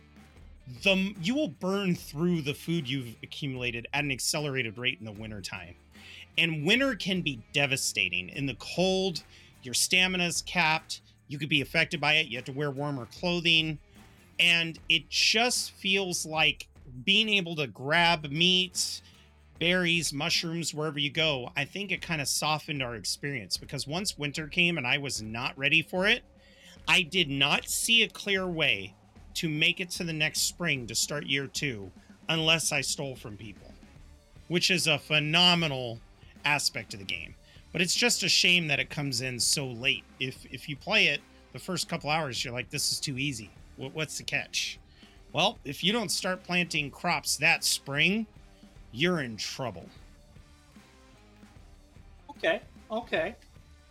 the 0.84 1.14
you 1.22 1.36
will 1.36 1.50
burn 1.50 1.96
through 1.96 2.42
the 2.42 2.54
food 2.54 2.90
you've 2.90 3.16
accumulated 3.24 3.88
at 3.94 4.04
an 4.04 4.12
accelerated 4.12 4.78
rate 4.78 4.98
in 5.00 5.06
the 5.06 5.12
wintertime. 5.12 5.76
And 6.38 6.66
winter 6.66 6.96
can 6.96 7.22
be 7.22 7.42
devastating. 7.54 8.30
In 8.30 8.46
the 8.46 8.56
cold, 8.56 9.24
your 9.64 9.74
stamina's 9.74 10.42
capped. 10.42 11.02
You 11.28 11.38
could 11.38 11.50
be 11.50 11.62
affected 11.62 12.02
by 12.02 12.14
it. 12.16 12.28
You 12.28 12.38
have 12.38 12.46
to 12.46 12.52
wear 12.52 12.72
warmer 12.72 13.08
clothing. 13.20 13.80
And 14.40 14.80
it 14.90 15.10
just 15.10 15.72
feels 15.72 16.26
like 16.26 16.68
being 17.06 17.30
able 17.30 17.56
to 17.58 17.68
grab 17.68 18.30
meat, 18.32 19.02
berries, 19.60 20.12
mushrooms, 20.12 20.74
wherever 20.74 21.00
you 21.00 21.12
go. 21.12 21.52
I 21.56 21.66
think 21.66 21.92
it 21.92 22.02
kind 22.02 22.22
of 22.22 22.28
softened 22.28 22.82
our 22.82 22.96
experience 22.96 23.58
because 23.58 23.86
once 23.86 24.18
winter 24.18 24.48
came 24.48 24.78
and 24.78 24.88
I 24.88 24.98
was 24.98 25.22
not 25.22 25.58
ready 25.58 25.82
for 25.82 26.08
it, 26.08 26.24
I 26.88 27.04
did 27.04 27.30
not 27.30 27.70
see 27.70 28.04
a 28.04 28.10
clear 28.10 28.48
way 28.48 28.96
to 29.36 29.48
make 29.48 29.80
it 29.80 29.90
to 29.92 30.04
the 30.04 30.14
next 30.14 30.42
spring 30.42 30.88
to 30.88 30.96
start 30.96 31.26
year 31.26 31.48
two 31.48 31.92
unless 32.28 32.72
I 32.72 32.82
stole 32.82 33.16
from 33.16 33.38
people, 33.38 33.72
which 34.48 34.72
is 34.72 34.88
a 34.88 34.98
phenomenal 34.98 36.00
aspect 36.46 36.94
of 36.94 37.00
the 37.00 37.06
game. 37.06 37.36
But 37.72 37.82
it's 37.82 37.96
just 37.96 38.24
a 38.24 38.30
shame 38.30 38.68
that 38.68 38.80
it 38.80 38.90
comes 38.90 39.22
in 39.22 39.40
so 39.40 39.68
late. 39.68 40.04
If 40.20 40.46
if 40.52 40.68
you 40.68 40.76
play 40.76 41.08
it 41.08 41.22
the 41.54 41.60
first 41.60 41.88
couple 41.88 42.10
hours, 42.10 42.44
you're 42.44 42.54
like, 42.54 42.70
this 42.70 42.92
is 42.92 43.00
too 43.00 43.18
easy. 43.18 43.50
What's 43.78 44.18
the 44.18 44.24
catch? 44.24 44.80
Well, 45.34 45.58
if 45.64 45.84
you 45.84 45.94
don't 45.94 46.12
start 46.12 46.44
planting 46.44 46.92
crops 46.92 47.38
that 47.38 47.64
spring, 47.64 48.28
you're 48.92 49.22
in 49.22 49.38
trouble. 49.38 49.86
Okay, 52.30 52.62
okay. 52.92 53.36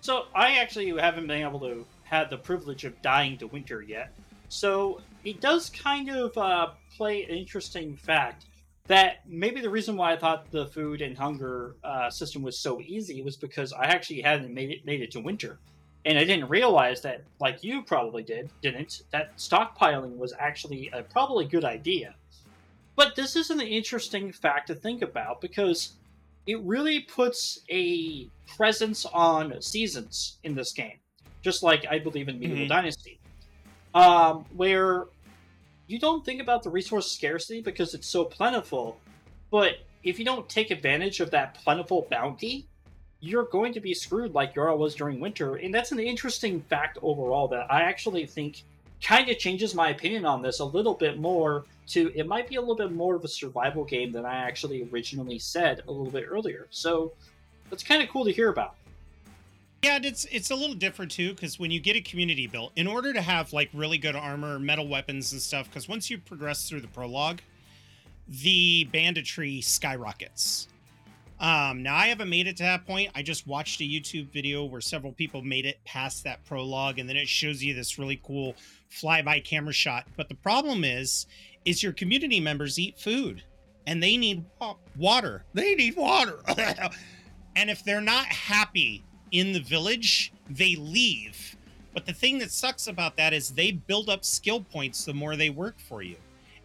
So 0.00 0.26
I 0.34 0.58
actually 0.58 0.90
haven't 1.00 1.26
been 1.26 1.42
able 1.42 1.60
to 1.60 1.86
have 2.04 2.30
the 2.30 2.36
privilege 2.36 2.84
of 2.84 3.00
dying 3.00 3.38
to 3.38 3.46
winter 3.46 3.82
yet. 3.82 4.12
So 4.48 5.00
it 5.24 5.40
does 5.40 5.70
kind 5.70 6.10
of 6.10 6.36
uh, 6.36 6.70
play 6.96 7.24
an 7.24 7.30
interesting 7.30 7.96
fact 7.96 8.46
that 8.90 9.20
maybe 9.24 9.60
the 9.60 9.70
reason 9.70 9.96
why 9.96 10.12
I 10.12 10.16
thought 10.16 10.50
the 10.50 10.66
food 10.66 11.00
and 11.00 11.16
hunger 11.16 11.76
uh, 11.84 12.10
system 12.10 12.42
was 12.42 12.58
so 12.58 12.80
easy 12.80 13.22
was 13.22 13.36
because 13.36 13.72
I 13.72 13.84
actually 13.84 14.20
hadn't 14.20 14.52
made 14.52 14.70
it 14.70 14.84
made 14.84 15.00
it 15.00 15.12
to 15.12 15.20
winter, 15.20 15.60
and 16.04 16.18
I 16.18 16.24
didn't 16.24 16.48
realize 16.48 17.00
that, 17.02 17.22
like 17.38 17.62
you 17.62 17.82
probably 17.82 18.24
did, 18.24 18.50
didn't 18.62 19.02
that 19.12 19.36
stockpiling 19.36 20.16
was 20.16 20.34
actually 20.40 20.90
a 20.92 21.04
probably 21.04 21.44
good 21.44 21.64
idea. 21.64 22.16
But 22.96 23.14
this 23.14 23.36
is 23.36 23.50
an 23.50 23.60
interesting 23.60 24.32
fact 24.32 24.66
to 24.66 24.74
think 24.74 25.02
about 25.02 25.40
because 25.40 25.92
it 26.48 26.58
really 26.62 26.98
puts 26.98 27.60
a 27.70 28.26
presence 28.56 29.06
on 29.06 29.62
seasons 29.62 30.38
in 30.42 30.56
this 30.56 30.72
game, 30.72 30.98
just 31.42 31.62
like 31.62 31.86
I 31.88 32.00
believe 32.00 32.28
in 32.28 32.40
Medieval 32.40 32.64
Mhm. 32.64 32.68
Dynasty, 32.68 33.20
um, 33.94 34.44
where 34.56 35.06
you 35.90 35.98
don't 35.98 36.24
think 36.24 36.40
about 36.40 36.62
the 36.62 36.70
resource 36.70 37.10
scarcity 37.10 37.60
because 37.60 37.94
it's 37.94 38.06
so 38.06 38.24
plentiful, 38.24 38.98
but 39.50 39.78
if 40.04 40.18
you 40.18 40.24
don't 40.24 40.48
take 40.48 40.70
advantage 40.70 41.20
of 41.20 41.30
that 41.32 41.54
plentiful 41.54 42.06
bounty, 42.10 42.66
you're 43.20 43.44
going 43.44 43.72
to 43.72 43.80
be 43.80 43.92
screwed 43.92 44.32
like 44.32 44.54
Yara 44.54 44.76
was 44.76 44.94
during 44.94 45.20
winter. 45.20 45.56
And 45.56 45.74
that's 45.74 45.92
an 45.92 45.98
interesting 45.98 46.60
fact 46.62 46.98
overall 47.02 47.48
that 47.48 47.66
I 47.70 47.82
actually 47.82 48.24
think 48.24 48.62
kind 49.02 49.28
of 49.28 49.38
changes 49.38 49.74
my 49.74 49.90
opinion 49.90 50.24
on 50.24 50.42
this 50.42 50.60
a 50.60 50.64
little 50.64 50.94
bit 50.94 51.18
more 51.18 51.64
to 51.88 52.12
it 52.14 52.26
might 52.26 52.48
be 52.48 52.56
a 52.56 52.60
little 52.60 52.76
bit 52.76 52.92
more 52.92 53.16
of 53.16 53.24
a 53.24 53.28
survival 53.28 53.84
game 53.84 54.12
than 54.12 54.24
I 54.24 54.36
actually 54.36 54.88
originally 54.92 55.38
said 55.38 55.82
a 55.88 55.90
little 55.90 56.12
bit 56.12 56.26
earlier. 56.28 56.66
So 56.70 57.12
that's 57.68 57.82
kind 57.82 58.02
of 58.02 58.08
cool 58.08 58.24
to 58.24 58.32
hear 58.32 58.50
about. 58.50 58.76
Yeah, 59.82 59.96
and 59.96 60.04
it's 60.04 60.26
it's 60.26 60.50
a 60.50 60.54
little 60.54 60.74
different 60.74 61.10
too 61.10 61.32
because 61.32 61.58
when 61.58 61.70
you 61.70 61.80
get 61.80 61.96
a 61.96 62.02
community 62.02 62.46
built, 62.46 62.72
in 62.76 62.86
order 62.86 63.14
to 63.14 63.22
have 63.22 63.52
like 63.52 63.70
really 63.72 63.96
good 63.96 64.14
armor, 64.14 64.58
metal 64.58 64.86
weapons, 64.86 65.32
and 65.32 65.40
stuff, 65.40 65.68
because 65.68 65.88
once 65.88 66.10
you 66.10 66.18
progress 66.18 66.68
through 66.68 66.82
the 66.82 66.88
prologue, 66.88 67.40
the 68.28 68.84
banditry 68.92 69.60
skyrockets. 69.60 70.68
Um, 71.40 71.82
now 71.82 71.96
I 71.96 72.08
haven't 72.08 72.28
made 72.28 72.46
it 72.46 72.58
to 72.58 72.64
that 72.64 72.86
point. 72.86 73.10
I 73.14 73.22
just 73.22 73.46
watched 73.46 73.80
a 73.80 73.84
YouTube 73.84 74.30
video 74.30 74.64
where 74.66 74.82
several 74.82 75.14
people 75.14 75.40
made 75.40 75.64
it 75.64 75.82
past 75.86 76.24
that 76.24 76.44
prologue, 76.44 76.98
and 76.98 77.08
then 77.08 77.16
it 77.16 77.28
shows 77.28 77.64
you 77.64 77.72
this 77.72 77.98
really 77.98 78.20
cool 78.22 78.56
flyby 78.92 79.42
camera 79.42 79.72
shot. 79.72 80.06
But 80.18 80.28
the 80.28 80.34
problem 80.34 80.84
is, 80.84 81.26
is 81.64 81.82
your 81.82 81.92
community 81.94 82.40
members 82.40 82.78
eat 82.78 82.98
food, 82.98 83.42
and 83.86 84.02
they 84.02 84.18
need 84.18 84.44
wa- 84.60 84.76
water. 84.98 85.46
They 85.54 85.74
need 85.74 85.96
water, 85.96 86.40
and 87.56 87.70
if 87.70 87.82
they're 87.84 88.02
not 88.02 88.26
happy 88.26 89.02
in 89.32 89.52
the 89.52 89.60
village, 89.60 90.32
they 90.48 90.76
leave. 90.76 91.56
But 91.92 92.06
the 92.06 92.12
thing 92.12 92.38
that 92.38 92.50
sucks 92.50 92.86
about 92.86 93.16
that 93.16 93.32
is 93.32 93.50
they 93.50 93.72
build 93.72 94.08
up 94.08 94.24
skill 94.24 94.60
points 94.60 95.04
the 95.04 95.14
more 95.14 95.36
they 95.36 95.50
work 95.50 95.78
for 95.78 96.02
you. 96.02 96.16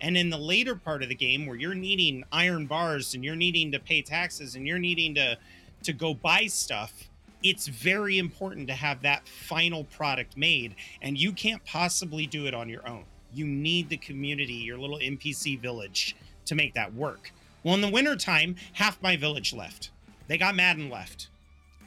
And 0.01 0.17
in 0.17 0.29
the 0.29 0.37
later 0.37 0.75
part 0.75 1.01
of 1.03 1.09
the 1.09 1.15
game 1.15 1.45
where 1.45 1.55
you're 1.55 1.73
needing 1.73 2.23
iron 2.31 2.67
bars 2.67 3.13
and 3.13 3.23
you're 3.23 3.35
needing 3.35 3.71
to 3.71 3.79
pay 3.79 4.01
taxes 4.01 4.55
and 4.55 4.67
you're 4.67 4.79
needing 4.79 5.15
to 5.15 5.37
to 5.83 5.93
go 5.93 6.13
buy 6.13 6.47
stuff, 6.47 7.09
it's 7.43 7.67
very 7.67 8.17
important 8.17 8.67
to 8.67 8.73
have 8.73 9.01
that 9.03 9.27
final 9.27 9.83
product 9.85 10.35
made 10.35 10.75
and 11.01 11.17
you 11.17 11.31
can't 11.31 11.63
possibly 11.63 12.25
do 12.25 12.47
it 12.47 12.53
on 12.53 12.69
your 12.69 12.87
own. 12.87 13.05
You 13.33 13.45
need 13.45 13.89
the 13.89 13.97
community, 13.97 14.53
your 14.53 14.77
little 14.77 14.97
NPC 14.97 15.59
village 15.59 16.15
to 16.45 16.55
make 16.55 16.73
that 16.73 16.93
work. 16.93 17.31
Well, 17.63 17.75
in 17.75 17.81
the 17.81 17.89
wintertime, 17.89 18.55
half 18.73 19.01
my 19.01 19.15
village 19.15 19.53
left. 19.53 19.91
They 20.27 20.37
got 20.37 20.55
mad 20.55 20.77
and 20.77 20.89
left 20.89 21.29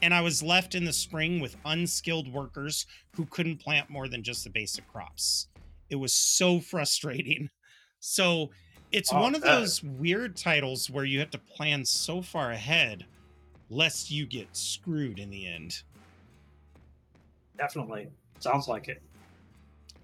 and 0.03 0.15
I 0.15 0.21
was 0.21 0.43
left 0.43 0.75
in 0.75 0.85
the 0.85 0.93
spring 0.93 1.41
with 1.41 1.57
unskilled 1.65 2.33
workers 2.33 2.87
who 3.17 3.27
couldn't 3.27 3.59
plant 3.59 3.91
more 3.91 4.09
than 4.09 4.23
just 4.23 4.45
the 4.45 4.51
basic 4.51 4.87
crops. 4.89 5.49
It 5.91 5.97
was 5.97 6.13
so 6.13 6.61
frustrating. 6.61 7.51
So 8.01 8.51
it's 8.93 9.13
Oh, 9.13 9.21
one 9.21 9.35
of 9.35 9.43
those 9.43 9.83
weird 9.83 10.37
titles 10.37 10.89
where 10.89 11.05
you 11.05 11.19
have 11.19 11.31
to 11.31 11.39
plan 11.39 11.85
so 11.85 12.23
far 12.23 12.53
ahead 12.53 13.07
lest 13.71 14.11
you 14.11 14.27
get 14.27 14.57
screwed 14.57 15.19
in 15.19 15.31
the 15.31 15.47
end. 15.47 15.83
Definitely. 17.57 18.09
Sounds 18.39 18.69
like 18.69 18.89
it. 18.89 19.03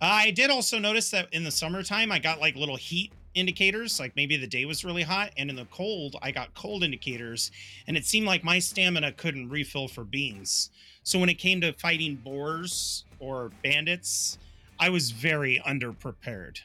I 0.01 0.33
did 0.33 0.51
also 0.51 0.79
notice 0.79 1.11
that 1.13 1.33
in 1.33 1.45
the 1.45 1.51
summertime, 1.51 2.11
I 2.13 2.19
got 2.19 2.41
like 2.41 2.57
little 2.57 2.77
heat 2.77 3.13
indicators, 3.35 3.99
like 4.01 4.15
maybe 4.17 4.37
the 4.37 4.47
day 4.47 4.65
was 4.65 4.85
really 4.85 5.03
hot, 5.03 5.31
and 5.37 5.51
in 5.51 5.57
the 5.57 5.67
cold, 5.67 6.17
I 6.23 6.31
got 6.31 6.55
cold 6.55 6.83
indicators, 6.83 7.51
and 7.87 7.97
it 7.97 8.07
seemed 8.07 8.27
like 8.27 8.45
my 8.45 8.59
stamina 8.59 9.13
couldn't 9.13 9.49
refill 9.49 9.89
for 9.89 10.05
beans. 10.05 10.71
So 11.03 11.19
when 11.19 11.29
it 11.29 11.35
came 11.35 11.61
to 11.61 11.73
fighting 11.75 12.17
boars 12.17 13.05
or 13.19 13.51
bandits, 13.63 14.39
I 14.79 14.89
was 14.89 15.11
very 15.11 15.63
underprepared. 15.67 16.61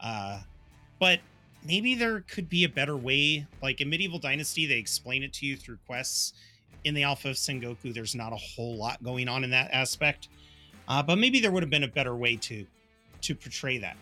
Uh, 0.00 0.40
but 0.98 1.20
maybe 1.66 1.94
there 1.94 2.20
could 2.20 2.48
be 2.48 2.64
a 2.64 2.68
better 2.68 2.96
way. 2.96 3.46
Like 3.62 3.80
in 3.80 3.88
Medieval 3.88 4.18
Dynasty, 4.18 4.66
they 4.66 4.76
explain 4.76 5.22
it 5.22 5.32
to 5.34 5.46
you 5.46 5.56
through 5.56 5.78
quests. 5.86 6.32
In 6.84 6.94
the 6.94 7.02
Alpha 7.02 7.30
of 7.30 7.36
Sengoku, 7.36 7.92
there's 7.92 8.14
not 8.14 8.32
a 8.32 8.36
whole 8.36 8.76
lot 8.76 9.02
going 9.02 9.28
on 9.28 9.44
in 9.44 9.50
that 9.50 9.70
aspect. 9.72 10.28
Uh, 10.88 11.02
but 11.02 11.16
maybe 11.18 11.40
there 11.40 11.50
would 11.50 11.62
have 11.62 11.70
been 11.70 11.84
a 11.84 11.88
better 11.88 12.14
way 12.14 12.36
to 12.36 12.66
to 13.22 13.34
portray 13.34 13.78
that. 13.78 13.96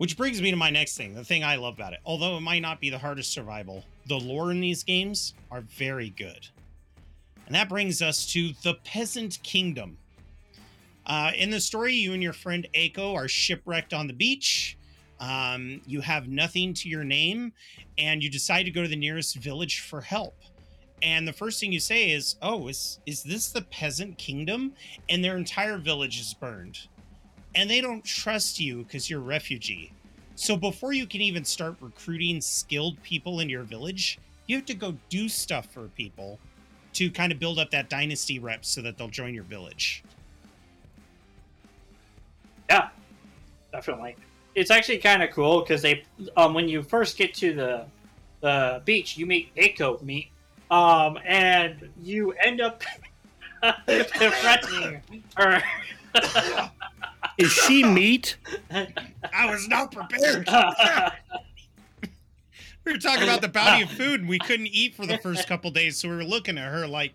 Which 0.00 0.16
brings 0.16 0.40
me 0.40 0.50
to 0.50 0.56
my 0.56 0.70
next 0.70 0.96
thing, 0.96 1.14
the 1.14 1.26
thing 1.26 1.44
I 1.44 1.56
love 1.56 1.74
about 1.74 1.92
it. 1.92 2.00
Although 2.06 2.38
it 2.38 2.40
might 2.40 2.62
not 2.62 2.80
be 2.80 2.88
the 2.88 2.96
hardest 2.96 3.34
survival, 3.34 3.84
the 4.06 4.18
lore 4.18 4.50
in 4.50 4.58
these 4.58 4.82
games 4.82 5.34
are 5.50 5.60
very 5.60 6.08
good. 6.08 6.48
And 7.44 7.54
that 7.54 7.68
brings 7.68 8.00
us 8.00 8.24
to 8.32 8.52
the 8.62 8.76
Peasant 8.82 9.38
Kingdom. 9.42 9.98
Uh, 11.04 11.32
in 11.36 11.50
the 11.50 11.60
story, 11.60 11.92
you 11.92 12.14
and 12.14 12.22
your 12.22 12.32
friend 12.32 12.66
Aiko 12.74 13.14
are 13.14 13.28
shipwrecked 13.28 13.92
on 13.92 14.06
the 14.06 14.14
beach. 14.14 14.78
Um, 15.20 15.82
you 15.86 16.00
have 16.00 16.28
nothing 16.28 16.72
to 16.72 16.88
your 16.88 17.04
name, 17.04 17.52
and 17.98 18.22
you 18.22 18.30
decide 18.30 18.62
to 18.62 18.70
go 18.70 18.80
to 18.80 18.88
the 18.88 18.96
nearest 18.96 19.36
village 19.36 19.80
for 19.80 20.00
help. 20.00 20.34
And 21.02 21.28
the 21.28 21.34
first 21.34 21.60
thing 21.60 21.72
you 21.72 21.80
say 21.80 22.10
is, 22.10 22.36
"Oh, 22.40 22.68
is 22.68 23.00
is 23.04 23.22
this 23.22 23.50
the 23.50 23.60
peasant 23.60 24.16
kingdom?" 24.16 24.72
And 25.10 25.22
their 25.22 25.36
entire 25.36 25.76
village 25.76 26.18
is 26.18 26.32
burned, 26.32 26.88
and 27.54 27.68
they 27.68 27.80
don't 27.80 28.04
trust 28.04 28.60
you 28.60 28.78
because 28.84 29.10
you're 29.10 29.20
a 29.20 29.24
refugee. 29.24 29.92
So 30.34 30.56
before 30.56 30.92
you 30.92 31.06
can 31.06 31.20
even 31.20 31.44
start 31.44 31.76
recruiting 31.80 32.40
skilled 32.40 33.02
people 33.02 33.40
in 33.40 33.48
your 33.48 33.62
village, 33.62 34.18
you 34.46 34.56
have 34.56 34.66
to 34.66 34.74
go 34.74 34.96
do 35.08 35.28
stuff 35.28 35.66
for 35.66 35.88
people 35.88 36.38
to 36.94 37.10
kind 37.10 37.30
of 37.30 37.38
build 37.38 37.58
up 37.58 37.70
that 37.70 37.88
dynasty 37.88 38.38
rep 38.38 38.64
so 38.64 38.82
that 38.82 38.98
they'll 38.98 39.08
join 39.08 39.34
your 39.34 39.44
village. 39.44 40.02
Yeah, 42.68 42.88
definitely. 43.72 44.16
It's 44.54 44.70
actually 44.70 44.98
kind 44.98 45.22
of 45.22 45.30
cool 45.30 45.60
because 45.60 45.82
they, 45.82 46.04
um, 46.36 46.54
when 46.54 46.68
you 46.68 46.82
first 46.82 47.16
get 47.16 47.34
to 47.34 47.54
the 47.54 47.84
the 48.40 48.80
beach, 48.86 49.18
you 49.18 49.26
meet 49.26 49.54
Aiko, 49.56 50.00
meet, 50.02 50.28
um, 50.70 51.18
and 51.26 51.90
you 52.02 52.32
end 52.32 52.60
up 52.60 52.82
threatening 53.86 55.02
her. 55.36 55.62
Is 57.40 57.50
she 57.50 57.82
meat? 57.94 58.36
I 58.70 59.50
was 59.50 59.66
not 59.66 59.92
prepared. 59.92 60.46
we 62.84 62.92
were 62.92 62.98
talking 62.98 63.24
about 63.24 63.40
the 63.40 63.48
bounty 63.48 63.82
of 63.84 63.90
food, 63.90 64.20
and 64.20 64.28
we 64.28 64.38
couldn't 64.38 64.66
eat 64.68 64.94
for 64.94 65.06
the 65.06 65.18
first 65.18 65.48
couple 65.48 65.70
days, 65.70 65.96
so 65.96 66.08
we 66.08 66.16
were 66.16 66.24
looking 66.24 66.58
at 66.58 66.70
her 66.70 66.86
like 66.86 67.12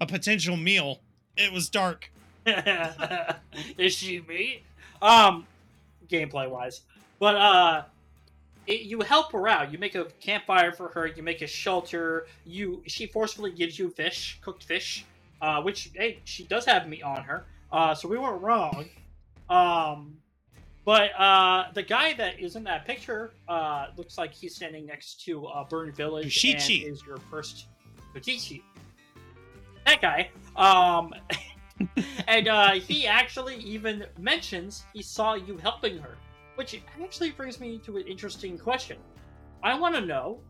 a 0.00 0.06
potential 0.06 0.56
meal. 0.56 0.98
It 1.36 1.52
was 1.52 1.68
dark. 1.68 2.10
Is 3.78 3.94
she 3.94 4.20
meat? 4.20 4.62
Um, 5.00 5.46
gameplay 6.08 6.50
wise, 6.50 6.80
but 7.20 7.36
uh, 7.36 7.82
it, 8.66 8.80
you 8.82 9.00
help 9.02 9.30
her 9.32 9.46
out. 9.46 9.70
You 9.70 9.78
make 9.78 9.94
a 9.94 10.06
campfire 10.20 10.72
for 10.72 10.88
her. 10.88 11.06
You 11.06 11.22
make 11.22 11.40
a 11.42 11.46
shelter. 11.46 12.26
You 12.44 12.82
she 12.86 13.06
forcefully 13.06 13.52
gives 13.52 13.78
you 13.78 13.90
fish, 13.90 14.40
cooked 14.42 14.64
fish, 14.64 15.04
uh, 15.40 15.62
which 15.62 15.90
hey, 15.94 16.18
she 16.24 16.42
does 16.44 16.64
have 16.64 16.88
meat 16.88 17.04
on 17.04 17.22
her. 17.22 17.44
Uh, 17.70 17.94
so 17.94 18.08
we 18.08 18.18
weren't 18.18 18.42
wrong. 18.42 18.86
Um, 19.50 20.18
but 20.84 21.10
uh, 21.18 21.70
the 21.74 21.82
guy 21.82 22.14
that 22.14 22.40
is 22.40 22.56
in 22.56 22.64
that 22.64 22.86
picture 22.86 23.32
uh, 23.46 23.88
looks 23.96 24.16
like 24.16 24.32
he's 24.32 24.56
standing 24.56 24.86
next 24.86 25.22
to 25.24 25.46
uh, 25.46 25.64
Burn 25.64 25.92
Village 25.92 26.34
Kushichi. 26.34 26.84
and 26.84 26.94
is 26.94 27.02
your 27.06 27.18
first 27.30 27.66
Kushichi. 28.14 28.62
That 29.84 30.00
guy. 30.00 30.30
Um, 30.56 31.14
and 32.26 32.48
uh, 32.48 32.72
he 32.72 33.06
actually 33.06 33.56
even 33.56 34.06
mentions 34.18 34.84
he 34.92 35.02
saw 35.02 35.34
you 35.34 35.56
helping 35.58 35.98
her, 35.98 36.16
which 36.54 36.80
actually 37.02 37.30
brings 37.32 37.60
me 37.60 37.78
to 37.84 37.98
an 37.98 38.06
interesting 38.06 38.58
question. 38.58 38.98
I 39.62 39.78
want 39.78 39.94
to 39.94 40.00
know 40.00 40.40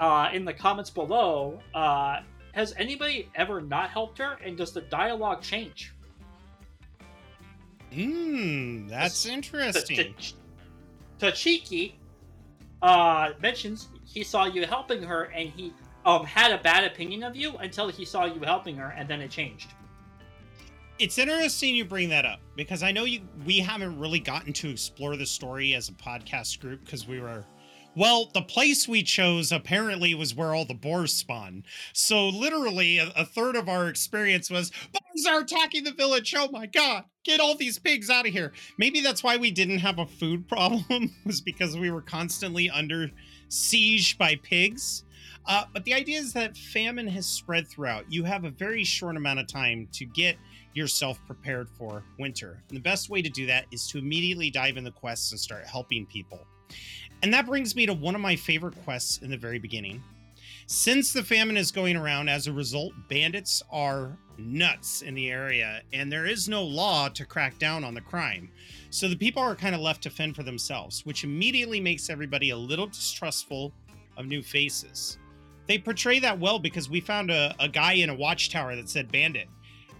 uh, 0.00 0.30
in 0.32 0.44
the 0.44 0.52
comments 0.52 0.90
below 0.90 1.60
uh, 1.74 2.20
has 2.52 2.74
anybody 2.76 3.28
ever 3.34 3.60
not 3.60 3.90
helped 3.90 4.18
her, 4.18 4.38
and 4.44 4.56
does 4.56 4.72
the 4.72 4.82
dialogue 4.82 5.42
change? 5.42 5.92
Hmm, 7.92 8.88
that's 8.88 9.26
interesting. 9.26 10.14
Tachiki 11.18 11.92
uh, 12.80 13.30
mentions 13.40 13.88
he 14.04 14.24
saw 14.24 14.46
you 14.46 14.66
helping 14.66 15.02
her, 15.02 15.24
and 15.24 15.48
he 15.50 15.72
um 16.04 16.24
had 16.24 16.52
a 16.52 16.58
bad 16.58 16.84
opinion 16.84 17.22
of 17.22 17.36
you 17.36 17.56
until 17.58 17.88
he 17.88 18.04
saw 18.04 18.24
you 18.24 18.40
helping 18.40 18.76
her, 18.76 18.94
and 18.96 19.08
then 19.08 19.20
it 19.20 19.30
changed. 19.30 19.74
It's 20.98 21.18
interesting 21.18 21.74
you 21.74 21.84
bring 21.84 22.08
that 22.10 22.24
up 22.24 22.40
because 22.56 22.82
I 22.82 22.92
know 22.92 23.04
you 23.04 23.20
we 23.44 23.58
haven't 23.58 23.98
really 23.98 24.20
gotten 24.20 24.52
to 24.54 24.70
explore 24.70 25.16
the 25.16 25.26
story 25.26 25.74
as 25.74 25.88
a 25.88 25.92
podcast 25.92 26.60
group 26.60 26.84
because 26.84 27.06
we 27.06 27.20
were 27.20 27.44
well, 27.94 28.30
the 28.32 28.42
place 28.42 28.88
we 28.88 29.02
chose 29.02 29.52
apparently 29.52 30.14
was 30.14 30.34
where 30.34 30.54
all 30.54 30.64
the 30.64 30.74
boars 30.74 31.12
spawn. 31.12 31.64
So 31.92 32.28
literally 32.28 32.98
a, 32.98 33.12
a 33.16 33.24
third 33.24 33.56
of 33.56 33.68
our 33.68 33.88
experience 33.88 34.50
was 34.50 34.70
boars 34.92 35.26
are 35.28 35.40
attacking 35.40 35.84
the 35.84 35.92
village. 35.92 36.34
Oh 36.36 36.48
my 36.50 36.66
god. 36.66 37.04
Get 37.24 37.40
all 37.40 37.54
these 37.54 37.78
pigs 37.78 38.10
out 38.10 38.26
of 38.26 38.32
here. 38.32 38.52
Maybe 38.78 39.00
that's 39.00 39.22
why 39.22 39.36
we 39.36 39.50
didn't 39.50 39.78
have 39.78 39.98
a 39.98 40.06
food 40.06 40.48
problem 40.48 41.14
was 41.26 41.40
because 41.40 41.76
we 41.76 41.90
were 41.90 42.02
constantly 42.02 42.70
under 42.70 43.10
siege 43.48 44.16
by 44.18 44.36
pigs. 44.36 45.04
Uh, 45.44 45.64
but 45.72 45.84
the 45.84 45.94
idea 45.94 46.18
is 46.18 46.32
that 46.32 46.56
famine 46.56 47.08
has 47.08 47.26
spread 47.26 47.68
throughout. 47.68 48.04
You 48.08 48.24
have 48.24 48.44
a 48.44 48.50
very 48.50 48.84
short 48.84 49.16
amount 49.16 49.40
of 49.40 49.48
time 49.48 49.88
to 49.92 50.04
get 50.04 50.36
yourself 50.72 51.18
prepared 51.26 51.68
for 51.68 52.04
winter. 52.18 52.62
And 52.68 52.76
the 52.76 52.82
best 52.82 53.10
way 53.10 53.22
to 53.22 53.28
do 53.28 53.46
that 53.46 53.66
is 53.72 53.86
to 53.88 53.98
immediately 53.98 54.50
dive 54.50 54.76
in 54.76 54.84
the 54.84 54.90
quests 54.90 55.32
and 55.32 55.40
start 55.40 55.66
helping 55.66 56.06
people. 56.06 56.46
And 57.22 57.32
that 57.32 57.46
brings 57.46 57.76
me 57.76 57.86
to 57.86 57.94
one 57.94 58.14
of 58.14 58.20
my 58.20 58.34
favorite 58.34 58.74
quests 58.84 59.18
in 59.18 59.30
the 59.30 59.36
very 59.36 59.58
beginning. 59.58 60.02
Since 60.66 61.12
the 61.12 61.22
famine 61.22 61.56
is 61.56 61.70
going 61.70 61.96
around, 61.96 62.28
as 62.28 62.46
a 62.46 62.52
result, 62.52 62.92
bandits 63.08 63.62
are 63.70 64.16
nuts 64.38 65.02
in 65.02 65.14
the 65.14 65.30
area, 65.30 65.82
and 65.92 66.10
there 66.10 66.26
is 66.26 66.48
no 66.48 66.62
law 66.64 67.08
to 67.10 67.24
crack 67.24 67.58
down 67.58 67.84
on 67.84 67.94
the 67.94 68.00
crime. 68.00 68.50
So 68.90 69.08
the 69.08 69.16
people 69.16 69.42
are 69.42 69.54
kind 69.54 69.74
of 69.74 69.80
left 69.80 70.02
to 70.04 70.10
fend 70.10 70.34
for 70.34 70.42
themselves, 70.42 71.04
which 71.04 71.24
immediately 71.24 71.80
makes 71.80 72.10
everybody 72.10 72.50
a 72.50 72.56
little 72.56 72.86
distrustful 72.86 73.72
of 74.16 74.26
new 74.26 74.42
faces. 74.42 75.18
They 75.68 75.78
portray 75.78 76.18
that 76.20 76.38
well 76.38 76.58
because 76.58 76.90
we 76.90 77.00
found 77.00 77.30
a, 77.30 77.54
a 77.60 77.68
guy 77.68 77.94
in 77.94 78.10
a 78.10 78.14
watchtower 78.14 78.74
that 78.76 78.88
said 78.88 79.12
bandit. 79.12 79.48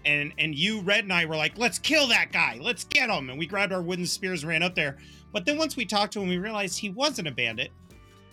And 0.05 0.33
and 0.37 0.53
you, 0.53 0.81
Red, 0.81 1.03
and 1.03 1.13
I 1.13 1.25
were 1.25 1.35
like, 1.35 1.57
let's 1.57 1.79
kill 1.79 2.07
that 2.07 2.31
guy. 2.31 2.59
Let's 2.61 2.83
get 2.83 3.09
him. 3.09 3.29
And 3.29 3.39
we 3.39 3.45
grabbed 3.45 3.71
our 3.71 3.81
wooden 3.81 4.05
spears 4.05 4.43
and 4.43 4.49
ran 4.49 4.63
up 4.63 4.75
there. 4.75 4.97
But 5.31 5.45
then 5.45 5.57
once 5.57 5.75
we 5.75 5.85
talked 5.85 6.13
to 6.13 6.21
him, 6.21 6.29
we 6.29 6.37
realized 6.37 6.77
he 6.77 6.89
wasn't 6.89 7.27
a 7.27 7.31
bandit. 7.31 7.71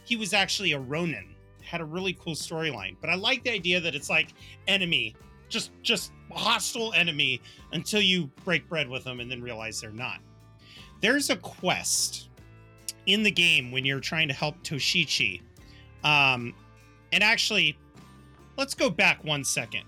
He 0.05 0.17
was 0.17 0.35
actually 0.35 0.73
a 0.73 0.79
Ronin. 0.79 1.35
Had 1.63 1.81
a 1.81 1.85
really 1.85 2.17
cool 2.21 2.35
storyline. 2.35 2.97
But 3.01 3.11
I 3.11 3.15
like 3.15 3.45
the 3.45 3.51
idea 3.51 3.81
that 3.81 3.95
it's 3.95 4.11
like 4.11 4.35
enemy, 4.67 5.15
just 5.49 5.71
just 5.83 6.13
hostile 6.33 6.93
enemy 6.95 7.41
until 7.73 8.01
you 8.01 8.31
break 8.45 8.69
bread 8.69 8.89
with 8.89 9.05
them 9.05 9.21
and 9.21 9.31
then 9.31 9.41
realize 9.43 9.81
they're 9.81 9.91
not. 9.91 10.19
There's 11.01 11.31
a 11.31 11.37
quest 11.37 12.29
in 13.07 13.23
the 13.23 13.31
game 13.31 13.73
when 13.73 13.85
you're 13.85 14.01
trying 14.01 14.29
to 14.29 14.35
help 14.35 14.63
Toshichi. 14.63 15.41
Um, 16.05 16.55
and 17.13 17.23
actually, 17.23 17.79
let's 18.57 18.75
go 18.75 18.91
back 18.91 19.25
one 19.25 19.45
second. 19.45 19.85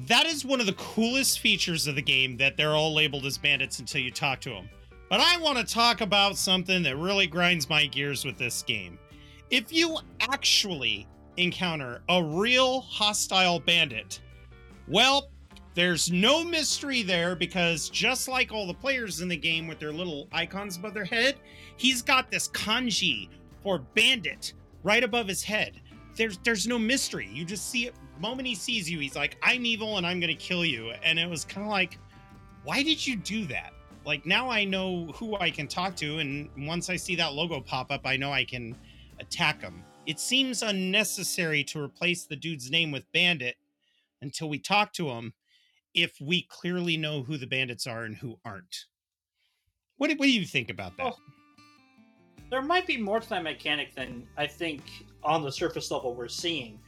That 0.00 0.26
is 0.26 0.44
one 0.44 0.60
of 0.60 0.66
the 0.66 0.72
coolest 0.74 1.38
features 1.38 1.86
of 1.86 1.94
the 1.94 2.02
game 2.02 2.36
that 2.38 2.56
they're 2.56 2.74
all 2.74 2.92
labeled 2.92 3.24
as 3.26 3.38
bandits 3.38 3.78
until 3.78 4.00
you 4.00 4.10
talk 4.10 4.40
to 4.40 4.50
them. 4.50 4.68
But 5.08 5.20
I 5.20 5.36
want 5.38 5.58
to 5.58 5.64
talk 5.64 6.00
about 6.00 6.36
something 6.36 6.82
that 6.82 6.96
really 6.96 7.26
grinds 7.26 7.68
my 7.68 7.86
gears 7.86 8.24
with 8.24 8.36
this 8.36 8.62
game. 8.62 8.98
If 9.50 9.72
you 9.72 9.98
actually 10.20 11.06
encounter 11.36 12.02
a 12.08 12.22
real 12.22 12.80
hostile 12.80 13.60
bandit, 13.60 14.20
well, 14.88 15.30
there's 15.74 16.10
no 16.10 16.42
mystery 16.42 17.02
there 17.02 17.36
because 17.36 17.88
just 17.90 18.28
like 18.28 18.52
all 18.52 18.66
the 18.66 18.74
players 18.74 19.20
in 19.20 19.28
the 19.28 19.36
game 19.36 19.66
with 19.66 19.78
their 19.78 19.92
little 19.92 20.28
icons 20.32 20.76
above 20.76 20.94
their 20.94 21.04
head, 21.04 21.36
he's 21.76 22.02
got 22.02 22.30
this 22.30 22.48
kanji 22.48 23.28
for 23.62 23.78
bandit 23.78 24.52
right 24.82 25.04
above 25.04 25.28
his 25.28 25.42
head. 25.42 25.80
There's 26.16 26.38
there's 26.38 26.66
no 26.66 26.78
mystery. 26.78 27.28
You 27.32 27.44
just 27.44 27.70
see 27.70 27.86
it 27.86 27.94
moment 28.20 28.46
he 28.46 28.54
sees 28.54 28.90
you, 28.90 28.98
he's 28.98 29.16
like, 29.16 29.36
I'm 29.42 29.66
evil 29.66 29.96
and 29.96 30.06
I'm 30.06 30.20
gonna 30.20 30.34
kill 30.34 30.64
you. 30.64 30.90
And 31.02 31.18
it 31.18 31.28
was 31.28 31.44
kind 31.44 31.66
of 31.66 31.70
like, 31.70 31.98
why 32.64 32.82
did 32.82 33.04
you 33.04 33.16
do 33.16 33.46
that? 33.46 33.72
Like 34.04 34.26
now 34.26 34.50
I 34.50 34.64
know 34.64 35.06
who 35.14 35.36
I 35.36 35.50
can 35.50 35.66
talk 35.66 35.96
to, 35.96 36.18
and 36.18 36.48
once 36.58 36.90
I 36.90 36.96
see 36.96 37.16
that 37.16 37.32
logo 37.32 37.60
pop 37.60 37.90
up, 37.90 38.02
I 38.06 38.16
know 38.16 38.32
I 38.32 38.44
can 38.44 38.76
attack 39.18 39.62
him. 39.62 39.82
It 40.06 40.20
seems 40.20 40.62
unnecessary 40.62 41.64
to 41.64 41.82
replace 41.82 42.26
the 42.26 42.36
dude's 42.36 42.70
name 42.70 42.90
with 42.90 43.10
Bandit 43.12 43.56
until 44.20 44.48
we 44.48 44.58
talk 44.58 44.92
to 44.94 45.08
him 45.08 45.32
if 45.94 46.20
we 46.20 46.42
clearly 46.42 46.96
know 46.96 47.22
who 47.22 47.38
the 47.38 47.46
bandits 47.46 47.86
are 47.86 48.04
and 48.04 48.16
who 48.16 48.38
aren't. 48.44 48.86
What 49.96 50.10
do, 50.10 50.16
what 50.16 50.26
do 50.26 50.32
you 50.32 50.44
think 50.44 50.70
about 50.70 50.96
that? 50.98 51.06
Oh, 51.06 51.18
there 52.50 52.60
might 52.60 52.86
be 52.86 52.98
more 52.98 53.20
to 53.20 53.28
that 53.30 53.42
mechanic 53.42 53.94
than 53.94 54.26
I 54.36 54.46
think 54.46 54.82
on 55.24 55.42
the 55.42 55.52
surface 55.52 55.90
level 55.90 56.14
we're 56.14 56.28
seeing. 56.28 56.78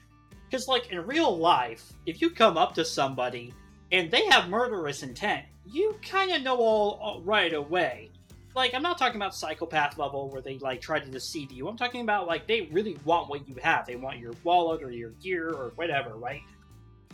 Because, 0.48 0.68
like, 0.68 0.92
in 0.92 1.04
real 1.06 1.36
life, 1.36 1.92
if 2.06 2.20
you 2.20 2.30
come 2.30 2.56
up 2.56 2.74
to 2.74 2.84
somebody 2.84 3.52
and 3.92 4.10
they 4.10 4.26
have 4.26 4.48
murderous 4.48 5.02
intent, 5.02 5.44
you 5.64 5.96
kind 6.02 6.32
of 6.32 6.42
know 6.42 6.56
all, 6.58 6.98
all 7.02 7.20
right 7.22 7.52
away. 7.52 8.10
Like, 8.54 8.72
I'm 8.72 8.82
not 8.82 8.96
talking 8.96 9.16
about 9.16 9.34
psychopath 9.34 9.98
level 9.98 10.30
where 10.30 10.40
they, 10.40 10.58
like, 10.58 10.80
try 10.80 10.98
to 11.00 11.10
deceive 11.10 11.50
you. 11.52 11.68
I'm 11.68 11.76
talking 11.76 12.00
about, 12.00 12.26
like, 12.26 12.46
they 12.46 12.62
really 12.72 12.96
want 13.04 13.28
what 13.28 13.46
you 13.48 13.56
have. 13.62 13.86
They 13.86 13.96
want 13.96 14.18
your 14.18 14.32
wallet 14.44 14.82
or 14.82 14.90
your 14.90 15.10
gear 15.22 15.50
or 15.50 15.72
whatever, 15.74 16.16
right? 16.16 16.42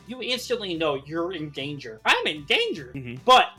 You 0.07 0.23
instantly 0.23 0.75
know 0.75 1.03
you're 1.07 1.33
in 1.33 1.51
danger. 1.51 2.01
I'm 2.05 2.27
in 2.27 2.45
danger! 2.45 2.93
Mhm. 2.95 3.19
But 3.25 3.51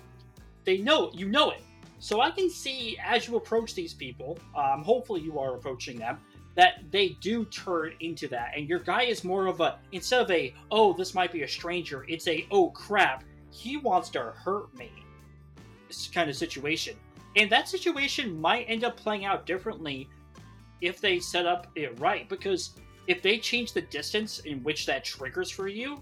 they 0.66 0.78
know, 0.78 1.12
you 1.14 1.28
know 1.28 1.52
it. 1.52 1.62
So 2.00 2.22
I 2.22 2.32
can 2.32 2.50
see 2.50 2.98
as 3.04 3.28
you 3.28 3.38
approach 3.38 3.74
these 3.74 3.94
people, 3.94 4.38
um, 4.56 4.84
hopefully 4.84 5.22
you 5.22 5.40
are 5.40 5.56
approaching 5.56 5.98
them, 5.98 6.20
that 6.56 6.84
they 6.92 7.10
do 7.22 7.46
turn 7.46 7.94
into 8.00 8.28
that. 8.28 8.54
And 8.56 8.68
your 8.68 8.80
guy 8.80 9.04
is 9.04 9.24
more 9.24 9.48
of 9.48 9.60
a, 9.62 9.80
instead 9.92 10.22
of 10.22 10.32
a, 10.32 10.54
oh, 10.72 10.94
this 10.94 11.14
might 11.16 11.32
be 11.32 11.44
a 11.44 11.48
stranger, 11.48 12.06
it's 12.08 12.28
a, 12.28 12.48
oh 12.52 12.70
crap, 12.70 13.24
he 13.50 13.78
wants 13.78 14.10
to 14.10 14.20
hurt 14.20 14.74
me. 14.78 14.92
This 15.88 16.08
kind 16.08 16.30
of 16.30 16.36
situation. 16.36 16.96
And 17.36 17.52
that 17.52 17.68
situation 17.68 18.40
might 18.40 18.66
end 18.70 18.84
up 18.84 18.98
playing 18.98 19.26
out 19.26 19.46
differently 19.46 20.08
if 20.82 21.02
they 21.02 21.20
set 21.20 21.48
up 21.48 21.68
it 21.76 22.00
right. 22.00 22.30
Because 22.30 22.72
if 23.08 23.22
they 23.22 23.40
change 23.40 23.74
the 23.74 23.82
distance 23.82 24.40
in 24.40 24.64
which 24.64 24.86
that 24.86 25.04
triggers 25.04 25.50
for 25.50 25.68
you, 25.68 26.02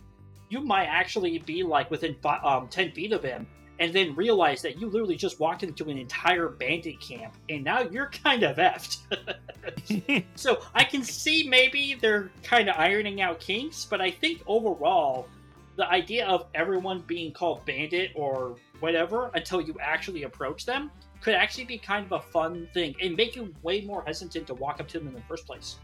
you 0.50 0.60
might 0.60 0.86
actually 0.86 1.40
be 1.40 1.64
like 1.64 1.90
within 1.90 2.16
fi- 2.22 2.40
um, 2.40 2.68
10 2.68 2.92
feet 2.92 3.14
of 3.14 3.24
him 3.24 3.48
and 3.82 3.92
then 3.92 4.14
realize 4.16 4.62
that 4.62 4.80
you 4.80 4.88
literally 4.88 5.16
just 5.16 5.40
walked 5.40 5.64
into 5.64 5.90
an 5.90 5.98
entire 5.98 6.50
bandit 6.50 7.02
camp 7.02 7.34
and 7.50 7.64
now 7.64 7.82
you're 7.82 8.12
kind 8.24 8.44
of 8.44 8.58
effed. 8.58 9.00
so 10.36 10.62
I 10.76 10.84
can 10.84 11.04
see 11.04 11.48
maybe 11.50 11.98
they're 12.00 12.30
kind 12.44 12.70
of 12.70 12.76
ironing 12.78 13.22
out 13.22 13.40
kinks, 13.40 13.84
but 13.84 14.00
I 14.00 14.12
think 14.12 14.44
overall, 14.46 15.28
the 15.78 15.90
idea 15.90 16.28
of 16.28 16.46
everyone 16.54 17.00
being 17.08 17.32
called 17.32 17.66
bandit 17.66 18.12
or 18.14 18.56
whatever 18.82 19.32
until 19.34 19.60
you 19.60 19.76
actually 19.82 20.24
approach 20.24 20.64
them 20.64 20.92
could 21.20 21.34
actually 21.34 21.66
be 21.66 21.80
kind 21.80 22.06
of 22.06 22.12
a 22.12 22.22
fun 22.22 22.68
thing 22.76 22.94
and 23.02 23.18
make 23.18 23.36
you 23.36 23.52
way 23.64 23.82
more 23.82 24.04
hesitant 24.06 24.46
to 24.46 24.54
walk 24.54 24.80
up 24.80 24.88
to 24.90 25.00
them 25.00 25.08
in 25.08 25.16
the 25.16 25.22
first 25.22 25.48
place. 25.48 25.80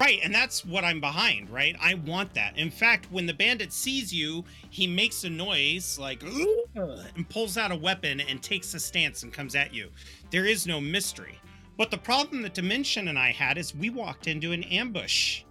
Right, 0.00 0.20
and 0.22 0.34
that's 0.34 0.64
what 0.64 0.82
I'm 0.82 0.98
behind, 0.98 1.50
right? 1.50 1.76
I 1.78 1.92
want 1.92 2.32
that. 2.32 2.56
In 2.56 2.70
fact, 2.70 3.06
when 3.10 3.26
the 3.26 3.34
bandit 3.34 3.70
sees 3.70 4.14
you, 4.14 4.46
he 4.70 4.86
makes 4.86 5.24
a 5.24 5.30
noise 5.30 5.98
like 5.98 6.22
and 6.22 7.28
pulls 7.28 7.58
out 7.58 7.70
a 7.70 7.76
weapon 7.76 8.20
and 8.20 8.42
takes 8.42 8.72
a 8.72 8.80
stance 8.80 9.22
and 9.22 9.32
comes 9.32 9.54
at 9.54 9.74
you. 9.74 9.90
There 10.30 10.46
is 10.46 10.66
no 10.66 10.80
mystery. 10.80 11.38
But 11.76 11.90
the 11.90 11.98
problem 11.98 12.40
that 12.42 12.54
Dimension 12.54 13.08
and 13.08 13.18
I 13.18 13.30
had 13.30 13.58
is 13.58 13.74
we 13.74 13.90
walked 13.90 14.26
into 14.26 14.52
an 14.52 14.64
ambush. 14.64 15.42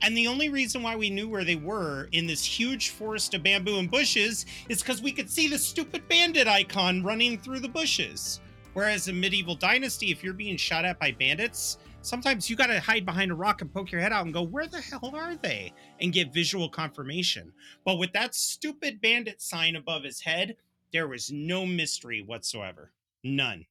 And 0.00 0.16
the 0.16 0.26
only 0.26 0.48
reason 0.48 0.82
why 0.82 0.96
we 0.96 1.08
knew 1.08 1.28
where 1.28 1.44
they 1.44 1.54
were 1.54 2.08
in 2.10 2.26
this 2.26 2.44
huge 2.44 2.90
forest 2.90 3.34
of 3.34 3.44
bamboo 3.44 3.78
and 3.78 3.88
bushes 3.88 4.46
is 4.68 4.82
because 4.82 5.00
we 5.00 5.12
could 5.12 5.30
see 5.30 5.46
the 5.46 5.58
stupid 5.58 6.08
bandit 6.08 6.48
icon 6.48 7.04
running 7.04 7.38
through 7.38 7.60
the 7.60 7.68
bushes. 7.68 8.40
Whereas 8.74 9.06
in 9.06 9.20
Medieval 9.20 9.54
Dynasty, 9.54 10.10
if 10.10 10.24
you're 10.24 10.32
being 10.32 10.56
shot 10.56 10.84
at 10.84 10.98
by 10.98 11.12
bandits, 11.12 11.78
sometimes 12.02 12.50
you 12.50 12.56
got 12.56 12.66
to 12.66 12.80
hide 12.80 13.06
behind 13.06 13.30
a 13.30 13.34
rock 13.34 13.62
and 13.62 13.72
poke 13.72 13.90
your 13.90 14.00
head 14.00 14.12
out 14.12 14.24
and 14.24 14.34
go, 14.34 14.42
where 14.42 14.66
the 14.66 14.80
hell 14.80 15.12
are 15.14 15.36
they? 15.36 15.72
And 16.00 16.12
get 16.12 16.34
visual 16.34 16.68
confirmation. 16.68 17.52
But 17.84 17.98
with 17.98 18.12
that 18.12 18.34
stupid 18.34 19.00
bandit 19.00 19.40
sign 19.40 19.76
above 19.76 20.04
his 20.04 20.20
head, 20.20 20.56
there 20.92 21.08
was 21.08 21.30
no 21.32 21.64
mystery 21.64 22.22
whatsoever. 22.22 22.90
None. 23.24 23.64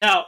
Now, 0.00 0.26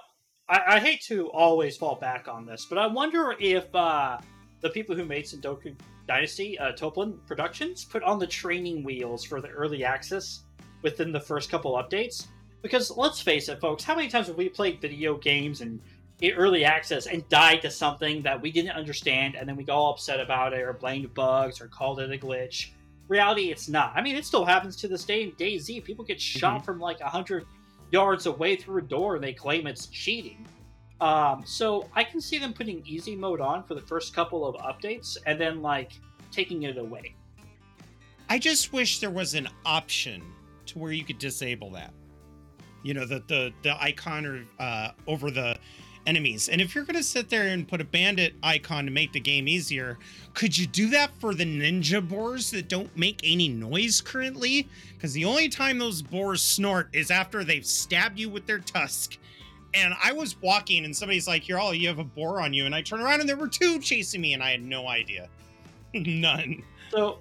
I, 0.49 0.63
I 0.67 0.81
hate 0.81 1.03
to 1.05 1.29
always 1.31 1.77
fall 1.77 1.95
back 1.95 2.29
on 2.29 2.47
this, 2.47 2.67
but 2.69 2.79
I 2.79 2.87
wonder 2.87 3.35
if 3.41 3.75
uh, 3.75 4.19
the 4.61 4.71
people 4.71 4.95
who 4.95 5.05
made 5.05 5.25
Sengoku 5.25 5.75
Dynasty, 6.07 6.59
uh, 6.59 6.73
Toplin 6.73 7.19
Productions, 7.27 7.85
put 7.85 8.03
on 8.03 8.19
the 8.19 8.27
training 8.27 8.85
wheels 8.85 9.25
for 9.25 9.41
the 9.41 9.49
early 9.49 9.85
access 9.85 10.43
within 10.83 11.11
the 11.11 11.21
first 11.21 11.51
couple 11.51 11.75
updates. 11.75 12.27
Because 12.63 12.91
let's 12.97 13.21
face 13.21 13.49
it, 13.49 13.61
folks, 13.61 13.85
how 13.85 13.95
many 13.95 14.09
times 14.09 14.27
have 14.27 14.37
we 14.37 14.49
played 14.49 14.81
video 14.81 15.17
games 15.17 15.61
and 15.61 15.81
early 16.23 16.65
access 16.65 17.07
and 17.07 17.29
died 17.29 17.63
to 17.63 17.71
something 17.71 18.23
that 18.23 18.41
we 18.41 18.51
didn't 18.51 18.73
understand 18.73 19.35
and 19.35 19.49
then 19.49 19.57
we 19.57 19.65
got 19.65 19.77
all 19.77 19.93
upset 19.93 20.19
about 20.21 20.53
it 20.53 20.61
or 20.61 20.73
blamed 20.73 21.13
bugs 21.15 21.61
or 21.61 21.69
called 21.69 22.01
it 22.01 22.11
a 22.13 22.19
glitch? 22.19 22.71
Reality, 23.09 23.51
it's 23.51 23.69
not. 23.69 23.93
I 23.95 24.03
mean, 24.03 24.17
it 24.17 24.25
still 24.25 24.45
happens 24.45 24.77
to 24.77 24.89
this 24.89 25.05
day 25.05 25.23
in 25.23 25.33
DayZ. 25.33 25.85
People 25.85 26.05
get 26.05 26.21
shot 26.21 26.63
Mhm. 26.63 26.65
from 26.65 26.81
like 26.81 27.01
100 27.01 27.47
yards 27.93 28.27
away 28.27 28.57
through 28.57 28.79
a 28.79 28.83
door 28.83 29.15
and 29.17 29.23
they 29.23 29.33
claim 29.33 29.67
it's 29.67 29.87
cheating. 29.87 30.45
Um, 31.01 31.45
so 31.45 31.89
I 31.95 32.03
can 32.03 32.21
see 32.21 32.39
them 32.39 32.53
putting 32.55 32.85
easy 32.87 33.15
mode 33.15 33.41
on 33.41 33.63
for 33.65 33.75
the 33.75 33.83
first 33.83 34.15
couple 34.15 34.47
of 34.47 34.57
updates 34.57 35.19
and 35.27 35.39
then 35.41 35.61
like 35.63 35.93
taking 36.33 36.63
it 36.65 36.79
away. 36.79 37.15
I 38.29 38.39
just 38.39 38.73
wish 38.73 38.99
there 38.99 39.11
was 39.11 39.35
an 39.35 39.49
option 39.65 40.23
to 40.67 40.79
where 40.79 40.91
you 40.91 41.05
could 41.05 41.19
disable 41.19 41.71
that. 41.73 41.93
You 42.83 42.95
know, 42.95 43.05
the 43.05 43.23
the 43.29 43.53
the 43.63 43.81
icon 43.81 44.27
or 44.27 44.45
uh, 44.59 44.93
over 45.07 45.31
the 45.31 45.57
enemies. 46.07 46.49
And 46.49 46.61
if 46.61 46.75
you're 46.75 46.85
gonna 46.85 47.03
sit 47.03 47.29
there 47.29 47.49
and 47.49 47.69
put 47.69 47.81
a 47.81 47.85
bandit 47.85 48.35
icon 48.43 48.85
to 48.85 48.91
make 48.91 49.13
the 49.13 49.21
game 49.21 49.49
easier, 49.49 49.99
could 50.35 50.57
you 50.57 50.67
do 50.67 50.89
that 50.91 51.11
for 51.19 51.35
the 51.35 51.45
ninja 51.45 52.07
boars 52.07 52.51
that 52.53 52.69
don't 52.69 52.95
make 52.97 53.21
any 53.25 53.49
noise 53.49 54.01
currently? 54.01 54.69
Because 54.95 55.13
the 55.13 55.25
only 55.25 55.49
time 55.49 55.79
those 55.79 56.03
boars 56.03 56.43
snort 56.43 56.89
is 56.93 57.11
after 57.11 57.45
they've 57.45 57.67
stabbed 57.67 58.19
you 58.19 58.29
with 58.29 58.47
their 58.47 58.59
tusk. 58.59 59.19
And 59.75 59.95
I 60.03 60.13
was 60.13 60.41
walking 60.41 60.85
and 60.85 60.97
somebody's 60.97 61.29
like, 61.29 61.49
You're 61.49 61.59
all 61.59 61.75
you 61.75 61.89
have 61.89 61.99
a 61.99 62.05
boar 62.05 62.41
on 62.41 62.55
you. 62.55 62.67
And 62.67 62.75
I 62.75 62.83
turn 62.83 63.01
around 63.01 63.21
and 63.21 63.29
there 63.29 63.37
were 63.37 63.49
two 63.49 63.79
chasing 63.81 64.21
me 64.21 64.35
and 64.35 64.43
I 64.43 64.51
had 64.53 64.63
no 64.63 64.89
idea. 64.89 65.29
None. 65.95 66.63
So 66.91 67.19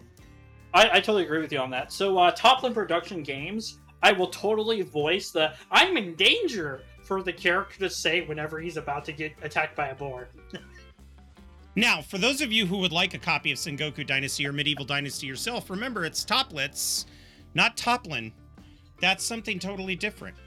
I, 0.74 0.90
I 0.90 1.00
totally 1.00 1.24
agree 1.24 1.40
with 1.40 1.52
you 1.52 1.60
on 1.60 1.70
that. 1.72 1.92
So 1.92 2.18
uh, 2.18 2.32
Toplin 2.32 2.74
Production 2.74 3.24
Games, 3.24 3.80
I 4.04 4.12
will 4.12 4.28
totally 4.28 4.82
voice 4.82 5.32
the 5.32 5.54
"I'm 5.72 5.98
in 5.98 6.16
danger" 6.16 6.84
for 7.06 7.22
the 7.22 7.32
character 7.32 7.80
to 7.80 7.90
say 7.90 8.26
whenever 8.26 8.60
he's 8.60 8.78
about 8.78 9.06
to 9.06 9.12
get 9.12 9.34
attacked 9.42 9.76
by 9.76 9.88
a 9.88 9.96
boar. 9.96 10.28
Now, 11.76 12.02
for 12.02 12.18
those 12.18 12.42
of 12.42 12.52
you 12.52 12.66
who 12.66 12.78
would 12.78 12.92
like 12.92 13.14
a 13.14 13.20
copy 13.20 13.52
of 13.52 13.58
Sengoku 13.58 14.08
Dynasty 14.08 14.48
or 14.48 14.54
Medieval 14.54 14.86
Dynasty 14.86 15.28
yourself, 15.28 15.70
remember 15.70 16.06
it's 16.06 16.24
Toplitz, 16.24 17.06
not 17.54 17.76
Toplin. 17.76 18.32
That's 19.02 19.26
something 19.26 19.60
totally 19.60 19.96
different. 19.96 20.38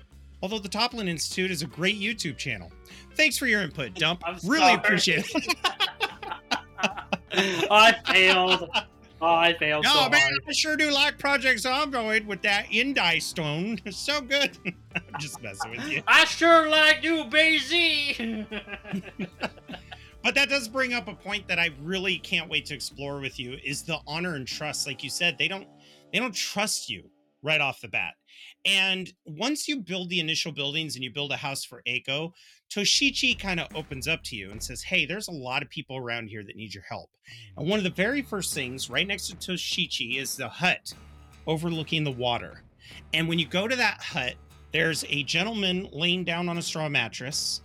Although 0.42 0.58
the 0.58 0.68
Toplin 0.68 1.08
Institute 1.08 1.50
is 1.50 1.62
a 1.62 1.66
great 1.66 2.00
YouTube 2.00 2.38
channel. 2.38 2.72
Thanks 3.14 3.36
for 3.36 3.46
your 3.46 3.60
input, 3.60 3.94
Dump. 3.94 4.22
Really 4.44 4.74
appreciate 4.74 5.26
it. 5.34 5.56
I 7.70 7.94
failed. 8.06 8.70
Oh, 9.20 9.34
I 9.34 9.56
failed 9.58 9.84
so 9.84 9.92
oh 9.94 10.08
man, 10.08 10.20
hard. 10.20 10.42
I 10.48 10.52
sure 10.52 10.76
do 10.76 10.92
like 10.92 11.18
Project 11.18 11.62
Zomboid 11.62 12.26
with 12.26 12.42
that 12.42 12.66
Indie 12.66 13.20
Stone. 13.20 13.80
It's 13.84 13.98
so 13.98 14.20
good. 14.20 14.56
I'm 14.94 15.20
just 15.20 15.42
messing 15.42 15.72
with 15.72 15.88
you. 15.88 16.02
I 16.06 16.24
sure 16.24 16.68
like 16.68 17.02
you, 17.02 17.24
Bazy. 17.24 18.46
But 20.28 20.34
that 20.34 20.48
does 20.48 20.68
bring 20.68 20.92
up 20.92 21.08
a 21.08 21.14
point 21.14 21.46
that 21.48 21.58
I 21.58 21.70
really 21.80 22.18
can't 22.18 22.50
wait 22.50 22.66
to 22.66 22.74
explore 22.74 23.20
with 23.20 23.38
you 23.38 23.56
is 23.64 23.82
the 23.82 23.98
honor 24.06 24.34
and 24.34 24.46
trust. 24.46 24.86
Like 24.86 25.02
you 25.02 25.10
said, 25.10 25.38
they 25.38 25.48
don't 25.48 25.66
they 26.12 26.18
don't 26.18 26.34
trust 26.34 26.90
you 26.90 27.08
right 27.42 27.60
off 27.60 27.80
the 27.80 27.88
bat. 27.88 28.14
And 28.64 29.12
once 29.24 29.68
you 29.68 29.80
build 29.80 30.10
the 30.10 30.20
initial 30.20 30.52
buildings 30.52 30.94
and 30.94 31.04
you 31.04 31.12
build 31.12 31.32
a 31.32 31.36
house 31.36 31.64
for 31.64 31.82
Aiko, 31.86 32.32
Toshichi 32.70 33.38
kind 33.38 33.60
of 33.60 33.68
opens 33.74 34.06
up 34.06 34.22
to 34.24 34.36
you 34.36 34.50
and 34.50 34.62
says, 34.62 34.82
Hey, 34.82 35.06
there's 35.06 35.28
a 35.28 35.32
lot 35.32 35.62
of 35.62 35.70
people 35.70 35.96
around 35.96 36.28
here 36.28 36.42
that 36.44 36.56
need 36.56 36.74
your 36.74 36.84
help. 36.88 37.10
And 37.56 37.68
one 37.68 37.78
of 37.78 37.84
the 37.84 37.90
very 37.90 38.22
first 38.22 38.54
things 38.54 38.90
right 38.90 39.06
next 39.06 39.28
to 39.28 39.36
Toshichi 39.36 40.18
is 40.18 40.36
the 40.36 40.48
hut 40.48 40.92
overlooking 41.46 42.04
the 42.04 42.12
water. 42.12 42.62
And 43.14 43.28
when 43.28 43.38
you 43.38 43.46
go 43.46 43.68
to 43.68 43.76
that 43.76 44.00
hut, 44.02 44.34
there's 44.72 45.04
a 45.08 45.22
gentleman 45.22 45.88
laying 45.92 46.24
down 46.24 46.48
on 46.48 46.58
a 46.58 46.62
straw 46.62 46.88
mattress 46.88 47.62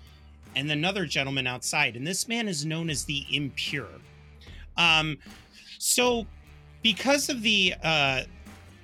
and 0.55 0.71
another 0.71 1.05
gentleman 1.05 1.47
outside. 1.47 1.95
And 1.95 2.05
this 2.05 2.27
man 2.27 2.47
is 2.47 2.65
known 2.65 2.89
as 2.89 3.03
the 3.03 3.25
impure. 3.31 3.87
Um, 4.77 5.17
so 5.79 6.25
because 6.81 7.29
of 7.29 7.41
the 7.41 7.73
uh, 7.83 8.21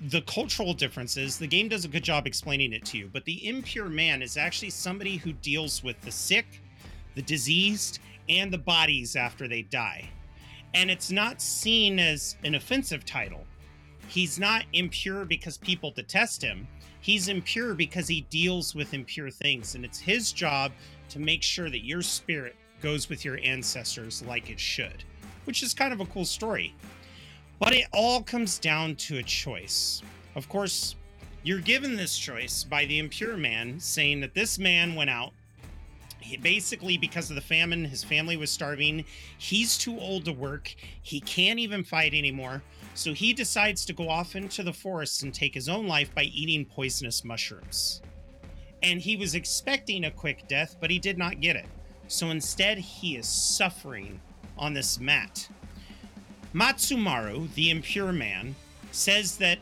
the 0.08 0.22
cultural 0.22 0.74
differences, 0.74 1.38
the 1.38 1.47
game 1.47 1.68
does 1.68 1.84
a 1.86 1.89
good 1.89 2.04
job 2.04 2.26
explaining 2.26 2.74
it 2.74 2.86
to 2.86 2.97
you. 2.97 3.10
But 3.12 3.26
the 3.26 3.47
impure 3.47 3.89
man 3.89 4.22
is 4.22 4.38
actually 4.38 4.70
somebody 4.70 5.18
who 5.18 5.34
deals 5.34 5.84
with 5.84 6.00
the 6.02 6.12
sick, 6.12 6.62
the 7.16 7.22
diseased, 7.22 8.00
and 8.30 8.52
the 8.52 8.58
bodies 8.58 9.16
after 9.16 9.47
they 9.47 9.64
die. 9.64 10.10
And 10.74 10.89
it's 10.89 11.12
not 11.12 11.41
seen 11.41 12.00
as 12.00 12.38
an 12.43 12.56
offensive 12.56 13.06
title. 13.06 13.45
He's 14.08 14.39
not 14.39 14.64
impure 14.74 15.26
because 15.26 15.58
people 15.58 15.91
detest 15.91 16.41
him. 16.41 16.68
He's 17.02 17.28
impure 17.28 17.74
because 17.74 18.08
he 18.08 18.22
deals 18.30 18.76
with 18.76 18.93
impure 18.93 19.30
things. 19.30 19.76
And 19.76 19.84
it's 19.84 20.00
his 20.00 20.32
job 20.32 20.72
to 21.10 21.20
make 21.20 21.43
sure 21.43 21.70
that 21.70 21.86
your 21.86 22.02
spirit 22.02 22.56
goes 22.82 23.10
with 23.10 23.26
your 23.26 23.39
ancestors 23.43 24.22
like 24.24 24.50
it 24.50 24.60
should, 24.60 25.04
which 25.45 25.64
is 25.64 25.74
kind 25.74 25.91
of 25.91 26.00
a 26.00 26.06
cool 26.06 26.26
story. 26.26 26.74
But 27.60 27.74
it 27.74 27.88
all 27.93 28.22
comes 28.22 28.57
down 28.57 28.95
to 28.95 29.18
a 29.18 29.24
choice. 29.24 30.01
Of 30.36 30.47
course, 30.49 30.95
you're 31.43 31.60
given 31.60 31.95
this 31.95 32.18
choice 32.18 32.64
by 32.64 32.86
the 32.86 32.99
impure 32.99 33.38
man 33.38 33.80
saying 33.80 34.22
that 34.22 34.34
this 34.34 34.57
man 34.57 34.95
went 34.95 35.10
out. 35.10 35.34
He, 36.20 36.38
basically, 36.38 36.97
because 36.97 37.30
of 37.30 37.36
the 37.36 37.41
famine, 37.41 37.86
his 37.86 38.03
family 38.03 38.38
was 38.38 38.49
starving. 38.49 39.05
He's 39.38 39.78
too 39.78 39.99
old 39.99 40.26
to 40.26 40.34
work. 40.34 40.74
He 41.01 41.20
can't 41.20 41.60
even 41.60 41.84
fight 41.84 42.14
anymore. 42.14 42.62
So 42.93 43.14
he 43.14 43.34
decides 43.34 43.86
to 43.86 43.93
go 43.93 44.10
off 44.10 44.36
into 44.36 44.64
the 44.64 44.74
forest 44.74 45.24
and 45.24 45.34
take 45.34 45.53
his 45.53 45.70
own 45.70 45.88
life 45.88 46.14
by 46.14 46.24
eating 46.24 46.66
poisonous 46.66 47.24
mushrooms 47.24 48.01
and 48.82 49.01
he 49.01 49.16
was 49.16 49.36
expecting 49.36 50.05
a 50.05 50.12
quick 50.12 50.47
death, 50.47 50.78
but 50.80 50.89
he 50.89 50.99
did 50.99 51.18
not 51.18 51.41
get 51.41 51.55
it. 51.55 51.66
So 52.07 52.30
instead, 52.30 52.78
he 52.78 53.18
is 53.18 53.28
suffering 53.28 54.20
on 54.57 54.74
this 54.74 54.99
mat. 54.99 55.47
Matsumaru, 56.54 57.54
the 57.54 57.70
impure 57.70 58.12
man, 58.12 58.56
says 58.91 59.38
that 59.38 59.60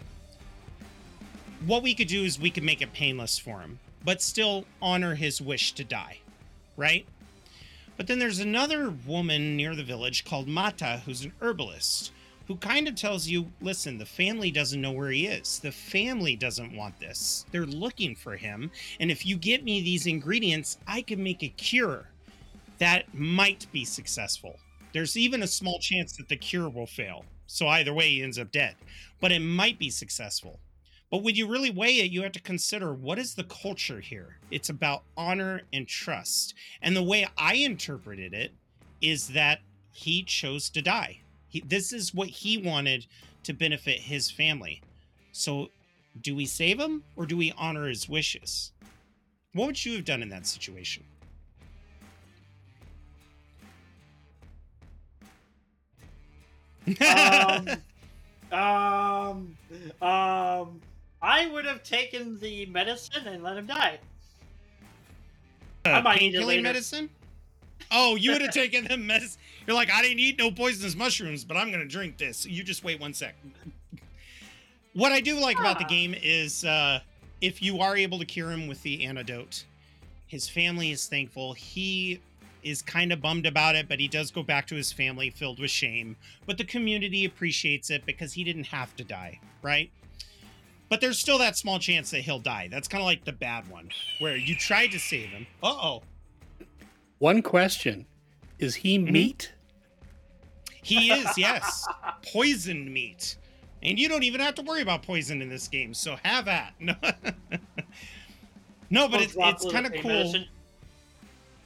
what 1.66 1.84
we 1.84 1.94
could 1.94 2.08
do 2.08 2.24
is 2.24 2.40
we 2.40 2.52
could 2.52 2.64
make 2.64 2.82
it 2.82 2.94
painless 2.94 3.38
for 3.38 3.60
him, 3.60 3.80
but 4.06 4.22
still 4.22 4.66
honor 4.82 5.16
his 5.16 5.42
wish 5.42 5.74
to 5.74 5.84
die, 5.84 6.20
right? 6.78 7.06
But 7.98 8.08
then 8.08 8.20
there's 8.20 8.40
another 8.40 8.94
woman 9.06 9.58
near 9.58 9.76
the 9.76 9.84
village 9.84 10.24
called 10.24 10.48
Mata, 10.48 11.02
who's 11.06 11.24
an 11.26 11.34
herbalist, 11.42 12.12
who 12.48 12.56
kind 12.56 12.88
of 12.88 12.96
tells 12.96 13.28
you 13.28 13.52
listen, 13.60 13.98
the 13.98 14.06
family 14.06 14.52
doesn't 14.52 14.80
know 14.80 14.92
where 14.92 15.10
he 15.10 15.26
is. 15.26 15.60
The 15.60 15.72
family 15.72 16.36
doesn't 16.38 16.76
want 16.76 16.98
this. 17.00 17.46
They're 17.52 17.66
looking 17.66 18.16
for 18.16 18.38
him. 18.38 18.72
And 19.00 19.12
if 19.12 19.26
you 19.26 19.36
get 19.36 19.66
me 19.66 19.82
these 19.82 20.08
ingredients, 20.08 20.78
I 20.88 21.02
can 21.02 21.22
make 21.22 21.44
a 21.44 21.50
cure 21.50 22.08
that 22.78 23.14
might 23.14 23.66
be 23.74 23.84
successful. 23.84 24.60
There's 24.98 25.16
even 25.16 25.44
a 25.44 25.48
small 25.48 25.78
chance 25.78 26.14
that 26.14 26.28
the 26.28 26.36
cure 26.36 26.70
will 26.70 26.88
fail. 26.88 27.24
So 27.46 27.68
either 27.68 27.94
way, 27.94 28.10
he 28.10 28.24
ends 28.24 28.40
up 28.40 28.52
dead. 28.52 28.78
But 29.22 29.32
it 29.32 29.42
might 29.42 29.78
be 29.78 29.92
successful. 29.92 30.60
But 31.12 31.22
when 31.22 31.36
you 31.36 31.48
really 31.48 31.70
weigh 31.70 32.00
it, 32.00 32.10
you 32.10 32.24
have 32.24 32.32
to 32.32 32.42
consider 32.42 32.96
what 32.96 33.20
is 33.20 33.36
the 33.36 33.44
culture 33.44 34.00
here? 34.00 34.40
It's 34.50 34.70
about 34.70 35.04
honor 35.16 35.62
and 35.72 35.88
trust. 35.88 36.56
And 36.82 36.96
the 36.96 37.04
way 37.04 37.28
I 37.38 37.58
interpreted 37.58 38.34
it 38.34 38.54
is 39.00 39.28
that 39.28 39.60
he 39.92 40.24
chose 40.24 40.68
to 40.72 40.82
die. 40.82 41.20
He, 41.48 41.62
this 41.62 41.94
is 41.94 42.16
what 42.16 42.30
he 42.30 42.58
wanted 42.58 43.06
to 43.44 43.54
benefit 43.54 44.00
his 44.00 44.32
family. 44.32 44.82
So, 45.32 45.68
do 46.20 46.36
we 46.36 46.48
save 46.48 46.80
him 46.80 47.04
or 47.16 47.28
do 47.28 47.38
we 47.38 47.54
honor 47.56 47.88
his 47.88 48.10
wishes? 48.10 48.72
What 49.54 49.68
would 49.68 49.86
you 49.86 49.94
have 49.98 50.06
done 50.06 50.24
in 50.24 50.30
that 50.30 50.48
situation? 50.48 51.04
Um, 56.88 57.68
um, 58.52 59.58
um, 60.02 60.82
I 61.22 61.48
would 61.52 61.66
have 61.66 61.84
taken 61.84 62.40
the 62.40 62.66
medicine 62.68 63.28
and 63.28 63.44
let 63.44 63.58
him 63.58 63.68
die. 63.68 64.00
I 65.86 66.02
might 66.02 66.22
eat 66.22 66.36
it 66.36 66.64
medicine? 66.64 67.10
Oh, 67.92 68.16
you 68.16 68.32
would 68.32 68.42
have 68.42 68.54
taken 68.54 68.86
the 68.86 68.98
medicine. 68.98 69.40
You're 69.66 69.76
like, 69.76 69.90
I 69.92 70.02
didn't 70.02 70.20
eat 70.20 70.38
no 70.38 70.52
poisonous 70.52 70.96
mushrooms, 70.96 71.46
but 71.46 71.56
I'm 71.56 71.72
gonna 71.72 71.86
drink 71.86 72.18
this. 72.18 72.46
You 72.46 72.64
just 72.64 72.84
wait 72.84 73.00
one 73.00 73.14
sec. 73.14 73.36
What 74.94 75.12
I 75.12 75.22
do 75.22 75.40
like 75.40 75.60
about 75.60 75.78
the 75.80 75.86
Ah. 75.86 75.90
game 75.90 76.16
is 76.22 76.66
uh, 76.66 77.00
if 77.40 77.62
you 77.62 77.80
are 77.80 77.96
able 77.96 78.20
to 78.20 78.26
cure 78.26 78.52
him 78.52 78.68
with 78.68 78.82
the 78.84 79.06
antidote, 79.06 79.64
his 80.28 80.50
family 80.50 80.92
is 80.92 81.08
thankful. 81.08 81.54
He 81.54 82.20
is 82.64 82.82
kind 82.82 83.12
of 83.12 83.22
bummed 83.22 83.46
about 83.46 83.76
it, 83.76 83.88
but 83.88 84.00
he 84.00 84.08
does 84.08 84.32
go 84.32 84.44
back 84.44 84.68
to 84.68 84.76
his 84.76 84.92
family 84.92 85.30
filled 85.30 85.60
with 85.60 85.72
shame. 85.72 86.16
But 86.46 86.58
the 86.58 86.64
community 86.66 87.26
appreciates 87.26 87.90
it 87.90 88.06
because 88.06 88.34
he 88.34 88.44
didn't 88.44 88.66
have 88.68 88.96
to 88.98 89.04
die, 89.04 89.40
right? 89.62 89.92
But 90.90 91.02
there's 91.02 91.20
still 91.20 91.38
that 91.40 91.58
small 91.58 91.80
chance 91.80 92.12
that 92.12 92.22
he'll 92.22 92.40
die. 92.40 92.68
That's 92.72 92.88
kind 92.88 93.02
of 93.02 93.06
like 93.06 93.26
the 93.26 93.34
bad 93.34 93.68
one, 93.70 93.90
where 94.20 94.38
you 94.38 94.56
tried 94.56 94.92
to 94.92 95.00
save 95.00 95.30
him. 95.30 95.46
Uh 95.62 95.68
oh. 95.68 96.04
One 97.20 97.42
question 97.42 98.06
Is 98.60 98.76
he 98.76 98.98
Mhm. 98.98 99.12
meat? 99.12 99.54
He 100.82 101.12
is, 101.12 101.38
yes. 101.38 101.86
Poisoned 102.32 102.92
meat. 102.94 103.36
And 103.84 104.00
you 104.00 104.08
don't 104.10 104.24
even 104.24 104.40
have 104.42 104.56
to 104.56 104.62
worry 104.62 104.82
about 104.82 105.04
poison 105.04 105.42
in 105.42 105.50
this 105.50 105.68
game, 105.68 105.94
so 105.94 106.16
have 106.24 106.48
at. 106.48 106.74
No, 106.80 106.96
no 108.90 109.08
but 109.08 109.22
it's, 109.22 109.36
it's 109.38 109.72
kind 109.72 109.86
of 109.86 109.94
cool. 109.94 110.04
medicine. 110.10 110.46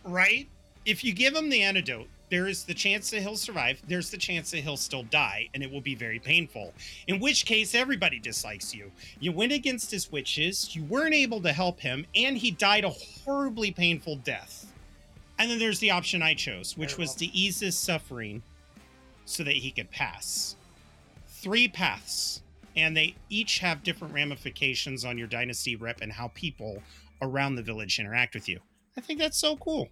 right? 0.03 0.49
If 0.85 1.03
you 1.03 1.13
give 1.13 1.35
him 1.35 1.49
the 1.49 1.61
antidote, 1.61 2.07
there 2.31 2.47
is 2.47 2.63
the 2.63 2.73
chance 2.73 3.11
that 3.11 3.21
he'll 3.21 3.35
survive. 3.35 3.81
There's 3.87 4.09
the 4.09 4.17
chance 4.17 4.49
that 4.51 4.61
he'll 4.61 4.77
still 4.77 5.03
die, 5.03 5.49
and 5.53 5.61
it 5.61 5.71
will 5.71 5.81
be 5.81 5.95
very 5.95 6.17
painful. 6.17 6.73
In 7.07 7.19
which 7.19 7.45
case, 7.45 7.75
everybody 7.75 8.19
dislikes 8.19 8.73
you. 8.73 8.91
You 9.19 9.31
went 9.31 9.51
against 9.51 9.91
his 9.91 10.11
wishes, 10.11 10.75
you 10.75 10.83
weren't 10.85 11.13
able 11.13 11.41
to 11.41 11.53
help 11.53 11.79
him, 11.81 12.05
and 12.15 12.37
he 12.37 12.49
died 12.49 12.85
a 12.85 12.89
horribly 12.89 13.71
painful 13.71 14.15
death. 14.17 14.73
And 15.37 15.51
then 15.51 15.59
there's 15.59 15.79
the 15.79 15.91
option 15.91 16.23
I 16.23 16.33
chose, 16.33 16.77
which 16.77 16.97
was 16.97 17.13
to 17.15 17.25
ease 17.25 17.59
his 17.59 17.77
suffering 17.77 18.41
so 19.25 19.43
that 19.43 19.55
he 19.55 19.71
could 19.71 19.91
pass. 19.91 20.55
Three 21.27 21.67
paths, 21.67 22.41
and 22.75 22.95
they 22.95 23.15
each 23.29 23.59
have 23.59 23.83
different 23.83 24.13
ramifications 24.13 25.03
on 25.05 25.17
your 25.17 25.27
dynasty 25.27 25.75
rep 25.75 26.01
and 26.01 26.11
how 26.11 26.29
people 26.29 26.81
around 27.21 27.55
the 27.55 27.63
village 27.63 27.99
interact 27.99 28.33
with 28.33 28.47
you. 28.47 28.59
I 28.97 29.01
think 29.01 29.19
that's 29.19 29.37
so 29.37 29.57
cool. 29.57 29.89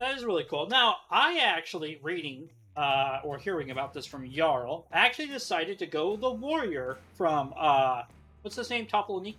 That 0.00 0.16
is 0.16 0.24
really 0.24 0.44
cool. 0.44 0.68
Now, 0.68 0.96
I 1.10 1.38
actually 1.38 1.98
reading 2.02 2.48
uh, 2.76 3.20
or 3.22 3.38
hearing 3.38 3.70
about 3.70 3.94
this 3.94 4.04
from 4.06 4.28
Jarl, 4.30 4.86
actually 4.92 5.28
decided 5.28 5.78
to 5.78 5.86
go 5.86 6.16
the 6.16 6.30
warrior 6.30 6.98
from 7.14 7.54
uh, 7.56 8.02
what's 8.42 8.56
his 8.56 8.68
name? 8.70 8.86
Topolaniki. 8.86 9.36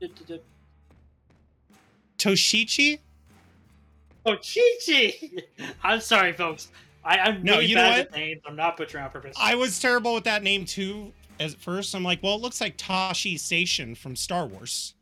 D- 0.00 0.08
d- 0.08 0.24
d- 0.26 0.40
Toshichi? 2.18 2.98
Chi-Chi! 4.24 5.30
I'm 5.82 6.00
sorry, 6.00 6.32
folks. 6.32 6.68
I, 7.04 7.18
I'm 7.18 7.42
No, 7.42 7.54
really 7.54 7.66
you 7.66 7.74
know 7.76 7.88
what? 7.88 7.98
at 8.00 8.12
names. 8.12 8.40
I'm 8.46 8.56
not 8.56 8.76
butchering 8.76 9.04
on 9.04 9.10
purpose. 9.10 9.36
I 9.38 9.54
was 9.54 9.78
terrible 9.78 10.14
with 10.14 10.24
that 10.24 10.42
name 10.42 10.64
too. 10.64 11.12
At 11.38 11.52
first, 11.52 11.94
I'm 11.94 12.02
like, 12.04 12.22
well, 12.22 12.36
it 12.36 12.40
looks 12.40 12.60
like 12.60 12.78
Tosche 12.78 13.38
Station 13.38 13.94
from 13.94 14.16
Star 14.16 14.46
Wars. 14.46 14.94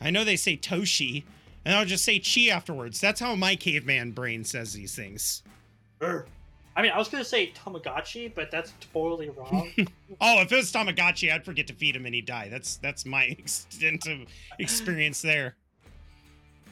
I 0.00 0.10
know 0.10 0.24
they 0.24 0.36
say 0.36 0.56
Toshi, 0.56 1.24
and 1.64 1.74
I'll 1.74 1.84
just 1.84 2.04
say 2.04 2.18
Chi 2.18 2.48
afterwards. 2.52 3.00
That's 3.00 3.20
how 3.20 3.34
my 3.34 3.56
caveman 3.56 4.12
brain 4.12 4.44
says 4.44 4.72
these 4.72 4.94
things. 4.94 5.42
Brr. 5.98 6.26
I 6.76 6.82
mean, 6.82 6.92
I 6.92 6.98
was 6.98 7.08
going 7.08 7.22
to 7.22 7.28
say 7.28 7.52
Tamagotchi, 7.52 8.32
but 8.34 8.50
that's 8.50 8.72
totally 8.92 9.28
wrong. 9.30 9.70
Oh, 10.20 10.40
if 10.40 10.50
it 10.52 10.56
was 10.56 10.72
Tamagotchi, 10.72 11.32
I'd 11.32 11.44
forget 11.44 11.66
to 11.68 11.72
feed 11.72 11.94
him 11.96 12.04
and 12.04 12.14
he'd 12.14 12.26
die. 12.26 12.48
That's 12.48 12.76
that's 12.76 13.06
my 13.06 13.24
extent 13.38 14.06
of 14.08 14.18
experience 14.58 15.22
there. 15.22 15.54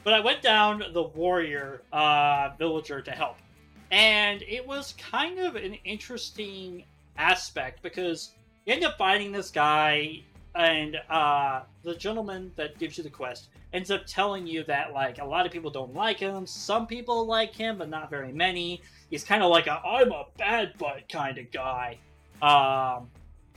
but 0.03 0.13
I 0.13 0.19
went 0.19 0.41
down 0.41 0.83
the 0.93 1.03
warrior 1.03 1.81
uh, 1.93 2.51
villager 2.57 3.01
to 3.01 3.11
help. 3.11 3.37
And 3.91 4.41
it 4.43 4.65
was 4.67 4.93
kind 4.97 5.39
of 5.39 5.55
an 5.55 5.75
interesting 5.85 6.83
aspect 7.17 7.81
because 7.81 8.31
you 8.65 8.73
end 8.73 8.83
up 8.83 8.97
finding 8.97 9.31
this 9.31 9.49
guy, 9.51 10.21
and 10.55 10.97
uh, 11.09 11.61
the 11.83 11.95
gentleman 11.95 12.51
that 12.55 12.77
gives 12.79 12.97
you 12.97 13.03
the 13.03 13.09
quest 13.09 13.49
ends 13.73 13.91
up 13.91 14.05
telling 14.07 14.47
you 14.47 14.63
that 14.63 14.93
like 14.93 15.19
a 15.19 15.25
lot 15.25 15.45
of 15.45 15.51
people 15.51 15.69
don't 15.69 15.93
like 15.93 16.19
him. 16.19 16.47
Some 16.47 16.87
people 16.87 17.25
like 17.25 17.55
him, 17.55 17.77
but 17.77 17.89
not 17.89 18.09
very 18.09 18.31
many. 18.31 18.81
He's 19.09 19.23
kind 19.23 19.43
of 19.43 19.51
like 19.51 19.67
a 19.67 19.79
I'm 19.85 20.11
a 20.11 20.25
bad 20.37 20.77
butt 20.77 21.07
kind 21.09 21.37
of 21.37 21.51
guy, 21.51 21.97
um, 22.41 23.09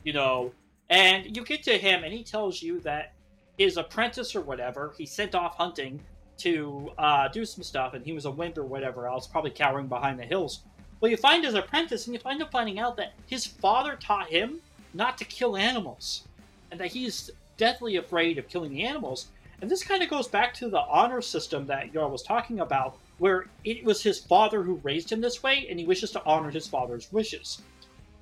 you 0.05 0.12
know. 0.12 0.53
And 0.90 1.34
you 1.34 1.43
get 1.45 1.62
to 1.64 1.78
him, 1.78 2.05
and 2.05 2.12
he 2.12 2.22
tells 2.22 2.61
you 2.61 2.80
that 2.80 3.14
his 3.57 3.78
apprentice 3.78 4.36
or 4.36 4.43
whatever 4.43 4.93
he 4.99 5.07
sent 5.07 5.34
off 5.34 5.57
hunting 5.57 6.01
to 6.38 6.90
uh, 6.99 7.28
do 7.28 7.45
some 7.45 7.62
stuff, 7.62 7.95
and 7.95 8.05
he 8.05 8.12
was 8.12 8.26
a 8.26 8.30
wimp 8.30 8.59
or 8.59 8.64
whatever 8.64 9.07
else, 9.07 9.26
probably 9.26 9.51
cowering 9.51 9.86
behind 9.86 10.18
the 10.18 10.24
hills. 10.24 10.61
Well, 11.01 11.11
you 11.11 11.16
find 11.16 11.45
his 11.45 11.55
apprentice, 11.55 12.07
and 12.07 12.14
you 12.14 12.20
find 12.20 12.43
up 12.43 12.51
finding 12.51 12.78
out 12.78 12.97
that 12.97 13.14
his 13.26 13.47
father 13.47 13.97
taught 13.97 14.28
him 14.28 14.61
not 14.95 15.16
to 15.18 15.24
kill 15.24 15.57
animals, 15.57 16.24
and 16.73 16.81
that 16.81 16.91
he's 16.91 17.31
deathly 17.59 17.97
afraid 17.97 18.39
of 18.39 18.49
killing 18.49 18.73
the 18.73 18.83
animals. 18.83 19.27
And 19.61 19.70
this 19.70 19.85
kind 19.85 20.03
of 20.03 20.09
goes 20.09 20.27
back 20.27 20.55
to 20.55 20.68
the 20.68 20.81
honor 20.81 21.20
system 21.20 21.66
that 21.66 21.93
Jarl 21.93 22.11
was 22.11 22.23
talking 22.23 22.61
about, 22.61 22.97
where 23.18 23.45
it 23.62 23.85
was 23.85 24.03
his 24.03 24.18
father 24.18 24.62
who 24.62 24.81
raised 24.83 25.12
him 25.12 25.20
this 25.20 25.43
way, 25.43 25.66
and 25.68 25.79
he 25.79 25.85
wishes 25.85 26.11
to 26.12 26.25
honor 26.25 26.51
his 26.51 26.66
father's 26.66 27.12
wishes. 27.12 27.61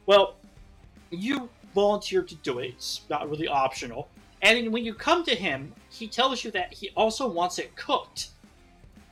Well, 0.05 0.35
you 1.11 1.49
volunteered 1.75 2.29
to 2.29 2.35
do 2.35 2.59
it; 2.59 2.75
it's 2.77 3.03
not 3.09 3.31
really 3.31 3.49
optional. 3.49 4.09
And 4.43 4.73
when 4.73 4.85
you 4.85 4.95
come 4.95 5.25
to 5.25 5.35
him, 5.35 5.73
he 5.91 6.09
tells 6.09 6.45
you 6.45 6.51
that 6.51 6.75
he 6.75 6.91
also 6.97 7.29
wants 7.29 7.59
it 7.59 7.75
cooked. 7.77 8.31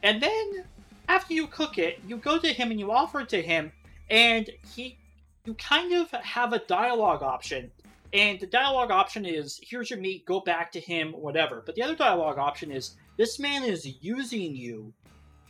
And 0.03 0.21
then 0.21 0.65
after 1.09 1.33
you 1.33 1.47
cook 1.47 1.79
it, 1.79 2.01
you 2.07 2.17
go 2.17 2.39
to 2.39 2.53
him 2.53 2.71
and 2.71 2.81
you 2.81 2.91
offer 2.91 3.21
it 3.21 3.29
to 3.31 3.41
him, 3.41 3.73
and 4.11 4.51
he 4.75 4.99
you 5.45 5.55
kind 5.55 5.95
of 5.95 6.11
have 6.11 6.53
a 6.53 6.59
dialogue 6.59 7.23
option. 7.23 7.71
And 8.13 8.41
the 8.41 8.47
dialogue 8.47 8.91
option 8.91 9.27
is 9.27 9.61
here's 9.63 9.91
your 9.91 9.99
meat, 9.99 10.25
go 10.25 10.41
back 10.41 10.73
to 10.73 10.81
him, 10.81 11.13
whatever. 11.13 11.63
But 11.65 11.75
the 11.75 11.83
other 11.83 11.97
dialogue 11.97 12.39
option 12.39 12.71
is 12.71 12.97
this 13.17 13.39
man 13.39 13.65
is 13.65 13.97
using 14.01 14.55
you 14.55 14.93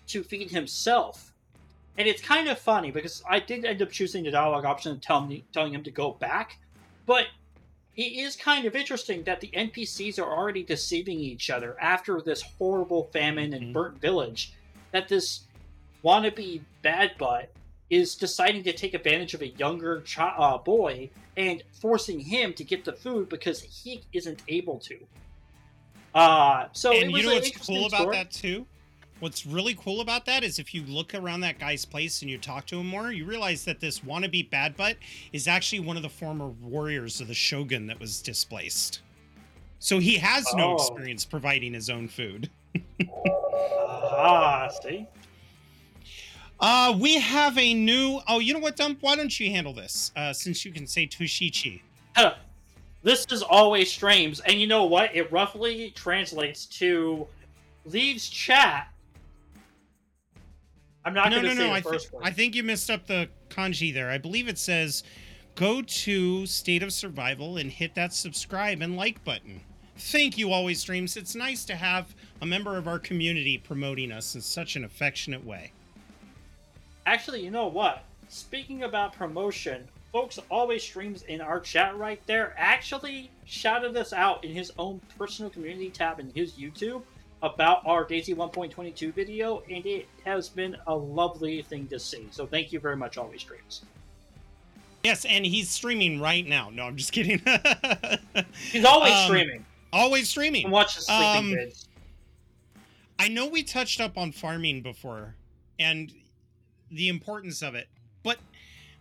to 0.09 0.23
feed 0.23 0.51
himself. 0.51 1.33
And 1.97 2.09
it's 2.09 2.23
kind 2.23 2.49
of 2.49 2.59
funny 2.59 2.91
because 2.91 3.23
I 3.29 3.41
did 3.41 3.65
end 3.65 3.83
up 3.83 3.91
choosing 3.91 4.25
the 4.25 4.31
dialogue 4.31 4.65
option 4.65 4.93
and 4.93 5.03
tell 5.03 5.21
me, 5.25 5.45
telling 5.53 5.75
him 5.75 5.85
to 5.85 5.91
go 5.91 6.13
back. 6.13 6.59
But 7.07 7.27
it 7.97 8.13
is 8.13 8.37
kind 8.37 8.65
of 8.65 8.77
interesting 8.77 9.25
that 9.25 9.41
the 9.41 9.49
NPCs 9.49 10.19
are 10.19 10.33
already 10.33 10.63
deceiving 10.63 11.19
each 11.19 11.51
other 11.51 11.77
after 11.81 12.21
this 12.21 12.43
horrible 12.43 13.05
famine 13.13 13.53
and 13.53 13.67
Mhm. 13.67 13.73
burnt 13.73 14.01
village. 14.01 14.53
That 14.93 15.09
this 15.09 15.41
wannabe 16.05 16.63
bad 16.83 17.19
butt 17.19 17.53
is 17.91 18.15
deciding 18.15 18.63
to 18.65 18.73
take 18.73 18.95
advantage 18.95 19.35
of 19.35 19.43
a 19.43 19.49
younger 19.49 20.03
chi- 20.03 20.35
uh, 20.39 20.59
boy 20.59 21.11
and 21.39 21.63
forcing 21.81 22.19
him 22.21 22.53
to 22.53 22.65
get 22.65 22.85
the 22.85 22.93
food 22.93 23.29
because 23.31 23.63
he 23.63 24.03
isn't 24.13 24.43
able 24.49 24.79
to. 24.81 24.99
Uh, 26.15 26.67
so 26.73 26.93
it 26.93 27.05
and 27.05 27.13
was 27.13 27.23
you 27.23 27.29
know 27.29 27.35
what's 27.37 27.67
cool 27.67 27.87
about 27.87 28.01
story. 28.01 28.17
that 28.17 28.31
too? 28.31 28.67
What's 29.21 29.47
really 29.47 29.75
cool 29.75 30.01
about 30.01 30.27
that 30.27 30.45
is 30.45 30.59
if 30.59 30.75
you 30.75 30.83
look 30.85 31.15
around 31.15 31.41
that 31.41 31.59
guy's 31.59 31.85
place 31.85 32.23
and 32.23 32.31
you 32.31 32.39
talk 32.39 32.67
to 32.67 32.79
him 32.81 32.87
more, 32.89 33.11
you 33.13 33.25
realize 33.25 33.65
that 33.65 33.81
this 33.81 34.01
wannabe 34.01 34.49
bad 34.51 34.77
butt 34.77 34.97
is 35.33 35.49
actually 35.49 35.81
one 35.81 35.97
of 35.97 36.03
the 36.03 36.09
former 36.09 36.49
warriors 36.49 37.21
of 37.21 37.27
the 37.29 37.35
shogun 37.35 37.87
that 37.87 37.99
was 37.99 38.21
displaced. 38.23 39.01
So 39.81 39.99
he 40.01 40.17
has 40.19 40.45
no 40.55 40.73
Oh. 40.73 40.75
experience 40.75 41.25
providing 41.25 41.73
his 41.75 41.89
own 41.89 42.09
food. 42.09 42.51
Ah, 44.21 44.69
see. 44.83 45.07
Uh, 46.61 46.97
we 46.99 47.19
have 47.19 47.57
a 47.57 47.75
new. 47.75 48.21
Oh, 48.27 48.41
you 48.41 48.53
know 48.53 48.59
what, 48.61 48.77
Dump? 48.77 48.99
Why 49.01 49.17
don't 49.17 49.39
you 49.39 49.51
handle 49.51 49.73
this? 49.73 50.11
Uh, 50.17 50.33
since 50.33 50.65
you 50.65 50.73
can 50.73 50.87
say 50.87 51.07
Tushichi. 51.07 51.83
Huh. 52.17 52.35
This 53.03 53.27
is 53.31 53.43
always 53.43 53.91
streams, 53.91 54.41
and 54.41 54.61
you 54.61 54.67
know 54.67 54.85
what? 54.85 55.15
It 55.15 55.31
roughly 55.31 55.93
translates 55.95 56.67
to 56.67 57.27
leaves 57.85 58.29
chat. 58.29 58.89
I'm 61.05 61.15
not 61.15 61.31
No, 61.31 61.41
going 61.41 61.43
to 61.45 61.49
no, 61.55 61.75
say 61.75 61.81
no. 61.81 61.91
the 61.91 61.97
I, 61.97 62.01
one. 62.11 62.27
I 62.27 62.31
think 62.33 62.55
you 62.57 62.65
missed 62.65 62.91
up 62.91 63.07
the 63.07 63.29
kanji 63.49 63.95
there. 63.95 64.11
I 64.11 64.19
believe 64.19 64.49
it 64.49 64.59
says 64.59 65.05
go 65.55 65.81
to 65.81 66.45
State 66.47 66.83
of 66.83 66.93
Survival 66.93 67.57
and 67.57 67.71
hit 67.71 67.95
that 67.95 68.13
subscribe 68.13 68.83
and 68.83 68.97
like 68.97 69.25
button. 69.25 69.61
Thank 69.97 70.37
you, 70.37 70.53
Always 70.53 70.81
Streams. 70.81 71.17
It's 71.17 71.35
nice 71.35 71.65
to 71.67 71.77
have 71.77 72.15
a 72.43 72.47
member 72.47 72.77
of 72.77 72.87
our 72.87 72.99
community 72.99 73.59
promoting 73.59 74.13
us 74.13 74.35
in 74.35 74.41
such 74.41 74.77
an 74.77 74.85
affectionate 74.85 75.45
way. 75.45 75.73
Actually, 77.09 77.43
you 77.43 77.51
know 77.51 77.69
what? 77.69 78.05
Speaking 78.29 78.83
about 78.83 79.15
promotion, 79.15 79.89
folks 80.13 80.39
always 80.51 80.83
streams 80.83 81.23
in 81.23 81.41
our 81.41 81.59
chat 81.59 81.97
right 81.97 82.21
there. 82.27 82.55
Actually, 82.59 83.31
shouted 83.47 83.97
us 83.97 84.13
out 84.13 84.45
in 84.45 84.53
his 84.53 84.71
own 84.79 85.01
personal 85.17 85.51
community 85.51 85.89
tab 85.89 86.21
in 86.21 86.31
his 86.35 86.53
YouTube 86.53 87.01
about 87.41 87.81
our 87.87 88.05
DayZ 88.05 88.37
1.22 88.37 89.15
video, 89.15 89.63
and 89.71 89.87
it 89.87 90.07
has 90.27 90.51
been 90.51 90.77
a 90.87 90.95
lovely 90.95 91.63
thing 91.63 91.87
to 91.87 91.99
see. 91.99 92.29
So 92.31 92.47
thank 92.47 92.75
you 92.75 92.79
very 92.79 92.97
much, 92.97 93.17
always 93.17 93.41
streams. 93.41 93.87
Yes, 95.03 95.25
and 95.25 95.47
he's 95.47 95.71
streaming 95.71 96.21
right 96.21 96.47
now. 96.47 96.69
No, 96.69 96.83
I'm 96.83 96.97
just 96.97 97.13
kidding. 97.13 97.39
He's 98.71 98.85
always 98.85 99.15
Um, 99.15 99.25
streaming. 99.29 99.65
Always 99.95 100.29
streaming. 100.29 100.65
And 100.65 100.73
watch 100.73 100.97
the 100.97 101.01
sleeping 101.03 101.59
um. 101.59 102.83
I 103.19 103.29
know 103.29 103.47
we 103.47 103.63
touched 103.63 103.99
up 103.99 104.19
on 104.19 104.31
farming 104.33 104.83
before 104.83 105.37
and 105.79 106.13
the 106.91 107.09
importance 107.09 107.63
of 107.63 107.75
it, 107.75 107.89
but 108.23 108.39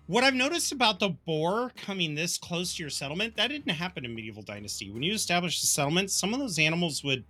what 0.07 0.23
I've 0.23 0.33
noticed 0.33 0.71
about 0.71 0.99
the 0.99 1.09
boar 1.09 1.71
coming 1.75 2.15
this 2.15 2.37
close 2.37 2.75
to 2.75 2.83
your 2.83 2.89
settlement, 2.89 3.35
that 3.35 3.47
didn't 3.47 3.69
happen 3.69 4.05
in 4.05 4.15
Medieval 4.15 4.41
Dynasty. 4.41 4.89
When 4.89 5.03
you 5.03 5.13
established 5.13 5.63
a 5.63 5.67
settlement, 5.67 6.11
some 6.11 6.33
of 6.33 6.39
those 6.39 6.57
animals 6.57 7.03
would 7.03 7.25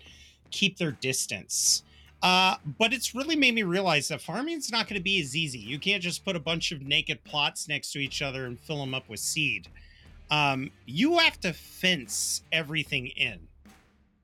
keep 0.52 0.78
their 0.78 0.92
distance. 0.92 1.84
Uh, 2.22 2.56
but 2.78 2.94
it's 2.94 3.14
really 3.14 3.36
made 3.36 3.54
me 3.54 3.64
realize 3.64 4.08
that 4.08 4.22
farming's 4.22 4.72
not 4.72 4.88
going 4.88 5.00
to 5.00 5.04
be 5.04 5.20
as 5.22 5.36
easy. 5.36 5.60
You 5.60 5.80
can't 5.80 6.02
just 6.02 6.24
put 6.24 6.36
a 6.36 6.40
bunch 6.40 6.72
of 6.72 6.82
naked 6.82 7.24
plots 7.24 7.68
next 7.68 7.92
to 7.94 8.00
each 8.00 8.22
other 8.22 8.46
and 8.46 8.60
fill 8.60 8.80
them 8.80 8.94
up 8.94 9.10
with 9.10 9.20
seed. 9.20 9.68
Um, 10.30 10.72
you 10.86 11.18
have 11.18 11.40
to 11.42 11.54
fence 11.54 12.44
everything 12.52 13.08
in. 13.08 13.40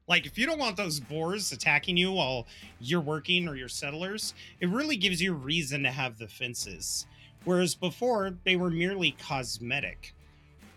Like, 0.07 0.25
if 0.25 0.37
you 0.37 0.45
don't 0.45 0.59
want 0.59 0.75
those 0.75 0.99
boars 0.99 1.51
attacking 1.51 1.95
you 1.95 2.11
while 2.11 2.45
you're 2.79 3.01
working 3.01 3.47
or 3.47 3.55
your 3.55 3.69
settlers, 3.69 4.33
it 4.59 4.67
really 4.67 4.97
gives 4.97 5.21
you 5.21 5.33
reason 5.33 5.83
to 5.83 5.91
have 5.91 6.17
the 6.17 6.27
fences. 6.27 7.05
Whereas 7.45 7.73
before, 7.75 8.33
they 8.43 8.55
were 8.55 8.69
merely 8.69 9.11
cosmetic. 9.11 10.13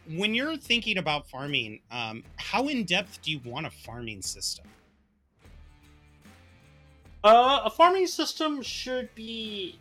When 0.09 0.35
you're 0.35 0.57
thinking 0.57 0.99
about 0.99 1.29
farming, 1.29 1.81
um, 1.91 2.23
how 2.37 2.69
in 2.69 2.85
depth 2.85 3.23
do 3.23 3.33
you 3.33 3.41
want 3.45 3.67
a 3.67 3.71
farming 3.71 4.23
system? 4.23 4.67
Uh, 7.25 7.63
a 7.65 7.71
farming 7.71 8.07
system 8.07 8.63
should 8.63 9.13
be 9.17 9.79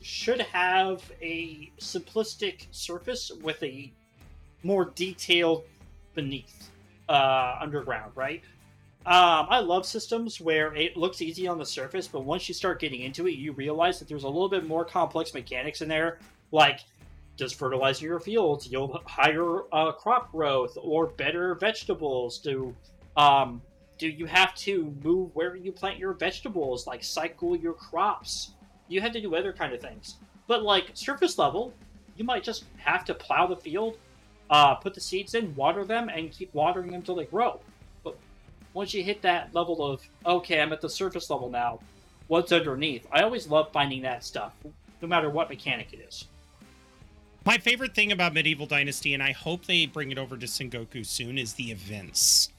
should 0.00 0.40
have 0.40 1.12
a 1.20 1.70
simplistic 1.78 2.66
surface 2.72 3.30
with 3.40 3.62
a 3.62 3.92
more 4.64 4.86
detailed 4.96 5.62
beneath 6.14 6.71
uh, 7.12 7.58
underground, 7.60 8.12
right? 8.14 8.42
Um, 9.04 9.46
I 9.50 9.60
love 9.60 9.84
systems 9.84 10.40
where 10.40 10.74
it 10.74 10.96
looks 10.96 11.20
easy 11.20 11.46
on 11.46 11.58
the 11.58 11.66
surface, 11.66 12.06
but 12.06 12.24
once 12.24 12.48
you 12.48 12.54
start 12.54 12.80
getting 12.80 13.02
into 13.02 13.26
it, 13.26 13.32
you 13.32 13.52
realize 13.52 13.98
that 13.98 14.08
there's 14.08 14.22
a 14.22 14.28
little 14.28 14.48
bit 14.48 14.66
more 14.66 14.84
complex 14.84 15.34
mechanics 15.34 15.82
in 15.82 15.88
there, 15.88 16.18
like 16.52 16.80
does 17.36 17.52
fertilizing 17.52 18.06
your 18.06 18.20
fields 18.20 18.66
yield 18.66 19.00
higher 19.06 19.62
uh, 19.72 19.92
crop 19.92 20.30
growth 20.30 20.76
or 20.80 21.08
better 21.08 21.54
vegetables? 21.56 22.38
Do 22.38 22.74
um, 23.16 23.60
do 23.98 24.08
you 24.08 24.26
have 24.26 24.54
to 24.56 24.94
move 25.02 25.34
where 25.34 25.56
you 25.56 25.72
plant 25.72 25.98
your 25.98 26.12
vegetables, 26.12 26.86
like 26.86 27.02
cycle 27.02 27.56
your 27.56 27.72
crops? 27.72 28.52
You 28.88 29.00
have 29.00 29.12
to 29.12 29.20
do 29.20 29.34
other 29.34 29.52
kind 29.52 29.72
of 29.72 29.80
things. 29.80 30.16
But 30.46 30.62
like 30.62 30.90
surface 30.94 31.38
level, 31.38 31.72
you 32.16 32.24
might 32.24 32.42
just 32.42 32.64
have 32.76 33.04
to 33.06 33.14
plow 33.14 33.46
the 33.46 33.56
field, 33.56 33.96
uh, 34.52 34.76
put 34.76 34.94
the 34.94 35.00
seeds 35.00 35.34
in, 35.34 35.52
water 35.56 35.84
them, 35.84 36.08
and 36.08 36.30
keep 36.30 36.54
watering 36.54 36.86
them 36.86 36.96
until 36.96 37.16
they 37.16 37.24
grow. 37.24 37.58
But 38.04 38.16
once 38.74 38.94
you 38.94 39.02
hit 39.02 39.22
that 39.22 39.52
level 39.52 39.84
of 39.84 40.06
okay, 40.24 40.60
I'm 40.60 40.72
at 40.72 40.80
the 40.80 40.90
surface 40.90 41.28
level 41.28 41.50
now, 41.50 41.80
what's 42.28 42.52
underneath? 42.52 43.04
I 43.10 43.22
always 43.22 43.48
love 43.48 43.72
finding 43.72 44.02
that 44.02 44.22
stuff, 44.22 44.52
no 45.00 45.08
matter 45.08 45.28
what 45.28 45.48
mechanic 45.48 45.92
it 45.92 46.06
is. 46.06 46.26
My 47.44 47.58
favorite 47.58 47.92
thing 47.92 48.12
about 48.12 48.34
Medieval 48.34 48.66
Dynasty, 48.66 49.14
and 49.14 49.22
I 49.22 49.32
hope 49.32 49.66
they 49.66 49.86
bring 49.86 50.12
it 50.12 50.18
over 50.18 50.36
to 50.36 50.46
Sengoku 50.46 51.04
soon, 51.04 51.38
is 51.38 51.54
the 51.54 51.72
events 51.72 52.50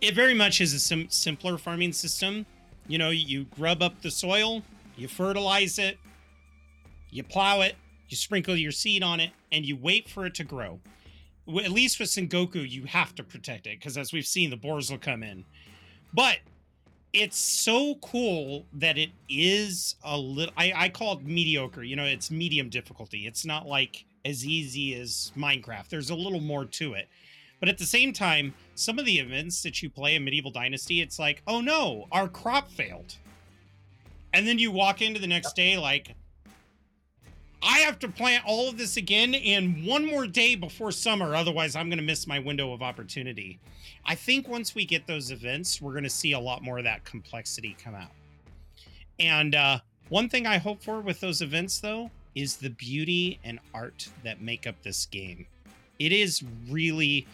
it 0.00 0.14
very 0.14 0.34
much 0.34 0.60
is 0.60 0.72
a 0.72 0.78
sim- 0.78 1.08
simpler 1.10 1.58
farming 1.58 1.92
system. 1.92 2.46
You 2.86 2.98
know, 2.98 3.10
you 3.10 3.44
grub 3.44 3.82
up 3.82 4.02
the 4.02 4.10
soil, 4.10 4.62
you 4.96 5.08
fertilize 5.08 5.78
it, 5.78 5.98
you 7.10 7.22
plow 7.22 7.62
it, 7.62 7.76
you 8.08 8.16
sprinkle 8.16 8.56
your 8.56 8.72
seed 8.72 9.02
on 9.02 9.20
it, 9.20 9.30
and 9.50 9.64
you 9.64 9.76
wait 9.76 10.08
for 10.08 10.26
it 10.26 10.34
to 10.34 10.44
grow. 10.44 10.80
At 11.48 11.70
least 11.70 12.00
with 12.00 12.08
Sengoku, 12.08 12.68
you 12.68 12.84
have 12.84 13.14
to 13.14 13.22
protect 13.22 13.66
it 13.66 13.78
because, 13.78 13.96
as 13.96 14.12
we've 14.12 14.26
seen, 14.26 14.50
the 14.50 14.56
boars 14.56 14.90
will 14.90 14.98
come 14.98 15.22
in. 15.22 15.44
But 16.12 16.38
it's 17.12 17.38
so 17.38 17.94
cool 17.96 18.66
that 18.74 18.98
it 18.98 19.10
is 19.28 19.96
a 20.04 20.18
little. 20.18 20.52
I, 20.56 20.72
I 20.74 20.88
call 20.88 21.18
it 21.18 21.24
mediocre. 21.24 21.82
You 21.82 21.96
know, 21.96 22.04
it's 22.04 22.30
medium 22.30 22.68
difficulty. 22.68 23.26
It's 23.26 23.44
not 23.44 23.66
like 23.66 24.04
as 24.24 24.44
easy 24.44 24.94
as 24.94 25.32
Minecraft. 25.36 25.88
There's 25.88 26.10
a 26.10 26.16
little 26.16 26.40
more 26.40 26.64
to 26.64 26.94
it. 26.94 27.08
But 27.60 27.68
at 27.68 27.78
the 27.78 27.86
same 27.86 28.12
time, 28.12 28.54
some 28.74 28.98
of 28.98 29.06
the 29.06 29.18
events 29.18 29.62
that 29.62 29.82
you 29.82 29.88
play 29.88 30.14
in 30.14 30.24
Medieval 30.24 30.50
Dynasty, 30.50 31.00
it's 31.00 31.18
like, 31.18 31.42
oh 31.46 31.60
no, 31.60 32.06
our 32.12 32.28
crop 32.28 32.70
failed. 32.70 33.16
And 34.34 34.46
then 34.46 34.58
you 34.58 34.70
walk 34.70 35.00
into 35.00 35.20
the 35.20 35.26
next 35.26 35.54
day 35.56 35.78
like, 35.78 36.14
I 37.62 37.78
have 37.80 37.98
to 38.00 38.08
plant 38.08 38.44
all 38.46 38.68
of 38.68 38.78
this 38.78 38.96
again 38.96 39.34
in 39.34 39.84
one 39.84 40.06
more 40.06 40.26
day 40.26 40.54
before 40.54 40.92
summer, 40.92 41.34
otherwise 41.34 41.74
I'm 41.74 41.88
going 41.88 41.98
to 41.98 42.04
miss 42.04 42.26
my 42.26 42.38
window 42.38 42.72
of 42.72 42.82
opportunity. 42.82 43.58
I 44.04 44.14
think 44.14 44.48
once 44.48 44.74
we 44.74 44.84
get 44.84 45.06
those 45.06 45.30
events, 45.30 45.80
we're 45.80 45.92
going 45.92 46.04
to 46.04 46.10
see 46.10 46.32
a 46.32 46.38
lot 46.38 46.62
more 46.62 46.78
of 46.78 46.84
that 46.84 47.04
complexity 47.04 47.76
come 47.82 47.94
out. 47.94 48.10
And 49.18 49.54
uh, 49.54 49.78
one 50.08 50.28
thing 50.28 50.46
I 50.46 50.58
hope 50.58 50.82
for 50.82 51.00
with 51.00 51.20
those 51.20 51.42
events, 51.42 51.80
though, 51.80 52.10
is 52.34 52.56
the 52.56 52.70
beauty 52.70 53.40
and 53.42 53.58
art 53.74 54.08
that 54.22 54.40
make 54.40 54.66
up 54.66 54.82
this 54.82 55.06
game. 55.06 55.46
It 55.98 56.12
is 56.12 56.44
really 56.68 57.26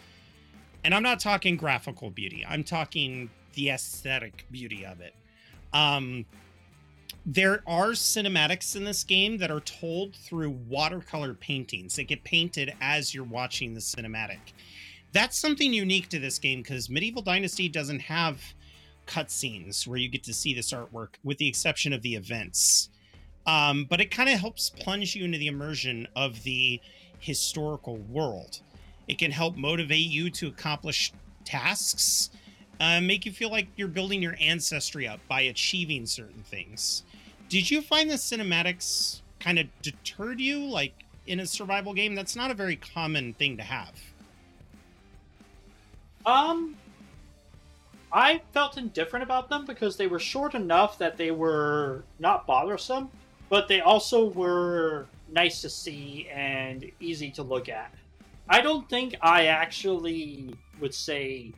and 0.83 0.93
I'm 0.93 1.03
not 1.03 1.19
talking 1.19 1.55
graphical 1.55 2.09
beauty. 2.09 2.45
I'm 2.47 2.63
talking 2.63 3.29
the 3.53 3.69
aesthetic 3.69 4.45
beauty 4.51 4.85
of 4.85 4.99
it. 4.99 5.13
Um, 5.71 6.25
there 7.25 7.63
are 7.65 7.91
cinematics 7.91 8.75
in 8.75 8.83
this 8.83 9.03
game 9.03 9.37
that 9.37 9.51
are 9.51 9.61
told 9.61 10.15
through 10.15 10.49
watercolor 10.67 11.33
paintings. 11.33 11.95
that 11.95 12.07
get 12.07 12.23
painted 12.23 12.73
as 12.81 13.13
you're 13.13 13.23
watching 13.23 13.73
the 13.73 13.79
cinematic. 13.79 14.39
That's 15.13 15.37
something 15.37 15.73
unique 15.73 16.09
to 16.09 16.19
this 16.19 16.39
game 16.39 16.61
because 16.61 16.89
Medieval 16.89 17.21
Dynasty 17.21 17.69
doesn't 17.69 18.01
have 18.01 18.41
cutscenes 19.07 19.87
where 19.87 19.97
you 19.97 20.09
get 20.09 20.23
to 20.23 20.33
see 20.33 20.53
this 20.53 20.73
artwork, 20.73 21.15
with 21.23 21.37
the 21.37 21.47
exception 21.47 21.93
of 21.93 22.01
the 22.01 22.15
events. 22.15 22.89
Um, 23.45 23.85
but 23.89 24.01
it 24.01 24.11
kind 24.11 24.29
of 24.29 24.39
helps 24.39 24.69
plunge 24.69 25.15
you 25.15 25.25
into 25.25 25.37
the 25.37 25.47
immersion 25.47 26.07
of 26.15 26.43
the 26.43 26.81
historical 27.19 27.97
world. 27.97 28.61
It 29.07 29.17
can 29.17 29.31
help 29.31 29.55
motivate 29.55 30.07
you 30.07 30.29
to 30.31 30.47
accomplish 30.47 31.13
tasks, 31.45 32.29
uh, 32.79 33.01
make 33.01 33.25
you 33.25 33.31
feel 33.31 33.51
like 33.51 33.67
you're 33.75 33.87
building 33.87 34.21
your 34.21 34.35
ancestry 34.39 35.07
up 35.07 35.19
by 35.27 35.41
achieving 35.41 36.05
certain 36.05 36.43
things. 36.43 37.03
Did 37.53 37.69
you 37.69 37.83
find 37.83 38.09
the 38.09 38.15
cinematics 38.15 39.21
kind 39.39 39.59
of 39.59 39.67
deterred 39.83 40.39
you, 40.39 40.65
like 40.65 41.05
in 41.27 41.39
a 41.39 41.45
survival 41.45 41.93
game? 41.93 42.15
That's 42.15 42.35
not 42.35 42.49
a 42.49 42.55
very 42.55 42.77
common 42.77 43.35
thing 43.35 43.57
to 43.57 43.63
have. 43.63 43.93
Um, 46.25 46.75
I 48.11 48.41
felt 48.53 48.77
indifferent 48.77 49.21
about 49.21 49.49
them 49.49 49.67
because 49.67 49.97
they 49.97 50.07
were 50.07 50.17
short 50.17 50.55
enough 50.55 50.97
that 50.97 51.15
they 51.15 51.29
were 51.29 52.03
not 52.17 52.47
bothersome, 52.47 53.11
but 53.49 53.67
they 53.67 53.81
also 53.81 54.31
were 54.31 55.05
nice 55.29 55.61
to 55.61 55.69
see 55.69 56.27
and 56.33 56.91
easy 56.99 57.29
to 57.29 57.43
look 57.43 57.69
at. 57.69 57.93
I 58.49 58.61
don't 58.61 58.89
think 58.89 59.13
I 59.21 59.45
actually 59.45 60.55
would 60.81 60.95
say 60.95 61.53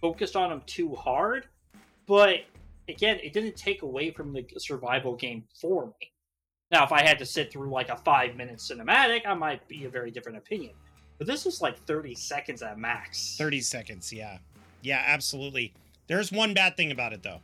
focused 0.00 0.36
on 0.36 0.50
them 0.50 0.62
too 0.64 0.94
hard, 0.94 1.48
but 2.06 2.44
again, 2.88 3.18
it 3.22 3.32
didn't 3.32 3.56
take 3.56 3.82
away 3.82 4.10
from 4.10 4.32
the 4.32 4.46
survival 4.58 5.16
game 5.16 5.44
for 5.60 5.86
me. 5.86 6.12
Now, 6.70 6.84
if 6.84 6.92
I 6.92 7.02
had 7.02 7.18
to 7.18 7.26
sit 7.26 7.52
through 7.52 7.70
like 7.70 7.88
a 7.88 7.96
five 7.96 8.36
minute 8.36 8.58
cinematic, 8.58 9.26
I 9.26 9.34
might 9.34 9.66
be 9.68 9.84
a 9.84 9.90
very 9.90 10.10
different 10.10 10.38
opinion. 10.38 10.72
But 11.18 11.26
this 11.26 11.44
was 11.44 11.62
like 11.62 11.78
30 11.86 12.14
seconds 12.14 12.62
at 12.62 12.78
max. 12.78 13.36
30 13.38 13.60
seconds, 13.60 14.12
yeah. 14.12 14.38
Yeah, 14.82 15.02
absolutely. 15.06 15.72
There's 16.08 16.32
one 16.32 16.54
bad 16.54 16.76
thing 16.76 16.90
about 16.90 17.12
it, 17.12 17.22
though 17.22 17.40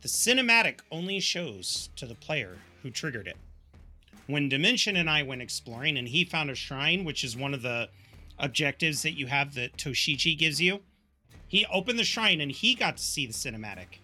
the 0.00 0.08
cinematic 0.08 0.80
only 0.90 1.20
shows 1.20 1.88
to 1.94 2.06
the 2.06 2.14
player 2.16 2.56
who 2.82 2.90
triggered 2.90 3.28
it 3.28 3.36
when 4.26 4.48
Dimension 4.48 4.96
and 4.96 5.10
I 5.10 5.22
went 5.22 5.42
exploring 5.42 5.96
and 5.96 6.08
he 6.08 6.24
found 6.24 6.50
a 6.50 6.54
shrine, 6.54 7.04
which 7.04 7.24
is 7.24 7.36
one 7.36 7.54
of 7.54 7.62
the 7.62 7.88
objectives 8.38 9.02
that 9.02 9.12
you 9.12 9.26
have 9.26 9.54
that 9.54 9.76
Toshichi 9.76 10.36
gives 10.36 10.60
you, 10.60 10.80
he 11.46 11.66
opened 11.66 11.98
the 11.98 12.04
shrine 12.04 12.40
and 12.40 12.50
he 12.50 12.74
got 12.74 12.96
to 12.96 13.02
see 13.02 13.26
the 13.26 13.32
cinematic. 13.32 13.98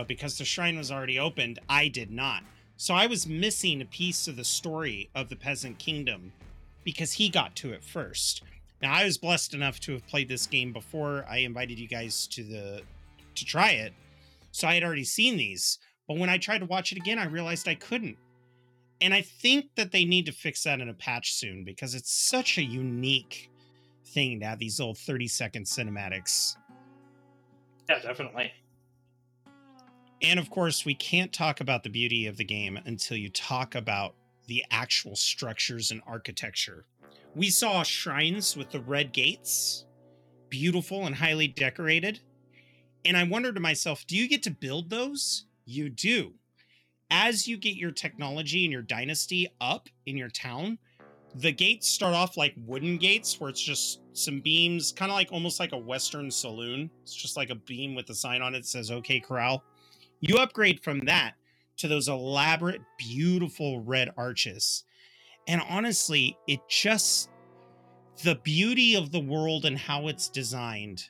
But 0.00 0.08
because 0.08 0.38
the 0.38 0.44
shrine 0.44 0.78
was 0.78 0.90
already 0.90 1.18
opened, 1.18 1.58
I 1.68 1.88
did 1.88 2.10
not. 2.10 2.42
So 2.76 2.94
I 2.94 3.06
was 3.06 3.26
missing 3.26 3.82
a 3.82 3.84
piece 3.84 4.26
of 4.28 4.36
the 4.36 4.44
story 4.44 5.10
of 5.14 5.28
the 5.28 5.36
Peasant 5.36 5.78
Kingdom 5.78 6.32
because 6.84 7.12
he 7.12 7.28
got 7.28 7.54
to 7.56 7.72
it 7.72 7.84
first. 7.84 8.42
Now 8.80 8.94
I 8.94 9.04
was 9.04 9.18
blessed 9.18 9.52
enough 9.52 9.78
to 9.80 9.92
have 9.92 10.06
played 10.06 10.28
this 10.28 10.46
game 10.46 10.72
before 10.72 11.26
I 11.28 11.38
invited 11.38 11.78
you 11.78 11.86
guys 11.86 12.26
to 12.28 12.42
the 12.42 12.82
to 13.34 13.44
try 13.44 13.72
it. 13.72 13.92
So 14.52 14.66
I 14.66 14.74
had 14.74 14.82
already 14.82 15.04
seen 15.04 15.36
these. 15.36 15.78
But 16.08 16.16
when 16.16 16.30
I 16.30 16.38
tried 16.38 16.60
to 16.60 16.66
watch 16.66 16.92
it 16.92 16.98
again, 16.98 17.18
I 17.18 17.26
realized 17.26 17.68
I 17.68 17.74
couldn't 17.74 18.16
and 19.00 19.14
I 19.14 19.22
think 19.22 19.74
that 19.76 19.92
they 19.92 20.04
need 20.04 20.26
to 20.26 20.32
fix 20.32 20.64
that 20.64 20.80
in 20.80 20.88
a 20.88 20.94
patch 20.94 21.32
soon 21.32 21.64
because 21.64 21.94
it's 21.94 22.12
such 22.12 22.58
a 22.58 22.62
unique 22.62 23.50
thing 24.04 24.40
to 24.40 24.46
have 24.46 24.58
these 24.58 24.78
little 24.78 24.94
30 24.94 25.26
second 25.28 25.64
cinematics. 25.64 26.56
Yeah, 27.88 28.00
definitely. 28.00 28.52
And 30.22 30.38
of 30.38 30.50
course, 30.50 30.84
we 30.84 30.94
can't 30.94 31.32
talk 31.32 31.60
about 31.60 31.82
the 31.82 31.88
beauty 31.90 32.26
of 32.26 32.36
the 32.36 32.44
game 32.44 32.78
until 32.84 33.16
you 33.16 33.30
talk 33.30 33.74
about 33.74 34.14
the 34.46 34.64
actual 34.70 35.16
structures 35.16 35.90
and 35.90 36.02
architecture. 36.06 36.84
We 37.34 37.50
saw 37.50 37.82
shrines 37.82 38.56
with 38.56 38.70
the 38.70 38.80
red 38.80 39.12
gates, 39.12 39.86
beautiful 40.48 41.06
and 41.06 41.14
highly 41.14 41.48
decorated. 41.48 42.20
And 43.04 43.16
I 43.16 43.22
wondered 43.22 43.54
to 43.54 43.60
myself, 43.60 44.06
do 44.06 44.16
you 44.16 44.28
get 44.28 44.42
to 44.42 44.50
build 44.50 44.90
those? 44.90 45.44
You 45.64 45.88
do 45.88 46.34
as 47.10 47.48
you 47.48 47.56
get 47.56 47.74
your 47.74 47.90
technology 47.90 48.64
and 48.64 48.72
your 48.72 48.82
dynasty 48.82 49.48
up 49.60 49.88
in 50.06 50.16
your 50.16 50.28
town, 50.28 50.78
the 51.34 51.52
gates 51.52 51.88
start 51.88 52.14
off 52.14 52.36
like 52.36 52.54
wooden 52.66 52.96
gates 52.96 53.40
where 53.40 53.50
it's 53.50 53.62
just 53.62 54.00
some 54.12 54.40
beams, 54.40 54.92
kind 54.92 55.10
of 55.10 55.14
like 55.14 55.32
almost 55.32 55.60
like 55.60 55.72
a 55.72 55.78
Western 55.78 56.30
saloon. 56.30 56.90
It's 57.02 57.14
just 57.14 57.36
like 57.36 57.50
a 57.50 57.54
beam 57.54 57.94
with 57.94 58.08
a 58.10 58.14
sign 58.14 58.42
on 58.42 58.54
it 58.54 58.60
that 58.60 58.66
says 58.66 58.90
OK 58.90 59.20
Corral. 59.20 59.62
You 60.20 60.36
upgrade 60.36 60.82
from 60.82 61.00
that 61.06 61.34
to 61.78 61.88
those 61.88 62.08
elaborate, 62.08 62.82
beautiful 62.98 63.80
red 63.80 64.10
arches. 64.16 64.84
And 65.48 65.62
honestly, 65.68 66.36
it 66.46 66.60
just 66.68 67.30
the 68.22 68.34
beauty 68.36 68.94
of 68.96 69.10
the 69.10 69.20
world 69.20 69.64
and 69.64 69.78
how 69.78 70.08
it's 70.08 70.28
designed, 70.28 71.08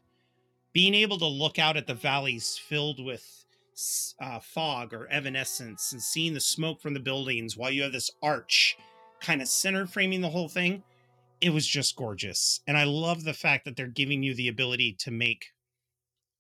being 0.73 0.95
able 0.95 1.19
to 1.19 1.27
look 1.27 1.59
out 1.59 1.77
at 1.77 1.89
the 1.89 1.95
valleys 1.95 2.57
filled 2.57 3.05
with 3.05 3.45
uh, 4.21 4.39
fog 4.39 4.95
or 4.95 5.09
evanescence 5.09 5.93
and 5.93 6.03
seeing 6.03 6.35
the 6.35 6.41
smoke 6.41 6.81
from 6.81 6.95
the 6.95 7.01
buildings 7.01 7.57
while 7.57 7.71
you 7.71 7.83
have 7.83 7.93
this 7.93 8.11
arch 8.23 8.77
kind 9.21 9.43
of 9.43 9.49
center 9.49 9.87
framing 9.87 10.21
the 10.21 10.29
whole 10.29 10.49
thing, 10.49 10.83
it 11.41 11.51
was 11.51 11.67
just 11.67 11.97
gorgeous. 11.97 12.61
And 12.67 12.77
I 12.77 12.85
love 12.85 13.25
the 13.25 13.35
fact 13.35 13.65
that 13.65 13.77
they're 13.77 13.87
giving 13.87 14.23
you 14.23 14.35
the 14.35 14.49
ability 14.49 14.95
to 15.01 15.11
make 15.11 15.47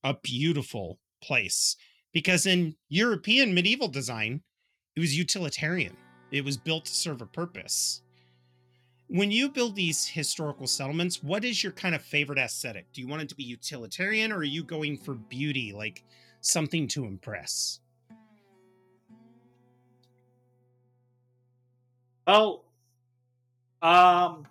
a 0.04 0.14
beautiful 0.14 0.98
place 1.22 1.76
because 2.12 2.46
in 2.46 2.74
European 2.88 3.54
medieval 3.54 3.88
design, 3.88 4.42
it 4.96 5.00
was 5.00 5.16
utilitarian. 5.16 5.96
It 6.30 6.44
was 6.44 6.56
built 6.56 6.86
to 6.86 6.94
serve 6.94 7.22
a 7.22 7.26
purpose. 7.26 8.02
When 9.08 9.30
you 9.30 9.48
build 9.48 9.74
these 9.74 10.06
historical 10.06 10.66
settlements, 10.66 11.22
what 11.22 11.44
is 11.44 11.62
your 11.64 11.72
kind 11.72 11.94
of 11.94 12.02
favorite 12.02 12.38
aesthetic? 12.38 12.92
Do 12.92 13.00
you 13.00 13.08
want 13.08 13.22
it 13.22 13.28
to 13.30 13.34
be 13.34 13.42
utilitarian 13.42 14.30
or 14.30 14.38
are 14.38 14.44
you 14.44 14.62
going 14.62 14.96
for 14.96 15.14
beauty, 15.14 15.72
like 15.72 16.04
something 16.40 16.86
to 16.88 17.06
impress? 17.06 17.80
Well, 22.26 22.64
um, 23.82 24.46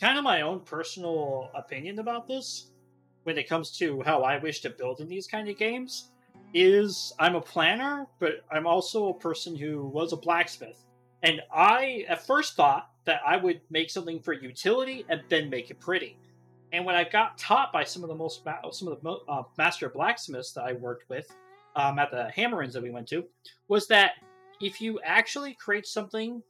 kind 0.00 0.18
of 0.18 0.22
my 0.22 0.42
own 0.42 0.60
personal 0.60 1.50
opinion 1.54 1.98
about 1.98 2.28
this 2.28 2.71
when 3.24 3.38
it 3.38 3.48
comes 3.48 3.70
to 3.78 4.02
how 4.02 4.22
I 4.22 4.38
wish 4.38 4.60
to 4.60 4.70
build 4.70 5.00
in 5.00 5.08
these 5.08 5.26
kind 5.26 5.48
of 5.48 5.56
games 5.56 6.10
is 6.54 7.12
I'm 7.18 7.34
a 7.34 7.40
planner, 7.40 8.06
but 8.18 8.44
I'm 8.50 8.66
also 8.66 9.08
a 9.08 9.14
person 9.14 9.56
who 9.56 9.86
was 9.86 10.12
a 10.12 10.16
blacksmith. 10.16 10.84
And 11.22 11.40
I 11.54 12.04
at 12.08 12.26
first 12.26 12.56
thought 12.56 12.90
that 13.04 13.20
I 13.26 13.36
would 13.36 13.60
make 13.70 13.90
something 13.90 14.20
for 14.20 14.32
utility 14.32 15.04
and 15.08 15.22
then 15.28 15.50
make 15.50 15.70
it 15.70 15.80
pretty. 15.80 16.16
And 16.72 16.84
when 16.84 16.94
I 16.94 17.04
got 17.04 17.38
taught 17.38 17.72
by 17.72 17.84
some 17.84 18.02
of 18.02 18.08
the 18.08 18.14
most 18.14 18.42
some 18.72 18.88
of 18.88 19.00
the 19.00 19.10
uh, 19.28 19.42
master 19.58 19.88
blacksmiths 19.88 20.52
that 20.52 20.64
I 20.64 20.72
worked 20.72 21.08
with 21.08 21.30
um, 21.76 21.98
at 21.98 22.10
the 22.10 22.30
Hammer-Ins 22.30 22.74
that 22.74 22.82
we 22.82 22.90
went 22.90 23.08
to, 23.08 23.24
was 23.68 23.86
that 23.88 24.12
if 24.60 24.80
you 24.80 25.00
actually 25.04 25.54
create 25.54 25.86
something 25.86 26.42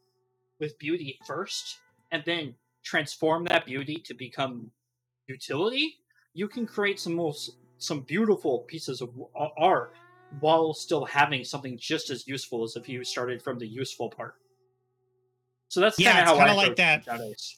with 0.59 0.79
beauty 0.79 1.19
first 1.27 1.79
and 2.13 2.23
then 2.25 2.55
transform 2.85 3.45
that 3.45 3.67
beauty 3.67 3.97
to 3.97 4.15
become 4.15 4.71
utility, 5.27 6.02
you 6.35 6.49
can 6.49 6.67
create 6.67 6.99
some 6.99 7.15
most 7.15 7.57
some 7.79 8.01
beautiful 8.01 8.61
pieces 8.61 9.01
of 9.01 9.11
art 9.57 9.95
while 10.41 10.73
still 10.73 11.05
having 11.05 11.45
something 11.45 11.77
just 11.77 12.11
as 12.11 12.27
useful 12.27 12.63
as 12.63 12.77
if 12.77 12.89
you 12.89 13.03
started 13.05 13.43
from 13.43 13.59
the 13.59 13.67
useful 13.67 14.09
part. 14.09 14.37
So 15.69 15.81
that's 15.81 15.99
yeah, 15.99 16.13
kind 16.13 16.29
of 16.29 16.39
how 16.39 16.47
I 16.47 16.53
like 16.53 16.77
that 16.77 17.07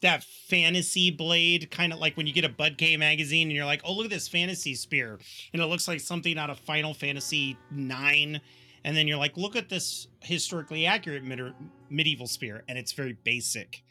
that 0.03 0.23
fantasy 0.49 1.11
blade, 1.11 1.71
kind 1.71 1.93
of 1.93 1.99
like 1.99 2.17
when 2.17 2.27
you 2.27 2.33
get 2.33 2.45
a 2.45 2.49
Bud 2.49 2.79
K 2.79 2.97
magazine 2.97 3.49
and 3.49 3.57
you're 3.57 3.65
like, 3.65 3.83
oh 3.85 3.93
look 3.93 4.05
at 4.05 4.11
this 4.11 4.29
fantasy 4.29 4.75
spear, 4.75 5.19
and 5.53 5.61
it 5.61 5.67
looks 5.67 5.89
like 5.89 6.01
something 6.01 6.39
out 6.39 6.49
of 6.49 6.59
Final 6.61 6.95
Fantasy 6.95 7.59
nine, 7.73 8.41
and 8.85 8.97
then 8.97 9.09
you're 9.09 9.19
like, 9.19 9.37
look 9.37 9.57
at 9.57 9.69
this 9.69 10.07
historically 10.21 10.87
accurate 10.87 11.25
mid- 11.25 11.55
medieval 11.91 12.29
spear, 12.29 12.63
and 12.69 12.79
it's 12.79 12.93
very 12.93 13.19
basic. 13.25 13.83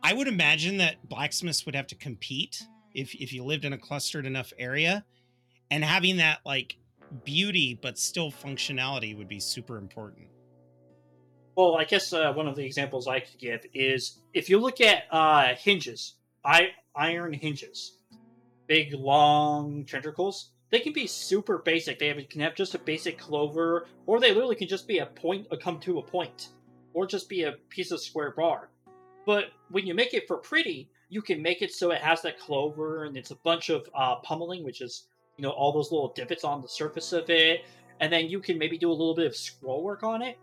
I 0.00 0.12
would 0.12 0.28
imagine 0.28 0.76
that 0.76 1.08
blacksmiths 1.08 1.66
would 1.66 1.74
have 1.74 1.88
to 1.88 1.96
compete 1.96 2.64
if 2.94 3.14
if 3.14 3.32
you 3.32 3.44
lived 3.44 3.64
in 3.64 3.72
a 3.72 3.78
clustered 3.78 4.26
enough 4.26 4.52
area, 4.58 5.04
and 5.70 5.84
having 5.84 6.16
that 6.18 6.40
like 6.46 6.76
beauty 7.24 7.78
but 7.80 7.98
still 7.98 8.30
functionality 8.30 9.16
would 9.16 9.28
be 9.28 9.40
super 9.40 9.76
important. 9.76 10.26
Well, 11.56 11.76
I 11.76 11.84
guess 11.84 12.12
uh, 12.12 12.32
one 12.32 12.48
of 12.48 12.56
the 12.56 12.64
examples 12.64 13.06
I 13.06 13.20
could 13.20 13.38
give 13.38 13.64
is 13.72 14.18
if 14.32 14.48
you 14.48 14.58
look 14.58 14.80
at 14.80 15.04
uh, 15.10 15.54
hinges, 15.54 16.14
I 16.44 16.70
iron 16.96 17.32
hinges, 17.32 17.98
big 18.66 18.92
long 18.94 19.84
tentacles. 19.84 20.50
They 20.70 20.80
can 20.80 20.92
be 20.92 21.06
super 21.06 21.58
basic. 21.58 22.00
They 22.00 22.08
have, 22.08 22.28
can 22.28 22.40
have 22.40 22.56
just 22.56 22.74
a 22.74 22.78
basic 22.78 23.18
clover, 23.18 23.86
or 24.06 24.18
they 24.18 24.30
literally 24.30 24.56
can 24.56 24.66
just 24.66 24.88
be 24.88 24.98
a 24.98 25.06
point, 25.06 25.46
a 25.52 25.56
come 25.56 25.78
to 25.80 25.98
a 25.98 26.02
point, 26.02 26.48
or 26.94 27.06
just 27.06 27.28
be 27.28 27.44
a 27.44 27.52
piece 27.68 27.92
of 27.92 28.00
square 28.00 28.32
bar. 28.32 28.70
But 29.24 29.52
when 29.70 29.86
you 29.86 29.94
make 29.94 30.14
it 30.14 30.26
for 30.26 30.38
pretty, 30.38 30.90
you 31.14 31.22
can 31.22 31.40
make 31.40 31.62
it 31.62 31.72
so 31.72 31.92
it 31.92 32.00
has 32.00 32.22
that 32.22 32.38
clover 32.38 33.04
and 33.04 33.16
it's 33.16 33.30
a 33.30 33.36
bunch 33.36 33.70
of 33.70 33.88
uh, 33.94 34.16
pummeling, 34.16 34.64
which 34.64 34.80
is 34.80 35.06
you 35.36 35.42
know 35.42 35.50
all 35.50 35.72
those 35.72 35.92
little 35.92 36.12
divots 36.14 36.44
on 36.44 36.60
the 36.60 36.68
surface 36.68 37.12
of 37.12 37.30
it, 37.30 37.64
and 38.00 38.12
then 38.12 38.28
you 38.28 38.40
can 38.40 38.58
maybe 38.58 38.76
do 38.76 38.90
a 38.90 38.92
little 38.92 39.14
bit 39.14 39.26
of 39.26 39.36
scroll 39.36 39.82
work 39.82 40.02
on 40.02 40.22
it 40.22 40.38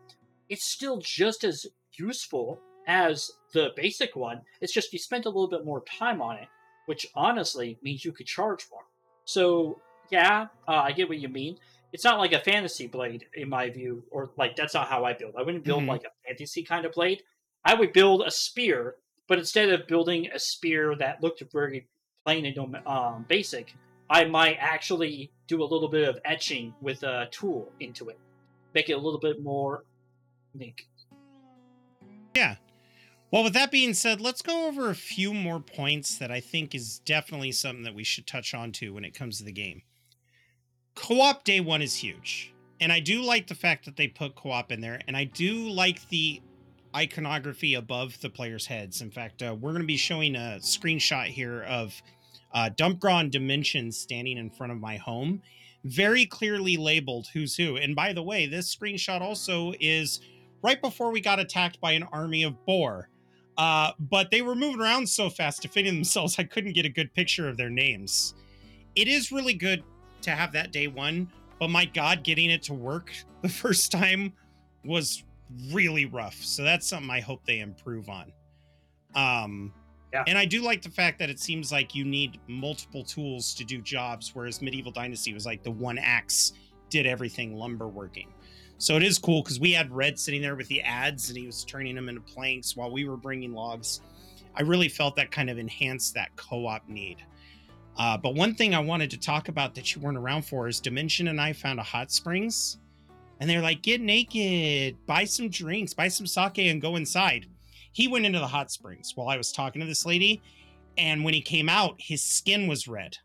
it's 0.52 0.70
still 0.70 0.98
just 0.98 1.46
as 1.46 1.66
useful 1.94 2.60
as 2.86 3.32
the 3.54 3.70
basic 3.78 4.18
one. 4.18 4.42
It's 4.60 4.74
just 4.74 4.92
you 4.92 5.00
spent 5.00 5.26
a 5.26 5.30
little 5.30 5.48
bit 5.48 5.64
more 5.66 5.82
time 5.86 6.22
on 6.22 6.36
it, 6.36 6.48
which 6.88 7.08
honestly 7.16 7.80
means 7.82 8.04
you 8.04 8.12
could 8.12 8.26
charge 8.26 8.68
more. 8.70 8.84
So 9.24 9.80
yeah, 10.12 10.48
uh, 10.68 10.72
I 10.72 10.92
get 10.92 11.08
what 11.08 11.20
you 11.20 11.30
mean. 11.30 11.58
It's 11.94 12.04
not 12.04 12.20
like 12.20 12.34
a 12.34 12.40
fantasy 12.40 12.88
blade, 12.88 13.28
in 13.34 13.48
my 13.48 13.70
view, 13.70 14.04
or 14.12 14.32
like 14.38 14.58
that's 14.58 14.74
not 14.74 14.90
how 14.90 15.06
I 15.06 15.14
build. 15.14 15.36
I 15.38 15.44
wouldn't 15.44 15.64
build 15.64 15.84
mm-hmm. 15.84 15.92
like 15.92 16.04
a 16.04 16.28
fantasy 16.28 16.64
kind 16.64 16.86
of 16.86 16.92
blade. 16.92 17.24
I 17.64 17.74
would 17.74 17.94
build 17.94 18.24
a 18.26 18.32
spear, 18.32 18.96
but 19.32 19.40
instead 19.40 19.70
of 19.70 19.88
building 19.88 20.28
a 20.36 20.38
spear 20.38 20.94
that 20.94 21.24
looked 21.24 21.42
very 21.54 21.88
plain 22.26 22.46
and 22.46 22.86
um, 22.86 23.26
basic, 23.30 23.74
I 24.10 24.26
might 24.26 24.58
actually 24.60 25.32
do 25.48 25.64
a 25.64 25.64
little 25.64 25.88
bit 25.88 26.06
of 26.06 26.20
etching 26.26 26.74
with 26.82 27.02
a 27.04 27.30
tool 27.32 27.72
into 27.80 28.10
it, 28.10 28.20
make 28.74 28.90
it 28.90 28.92
a 28.92 28.98
little 28.98 29.22
bit 29.22 29.42
more 29.42 29.86
unique. 30.54 30.86
Yeah. 32.36 32.56
Well, 33.32 33.46
with 33.46 33.54
that 33.54 33.72
being 33.72 33.94
said, 33.94 34.20
let's 34.20 34.42
go 34.42 34.68
over 34.68 34.90
a 34.90 34.96
few 34.96 35.34
more 35.34 35.62
points 35.62 36.18
that 36.18 36.30
I 36.30 36.42
think 36.42 36.76
is 36.76 37.00
definitely 37.00 37.54
something 37.54 37.86
that 37.86 37.96
we 37.96 38.04
should 38.04 38.28
touch 38.28 38.54
on 38.54 38.74
to 38.74 38.94
when 38.96 39.06
it 39.06 39.18
comes 39.18 39.38
to 39.38 39.46
the 39.46 39.54
game. 39.54 39.84
Co 40.94 41.22
op 41.22 41.46
day 41.46 41.62
one 41.62 41.82
is 41.82 41.96
huge. 41.96 42.54
And 42.82 42.92
I 42.92 43.00
do 43.00 43.22
like 43.22 43.48
the 43.48 43.56
fact 43.56 43.86
that 43.86 43.96
they 43.96 44.10
put 44.10 44.36
co 44.36 44.52
op 44.52 44.74
in 44.74 44.82
there. 44.82 45.00
And 45.08 45.16
I 45.16 45.24
do 45.24 45.70
like 45.70 46.10
the 46.10 46.42
iconography 46.96 47.76
above 47.76 48.20
the 48.22 48.30
players' 48.30 48.66
heads. 48.66 49.02
In 49.02 49.12
fact, 49.12 49.42
uh, 49.42 49.56
we're 49.60 49.72
going 49.72 49.82
to 49.82 49.88
be 49.88 49.98
showing 49.98 50.36
a 50.36 50.60
screenshot 50.62 51.28
here 51.28 51.64
of 51.64 52.02
uh, 52.54 52.70
Dumpgron 52.76 53.32
Dimensions 53.32 53.98
standing 53.98 54.38
in 54.38 54.50
front 54.50 54.72
of 54.72 54.80
my 54.80 54.98
home, 54.98 55.42
very 55.84 56.26
clearly 56.26 56.78
labeled 56.78 57.28
who's 57.34 57.56
who. 57.56 57.78
And 57.78 57.96
by 57.96 58.14
the 58.14 58.24
way, 58.24 58.46
this 58.46 58.76
screenshot 58.76 59.22
also 59.22 59.74
is 59.80 60.22
right 60.64 60.82
before 60.82 61.12
we 61.12 61.22
got 61.22 61.40
attacked 61.40 61.80
by 61.80 61.94
an 61.94 62.04
army 62.12 62.44
of 62.44 62.66
boar. 62.66 63.10
Uh, 63.58 63.92
but 64.00 64.32
they 64.32 64.42
were 64.42 64.56
moving 64.56 64.82
around 64.82 65.08
so 65.08 65.30
fast 65.30 65.62
defending 65.62 65.96
themselves, 65.96 66.38
I 66.40 66.44
couldn't 66.44 66.74
get 66.74 66.86
a 66.86 66.90
good 66.90 67.14
picture 67.14 67.48
of 67.48 67.58
their 67.58 67.70
names. 67.70 68.34
It 68.96 69.08
is 69.08 69.32
really 69.32 69.54
good 69.54 69.84
to 70.24 70.32
have 70.32 70.52
that 70.54 70.72
day 70.72 70.88
one, 70.88 71.30
but 71.60 71.70
my 71.70 71.86
God, 71.86 72.24
getting 72.24 72.50
it 72.50 72.64
to 72.64 72.74
work 72.74 73.14
the 73.42 73.50
first 73.50 73.92
time 73.92 74.34
was 74.84 75.24
really 75.72 76.06
rough. 76.06 76.36
So 76.36 76.64
that's 76.64 76.88
something 76.88 77.10
I 77.10 77.20
hope 77.20 77.46
they 77.46 77.60
improve 77.60 78.10
on. 78.10 78.32
Um, 79.16 79.74
yeah. 80.14 80.24
And 80.28 80.38
I 80.38 80.46
do 80.46 80.62
like 80.62 80.82
the 80.82 80.90
fact 80.90 81.20
that 81.20 81.30
it 81.30 81.40
seems 81.40 81.72
like 81.72 81.96
you 81.96 82.04
need 82.04 82.40
multiple 82.48 83.04
tools 83.04 83.54
to 83.56 83.64
do 83.64 83.82
jobs, 83.82 84.32
whereas 84.34 84.62
Medieval 84.62 84.92
Dynasty 84.92 85.34
was 85.34 85.46
like 85.46 85.64
the 85.64 85.72
one 85.72 85.98
axe 85.98 86.54
did 86.90 87.06
everything 87.06 87.56
lumber 87.56 87.88
working. 87.88 88.28
So 88.78 88.96
it 88.98 89.04
is 89.04 89.18
cool 89.18 89.44
because 89.44 89.60
we 89.60 89.72
had 89.72 89.92
Red 89.92 90.20
sitting 90.20 90.42
there 90.42 90.56
with 90.56 90.68
the 90.68 90.82
adze 90.84 91.30
and 91.30 91.38
he 91.38 91.46
was 91.46 91.64
turning 91.64 91.96
them 91.96 92.10
into 92.10 92.22
planks 92.22 92.76
while 92.76 92.92
we 92.92 93.08
were 93.08 93.16
bringing 93.16 93.54
logs. 93.54 94.02
I 94.56 94.64
really 94.64 94.90
felt 94.90 95.16
that 95.16 95.32
kind 95.32 95.50
of 95.50 95.58
enhanced 95.58 96.14
that 96.16 96.36
co 96.36 96.66
op 96.68 96.90
need. 96.90 97.18
Uh, 97.98 98.18
but 98.18 98.36
one 98.36 98.56
thing 98.56 98.74
I 98.74 98.80
wanted 98.80 99.12
to 99.12 99.20
talk 99.20 99.48
about 99.48 99.76
that 99.76 99.96
you 99.96 100.02
weren't 100.02 100.18
around 100.18 100.44
for 100.44 100.68
is 100.68 100.80
Dimension 100.80 101.28
and 101.28 101.40
I 101.40 101.54
found 101.54 101.80
a 101.80 101.84
hot 101.84 102.12
springs 102.12 102.78
and 103.42 103.50
they're 103.50 103.62
like, 103.62 103.82
get 103.82 104.00
naked, 104.00 105.06
buy 105.06 105.26
some 105.26 105.50
drinks, 105.50 105.94
buy 105.94 106.08
some 106.08 106.28
sake, 106.28 106.60
and 106.60 106.82
go 106.82 106.96
inside. 106.96 107.48
He 107.92 108.08
went 108.08 108.26
into 108.26 108.40
the 108.40 108.48
hot 108.48 108.72
springs 108.72 109.12
while 109.16 109.28
I 109.28 109.36
was 109.36 109.52
talking 109.52 109.82
to 109.82 109.88
this 109.88 110.06
lady. 110.06 110.42
And 110.98 111.26
when 111.26 111.34
he 111.34 111.42
came 111.42 111.68
out, 111.68 111.96
his 111.98 112.22
skin 112.22 112.68
was 112.68 112.88
red. 112.88 113.18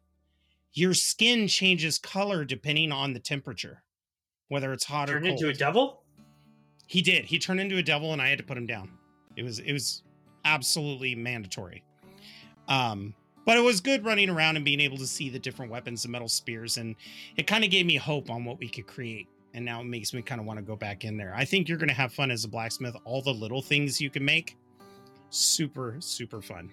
Your 0.72 0.94
skin 0.94 1.46
changes 1.46 1.98
color 1.98 2.44
depending 2.44 2.90
on 2.90 3.12
the 3.12 3.20
temperature 3.20 3.84
whether 4.48 4.72
it's 4.72 4.84
hot 4.84 5.08
turned 5.08 5.24
or 5.24 5.28
cold. 5.28 5.40
Turned 5.40 5.50
into 5.50 5.54
a 5.54 5.58
devil. 5.58 6.02
He 6.86 7.02
did. 7.02 7.24
He 7.24 7.38
turned 7.38 7.60
into 7.60 7.76
a 7.78 7.82
devil, 7.82 8.12
and 8.12 8.22
I 8.22 8.28
had 8.28 8.38
to 8.38 8.44
put 8.44 8.56
him 8.56 8.66
down. 8.66 8.90
It 9.36 9.42
was 9.42 9.58
it 9.58 9.72
was 9.72 10.02
absolutely 10.44 11.14
mandatory. 11.14 11.82
Um, 12.68 13.14
but 13.44 13.56
it 13.56 13.60
was 13.60 13.80
good 13.80 14.04
running 14.04 14.28
around 14.28 14.56
and 14.56 14.64
being 14.64 14.80
able 14.80 14.96
to 14.98 15.06
see 15.06 15.28
the 15.28 15.38
different 15.38 15.70
weapons 15.70 16.04
and 16.04 16.12
metal 16.12 16.28
spears, 16.28 16.76
and 16.76 16.96
it 17.36 17.46
kind 17.46 17.64
of 17.64 17.70
gave 17.70 17.86
me 17.86 17.96
hope 17.96 18.30
on 18.30 18.44
what 18.44 18.58
we 18.58 18.68
could 18.68 18.86
create. 18.86 19.28
And 19.56 19.64
now 19.64 19.80
it 19.80 19.84
makes 19.84 20.12
me 20.12 20.20
kind 20.20 20.38
of 20.38 20.46
want 20.46 20.58
to 20.58 20.62
go 20.62 20.76
back 20.76 21.04
in 21.04 21.16
there. 21.16 21.32
I 21.34 21.46
think 21.46 21.66
you're 21.66 21.78
going 21.78 21.88
to 21.88 21.94
have 21.94 22.12
fun 22.12 22.30
as 22.30 22.44
a 22.44 22.48
blacksmith. 22.48 22.94
All 23.04 23.22
the 23.22 23.32
little 23.32 23.62
things 23.62 23.98
you 23.98 24.10
can 24.10 24.22
make, 24.22 24.58
super 25.30 25.96
super 25.98 26.42
fun. 26.42 26.70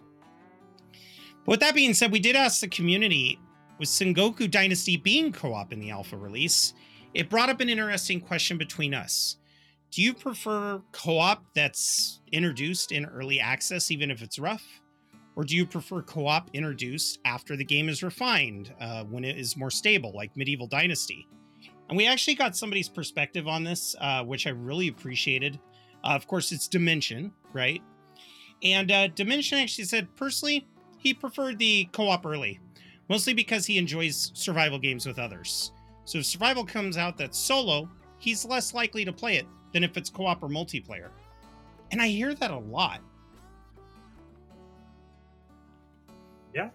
But 1.46 1.52
with 1.52 1.60
that 1.62 1.76
being 1.76 1.94
said, 1.94 2.12
we 2.12 2.20
did 2.20 2.36
ask 2.36 2.60
the 2.60 2.68
community 2.68 3.40
with 3.80 3.88
Sengoku 3.88 4.52
Dynasty 4.52 4.98
being 4.98 5.32
co 5.32 5.54
op 5.54 5.72
in 5.72 5.80
the 5.80 5.92
alpha 5.92 6.18
release, 6.18 6.74
it 7.14 7.30
brought 7.30 7.50
up 7.50 7.62
an 7.62 7.70
interesting 7.70 8.20
question 8.20 8.58
between 8.58 8.94
us. 8.94 9.38
Do 9.90 10.02
you 10.02 10.14
prefer 10.14 10.82
co 10.92 11.20
op 11.20 11.46
that's 11.56 12.20
introduced 12.34 12.92
in 12.92 13.06
early 13.06 13.40
access, 13.40 13.92
even 13.92 14.12
if 14.12 14.22
it's 14.22 14.40
rough? 14.40 14.82
Or 15.38 15.46
do 15.46 15.56
you 15.56 15.66
prefer 15.66 16.02
co 16.02 16.28
op 16.28 16.50
introduced 16.54 17.20
after 17.24 17.56
the 17.56 17.64
game 17.64 17.88
is 17.88 18.04
refined, 18.04 18.74
uh, 18.82 19.06
when 19.06 19.24
it 19.24 19.38
is 19.38 19.56
more 19.56 19.72
stable, 19.72 20.12
like 20.14 20.36
Medieval 20.36 20.68
Dynasty? 20.68 21.28
And 21.94 21.98
we 22.00 22.08
actually 22.08 22.34
got 22.34 22.56
somebody's 22.56 22.89
perspective 22.89 23.48
on 23.48 23.64
this, 23.64 23.96
uh, 24.02 24.24
which 24.24 24.48
I 24.48 24.50
really 24.50 24.88
appreciated. 24.88 25.60
Uh, 26.04 26.16
of 26.16 26.26
course, 26.26 26.52
it's 26.52 26.68
Dimension, 26.68 27.32
right? 27.54 27.84
And 28.64 28.91
uh, 28.91 29.10
Dimension 29.10 29.60
actually 29.60 29.84
said, 29.84 30.08
personally, 30.16 30.68
he 30.98 31.14
preferred 31.14 31.60
the 31.60 31.88
co 31.91 32.10
op 32.10 32.26
early, 32.26 32.60
mostly 33.10 33.36
because 33.36 33.68
he 33.68 33.78
enjoys 33.78 34.32
survival 34.34 34.80
games 34.80 35.06
with 35.06 35.20
others. 35.20 35.72
So 36.06 36.18
if 36.18 36.26
survival 36.26 36.66
comes 36.66 36.98
out 36.98 37.16
that's 37.16 37.38
solo, 37.38 37.88
he's 38.18 38.44
less 38.44 38.74
likely 38.74 39.06
to 39.06 39.14
play 39.14 39.36
it 39.36 39.46
than 39.72 39.84
if 39.84 39.96
it's 39.96 40.10
co 40.10 40.26
op 40.26 40.41
or 40.41 40.50
multiplayer. 40.50 41.10
And 41.91 42.02
I 42.02 42.08
hear 42.08 42.34
that 42.34 42.50
a 42.50 42.58
lot. 42.58 43.02
Yeah. 46.56 46.72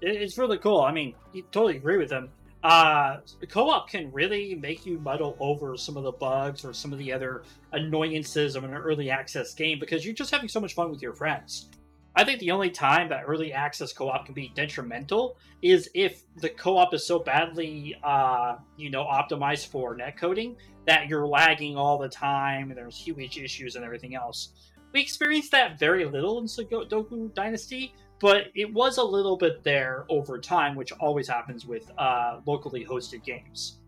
It's 0.00 0.38
really 0.38 0.56
cool. 0.56 0.80
I 0.80 0.92
mean, 0.92 1.14
you 1.34 1.42
totally 1.52 1.76
agree 1.76 1.98
with 1.98 2.08
them. 2.08 2.30
Uh, 2.64 3.18
co-op 3.48 3.88
can 3.88 4.10
really 4.10 4.54
make 4.56 4.84
you 4.84 4.98
muddle 4.98 5.36
over 5.38 5.76
some 5.76 5.96
of 5.96 6.02
the 6.02 6.12
bugs 6.12 6.64
or 6.64 6.72
some 6.72 6.92
of 6.92 6.98
the 6.98 7.12
other 7.12 7.44
annoyances 7.72 8.56
of 8.56 8.64
an 8.64 8.74
early 8.74 9.10
access 9.10 9.54
game 9.54 9.78
because 9.78 10.04
you're 10.04 10.14
just 10.14 10.30
having 10.30 10.48
so 10.48 10.60
much 10.60 10.74
fun 10.74 10.90
with 10.90 11.00
your 11.00 11.12
friends. 11.12 11.68
I 12.16 12.24
think 12.24 12.40
the 12.40 12.50
only 12.50 12.70
time 12.70 13.08
that 13.10 13.22
early 13.26 13.52
access 13.52 13.92
co-op 13.92 14.26
can 14.26 14.34
be 14.34 14.50
detrimental 14.56 15.36
is 15.62 15.88
if 15.94 16.22
the 16.36 16.48
co-op 16.48 16.92
is 16.92 17.06
so 17.06 17.20
badly, 17.20 17.94
uh, 18.02 18.56
you 18.76 18.90
know, 18.90 19.04
optimized 19.04 19.68
for 19.68 19.96
netcoding 19.96 20.56
that 20.86 21.06
you're 21.06 21.28
lagging 21.28 21.76
all 21.76 21.96
the 21.96 22.08
time 22.08 22.70
and 22.70 22.76
there's 22.76 22.96
huge 22.96 23.38
issues 23.38 23.76
and 23.76 23.84
everything 23.84 24.16
else. 24.16 24.48
We 24.92 25.00
experienced 25.00 25.52
that 25.52 25.78
very 25.78 26.06
little 26.06 26.38
in 26.38 26.46
Sengoku 26.46 27.32
Dynasty, 27.34 27.94
but 28.20 28.46
it 28.54 28.72
was 28.72 28.98
a 28.98 29.02
little 29.02 29.36
bit 29.36 29.62
there 29.62 30.04
over 30.08 30.38
time, 30.38 30.74
which 30.74 30.92
always 30.92 31.28
happens 31.28 31.66
with 31.66 31.90
uh, 31.98 32.40
locally 32.46 32.84
hosted 32.84 33.22
games. 33.24 33.78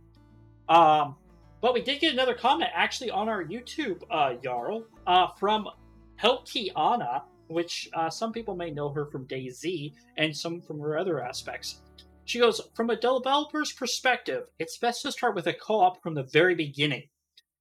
Um, 0.69 1.17
but 1.61 1.75
we 1.75 1.83
did 1.83 2.01
get 2.01 2.13
another 2.13 2.35
comment 2.35 2.71
actually 2.75 3.11
on 3.11 3.29
our 3.29 3.45
YouTube, 3.45 4.03
uh, 4.11 4.35
Jarl, 4.35 4.85
uh, 5.07 5.29
from 5.39 5.69
Helkiana, 6.21 7.23
which 7.49 7.91
uh, 7.95 8.09
some 8.09 8.33
people 8.33 8.55
may 8.55 8.71
know 8.71 8.89
her 8.91 9.07
from 9.07 9.27
DayZ 9.27 9.93
and 10.17 10.37
some 10.37 10.61
from 10.61 10.79
her 10.81 10.97
other 10.97 11.23
aspects. 11.23 11.83
She 12.25 12.39
goes, 12.39 12.61
From 12.75 12.91
a 12.91 12.97
developer's 12.97 13.73
perspective, 13.73 14.45
it's 14.59 14.79
best 14.79 15.03
to 15.03 15.13
start 15.13 15.35
with 15.35 15.49
a 15.49 15.53
co 15.53 15.81
op 15.81 16.03
from 16.03 16.15
the 16.15 16.23
very 16.23 16.55
beginning. 16.55 17.09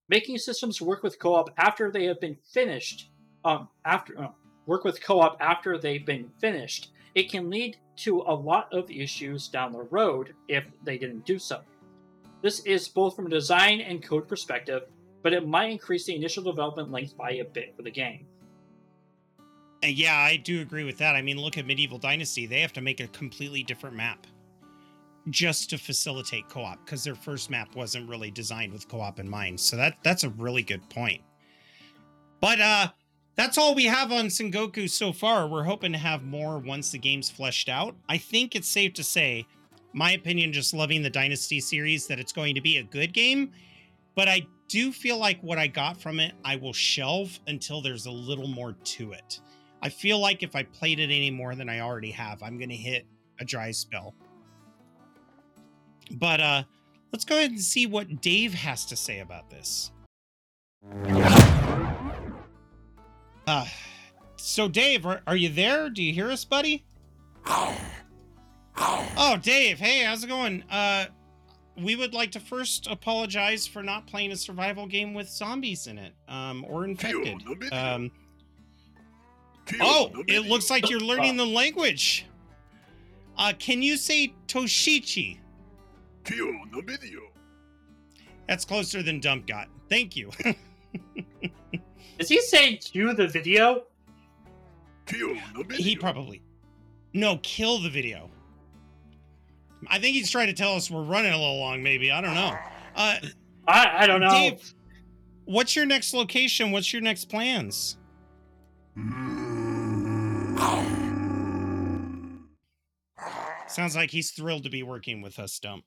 Making 0.08 0.38
systems 0.38 0.82
work 0.82 1.02
with 1.02 1.20
co 1.20 1.34
op 1.34 1.50
after 1.58 1.92
they 1.92 2.06
have 2.06 2.22
been 2.22 2.38
finished, 2.54 3.10
um, 3.44 3.70
after. 3.84 4.18
Uh, 4.18 4.28
work 4.70 4.84
with 4.84 5.02
co-op 5.02 5.36
after 5.42 5.78
they've 5.78 6.06
been 6.06 6.30
finished, 6.40 6.92
it 7.16 7.30
can 7.30 7.50
lead 7.50 7.76
to 7.98 8.22
a 8.28 8.34
lot 8.34 8.72
of 8.72 8.90
issues 8.92 9.48
down 9.48 9.74
the 9.74 9.82
road 9.82 10.36
if 10.48 10.64
they 10.84 10.98
didn't 10.98 11.26
do 11.26 11.40
so. 11.40 11.62
This 12.44 12.60
is 12.62 12.88
both 12.88 13.16
from 13.16 13.26
a 13.26 13.30
design 13.30 13.82
and 13.82 14.02
code 14.02 14.28
perspective, 14.28 14.84
but 15.24 15.34
it 15.34 15.48
might 15.48 15.72
increase 15.72 16.06
the 16.06 16.16
initial 16.16 16.44
development 16.44 16.92
length 16.92 17.18
by 17.18 17.32
a 17.32 17.44
bit 17.44 17.76
for 17.76 17.82
the 17.82 17.92
game. 17.92 18.28
Yeah, 19.84 20.16
I 20.16 20.38
do 20.38 20.62
agree 20.62 20.84
with 20.84 21.00
that. 21.00 21.16
I 21.16 21.22
mean, 21.24 21.38
look 21.38 21.58
at 21.58 21.66
Medieval 21.66 21.98
Dynasty. 21.98 22.46
They 22.46 22.62
have 22.62 22.74
to 22.74 22.82
make 22.82 23.00
a 23.00 23.08
completely 23.08 23.64
different 23.64 23.96
map 23.96 24.28
just 25.32 25.70
to 25.72 25.78
facilitate 25.78 26.48
co-op 26.48 26.86
because 26.86 27.04
their 27.04 27.16
first 27.16 27.50
map 27.50 27.76
wasn't 27.76 28.08
really 28.08 28.30
designed 28.30 28.72
with 28.72 28.88
co-op 28.88 29.20
in 29.20 29.28
mind. 29.28 29.60
So 29.60 29.76
that 29.78 29.98
that's 30.04 30.24
a 30.24 30.30
really 30.30 30.64
good 30.64 30.88
point. 30.90 31.22
But 32.40 32.62
uh 32.62 32.90
that's 33.40 33.58
all 33.58 33.74
we 33.74 33.86
have 33.86 34.12
on 34.12 34.26
Sengoku 34.26 34.90
so 34.90 35.14
far. 35.14 35.48
We're 35.48 35.64
hoping 35.64 35.94
to 35.94 35.98
have 35.98 36.24
more 36.24 36.60
once 36.60 36.92
the 36.92 36.98
game's 36.98 37.30
fleshed 37.30 37.70
out. 37.70 37.96
I 38.10 38.18
think 38.18 38.54
it's 38.54 38.68
safe 38.68 38.94
to 38.96 39.04
say, 39.04 39.46
my 39.94 40.12
opinion, 40.12 40.52
just 40.52 40.74
loving 40.74 41.02
the 41.02 41.10
Dynasty 41.10 41.62
series, 41.62 42.06
that 42.08 42.20
it's 42.20 42.34
going 42.34 42.54
to 42.56 42.60
be 42.60 42.80
a 42.80 42.84
good 42.84 43.14
game. 43.14 43.54
But 44.14 44.28
I 44.28 44.46
do 44.68 44.92
feel 44.92 45.18
like 45.18 45.42
what 45.42 45.58
I 45.58 45.68
got 45.68 45.96
from 45.96 46.20
it, 46.20 46.34
I 46.44 46.58
will 46.58 46.74
shelve 46.74 47.40
until 47.48 47.82
there's 47.82 48.08
a 48.08 48.12
little 48.12 48.50
more 48.50 48.74
to 48.74 49.14
it. 49.14 49.40
I 49.82 49.88
feel 49.88 50.20
like 50.20 50.44
if 50.44 50.54
I 50.54 50.64
played 50.64 51.00
it 51.00 51.06
any 51.06 51.32
more 51.32 51.56
than 51.56 51.70
I 51.70 51.80
already 51.80 52.12
have, 52.12 52.44
I'm 52.44 52.58
going 52.58 52.68
to 52.68 52.76
hit 52.76 53.06
a 53.40 53.46
dry 53.46 53.72
spell. 53.72 54.16
But 56.12 56.42
uh, 56.42 56.64
let's 57.14 57.24
go 57.24 57.38
ahead 57.38 57.52
and 57.52 57.62
see 57.62 57.88
what 57.88 58.20
Dave 58.20 58.54
has 58.54 58.86
to 58.88 58.98
say 58.98 59.20
about 59.20 59.50
this. 59.50 59.92
Uh, 63.50 63.66
so, 64.36 64.68
Dave, 64.68 65.08
are, 65.08 65.22
are 65.26 65.36
you 65.36 65.50
there? 65.50 65.89
Do 65.89 66.04
you 66.04 66.14
hear 66.14 66.30
us, 66.30 66.45
buddy? 66.45 66.86
Oh, 68.78 69.38
Dave. 69.41 69.80
Hey, 69.80 70.04
how's 70.04 70.24
it 70.24 70.28
going? 70.28 70.64
Uh, 70.70 71.06
we 71.76 71.95
would 71.95 72.14
like 72.14 72.32
to 72.34 72.39
first 72.39 72.86
apologize 72.86 73.66
for 73.66 73.82
not 73.82 74.06
playing 74.06 74.32
a 74.32 74.36
survival 74.36 74.86
game 74.86 75.16
with 75.16 75.28
zombies 75.28 75.88
in 75.88 75.97
it, 75.97 76.14
um, 76.28 76.64
or 76.70 76.86
infected. 76.86 77.41
Um, 77.72 78.12
oh, 79.82 80.12
it 80.28 80.45
looks 80.45 80.70
like 80.70 80.88
you're 80.88 81.00
learning 81.00 81.36
the 81.36 81.45
language. 81.45 82.28
Uh, 83.36 83.54
can 83.58 83.82
you 83.82 83.97
say 83.97 84.32
Toshichi? 84.47 85.39
That's 88.47 88.64
closer 88.64 89.02
than 89.02 89.20
Dump 89.20 89.47
got. 89.47 89.70
Thank 89.89 90.16
you. 90.16 90.30
Is 92.20 92.28
he 92.28 92.42
saying 92.42 92.78
cue 92.78 93.14
the 93.14 93.28
video? 93.28 93.84
Kill 95.06 95.36
the 95.56 95.64
video. 95.64 95.78
he 95.78 95.96
probably. 95.96 96.42
No, 97.14 97.40
kill 97.42 97.80
the 97.80 97.90
video. 97.90 98.30
I 99.88 100.00
think 100.00 100.16
he's 100.16 100.30
trying 100.30 100.48
to 100.48 100.54
tell 100.54 100.76
us 100.76 100.92
we're 100.92 101.02
running 101.04 101.32
a 101.32 101.38
little 101.38 101.58
long, 101.58 101.82
maybe. 101.82 102.12
I 102.12 102.22
don't 102.22 102.36
know. 102.36 102.58
Uh, 102.96 103.16
I, 103.68 104.04
I 104.04 104.08
don't 104.08 104.20
know. 104.20 104.30
Dave, 104.30 104.74
what's 105.46 105.76
your 105.76 105.86
next 105.86 106.14
location? 106.14 106.72
What's 106.72 106.92
your 106.92 107.02
next 107.02 107.26
plans? 107.26 107.98
Sounds 113.68 113.96
like 113.96 114.12
he's 114.12 114.32
thrilled 114.32 114.64
to 114.64 114.70
be 114.70 114.84
working 114.84 115.22
with 115.22 115.40
us, 115.40 115.58
Dump. 115.60 115.86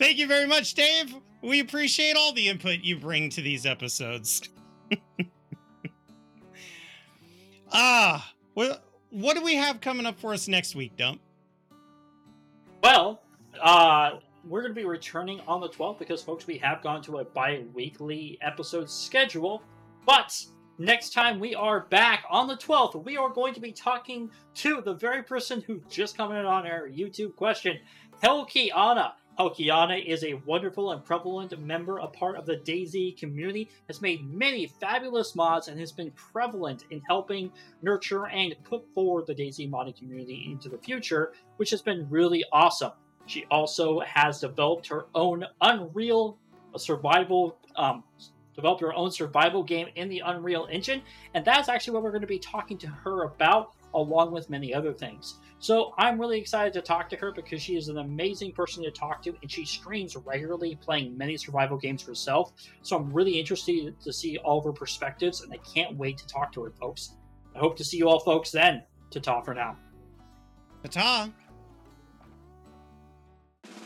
Thank 0.02 0.18
you 0.18 0.26
very 0.26 0.48
much, 0.48 0.74
Dave. 0.74 1.14
We 1.42 1.60
appreciate 1.60 2.16
all 2.16 2.32
the 2.32 2.48
input 2.48 2.80
you 2.80 2.96
bring 2.96 3.30
to 3.30 3.40
these 3.40 3.64
episodes. 3.64 4.48
ah, 7.72 8.34
well, 8.56 8.80
what 9.10 9.36
do 9.36 9.44
we 9.44 9.54
have 9.54 9.80
coming 9.80 10.04
up 10.04 10.18
for 10.18 10.32
us 10.32 10.48
next 10.48 10.74
week, 10.74 10.96
Dump? 10.96 11.20
Well, 12.82 13.22
uh, 13.60 14.18
we're 14.44 14.62
going 14.62 14.74
to 14.74 14.80
be 14.80 14.84
returning 14.84 15.38
on 15.46 15.60
the 15.60 15.68
12th 15.68 16.00
because, 16.00 16.20
folks, 16.20 16.48
we 16.48 16.58
have 16.58 16.82
gone 16.82 17.00
to 17.02 17.18
a 17.18 17.24
bi 17.24 17.62
weekly 17.72 18.38
episode 18.42 18.90
schedule. 18.90 19.62
But 20.04 20.36
next 20.78 21.12
time 21.12 21.38
we 21.38 21.54
are 21.54 21.86
back 21.90 22.24
on 22.28 22.48
the 22.48 22.56
12th, 22.56 23.04
we 23.04 23.16
are 23.16 23.28
going 23.28 23.54
to 23.54 23.60
be 23.60 23.70
talking 23.70 24.32
to 24.54 24.80
the 24.80 24.94
very 24.94 25.22
person 25.22 25.60
who 25.60 25.80
just 25.88 26.16
commented 26.16 26.46
on 26.46 26.66
our 26.66 26.88
YouTube 26.88 27.36
question, 27.36 27.78
Helkiana. 28.20 29.12
Helkiana 29.38 30.04
is 30.04 30.24
a 30.24 30.34
wonderful 30.46 30.92
and 30.92 31.04
prevalent 31.04 31.58
member, 31.58 31.98
a 31.98 32.06
part 32.06 32.36
of 32.36 32.46
the 32.46 32.56
DayZ 32.56 33.16
community, 33.18 33.70
has 33.86 34.02
made 34.02 34.30
many 34.30 34.66
fabulous 34.66 35.34
mods, 35.34 35.68
and 35.68 35.80
has 35.80 35.92
been 35.92 36.10
prevalent 36.12 36.84
in 36.90 37.00
helping 37.08 37.50
nurture 37.80 38.26
and 38.26 38.54
put 38.64 38.84
forward 38.94 39.26
the 39.26 39.34
DayZ 39.34 39.70
modding 39.70 39.96
community 39.96 40.48
into 40.50 40.68
the 40.68 40.78
future, 40.78 41.32
which 41.56 41.70
has 41.70 41.82
been 41.82 42.06
really 42.10 42.44
awesome. 42.52 42.92
She 43.26 43.46
also 43.50 44.00
has 44.00 44.40
developed 44.40 44.88
her 44.88 45.06
own 45.14 45.46
Unreal 45.60 46.38
survival, 46.76 47.58
um, 47.76 48.04
developed 48.54 48.82
her 48.82 48.92
own 48.92 49.10
survival 49.10 49.62
game 49.62 49.88
in 49.94 50.08
the 50.08 50.22
Unreal 50.24 50.68
Engine, 50.70 51.02
and 51.34 51.44
that's 51.44 51.68
actually 51.68 51.94
what 51.94 52.02
we're 52.02 52.10
going 52.10 52.22
to 52.22 52.26
be 52.26 52.38
talking 52.38 52.76
to 52.78 52.86
her 52.86 53.24
about, 53.24 53.74
along 53.94 54.32
with 54.32 54.50
many 54.50 54.72
other 54.74 54.92
things. 54.92 55.38
So 55.58 55.94
I'm 55.96 56.20
really 56.20 56.40
excited 56.40 56.72
to 56.74 56.82
talk 56.82 57.08
to 57.10 57.16
her 57.16 57.30
because 57.32 57.62
she 57.62 57.76
is 57.76 57.88
an 57.88 57.98
amazing 57.98 58.52
person 58.52 58.82
to 58.84 58.90
talk 58.90 59.22
to, 59.22 59.34
and 59.42 59.50
she 59.50 59.64
streams 59.64 60.16
regularly, 60.16 60.76
playing 60.76 61.16
many 61.16 61.36
survival 61.36 61.76
games 61.76 62.02
herself. 62.02 62.52
So 62.82 62.96
I'm 62.96 63.12
really 63.12 63.38
interested 63.38 64.00
to 64.00 64.12
see 64.12 64.38
all 64.38 64.58
of 64.58 64.64
her 64.64 64.72
perspectives, 64.72 65.42
and 65.42 65.52
I 65.52 65.58
can't 65.58 65.96
wait 65.96 66.18
to 66.18 66.26
talk 66.26 66.52
to 66.54 66.62
her, 66.62 66.70
folks. 66.70 67.14
I 67.54 67.58
hope 67.58 67.76
to 67.76 67.84
see 67.84 67.98
you 67.98 68.08
all, 68.08 68.20
folks, 68.20 68.50
then. 68.50 68.82
Ta 69.10 69.20
ta 69.20 69.40
for 69.42 69.54
now. 69.54 69.76
Ta 70.90 71.30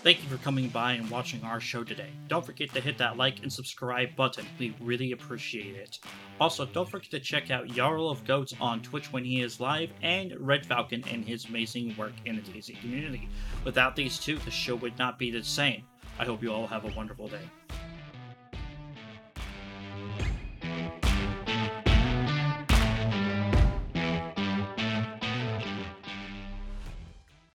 Thank 0.07 0.23
you 0.23 0.29
for 0.29 0.41
coming 0.45 0.69
by 0.69 0.93
and 0.93 1.11
watching 1.11 1.43
our 1.43 1.59
show 1.59 1.83
today. 1.83 2.11
Don't 2.29 2.47
forget 2.47 2.73
to 2.75 2.81
hit 2.81 2.97
that 2.99 3.17
like 3.17 3.43
and 3.43 3.53
subscribe 3.53 4.15
button. 4.15 4.47
We 4.57 4.73
really 4.81 5.11
appreciate 5.11 5.75
it. 5.75 5.99
Also, 6.41 6.65
don't 6.65 6.89
forget 6.89 7.11
to 7.11 7.19
check 7.19 7.51
out 7.51 7.67
Jarl 7.67 8.09
of 8.09 8.25
Goats 8.25 8.55
on 8.61 8.83
Twitch 8.83 9.13
when 9.13 9.25
he 9.25 9.41
is 9.41 9.59
live 9.59 9.91
and 10.03 10.33
Red 10.39 10.65
Falcon 10.65 11.03
and 11.11 11.25
his 11.25 11.47
amazing 11.47 11.97
work 11.99 12.13
in 12.25 12.37
the 12.37 12.43
DayZ 12.43 12.81
community. 12.81 13.29
Without 13.65 13.97
these 13.97 14.21
two, 14.21 14.39
the 14.39 14.51
show 14.53 14.77
would 14.77 14.97
not 14.97 15.19
be 15.19 15.33
the 15.33 15.43
same. 15.43 15.83
I 16.21 16.25
hope 16.25 16.41
you 16.41 16.53
all 16.53 16.69
have 16.69 16.85
a 16.85 16.95
wonderful 16.97 17.27
day. 17.27 17.66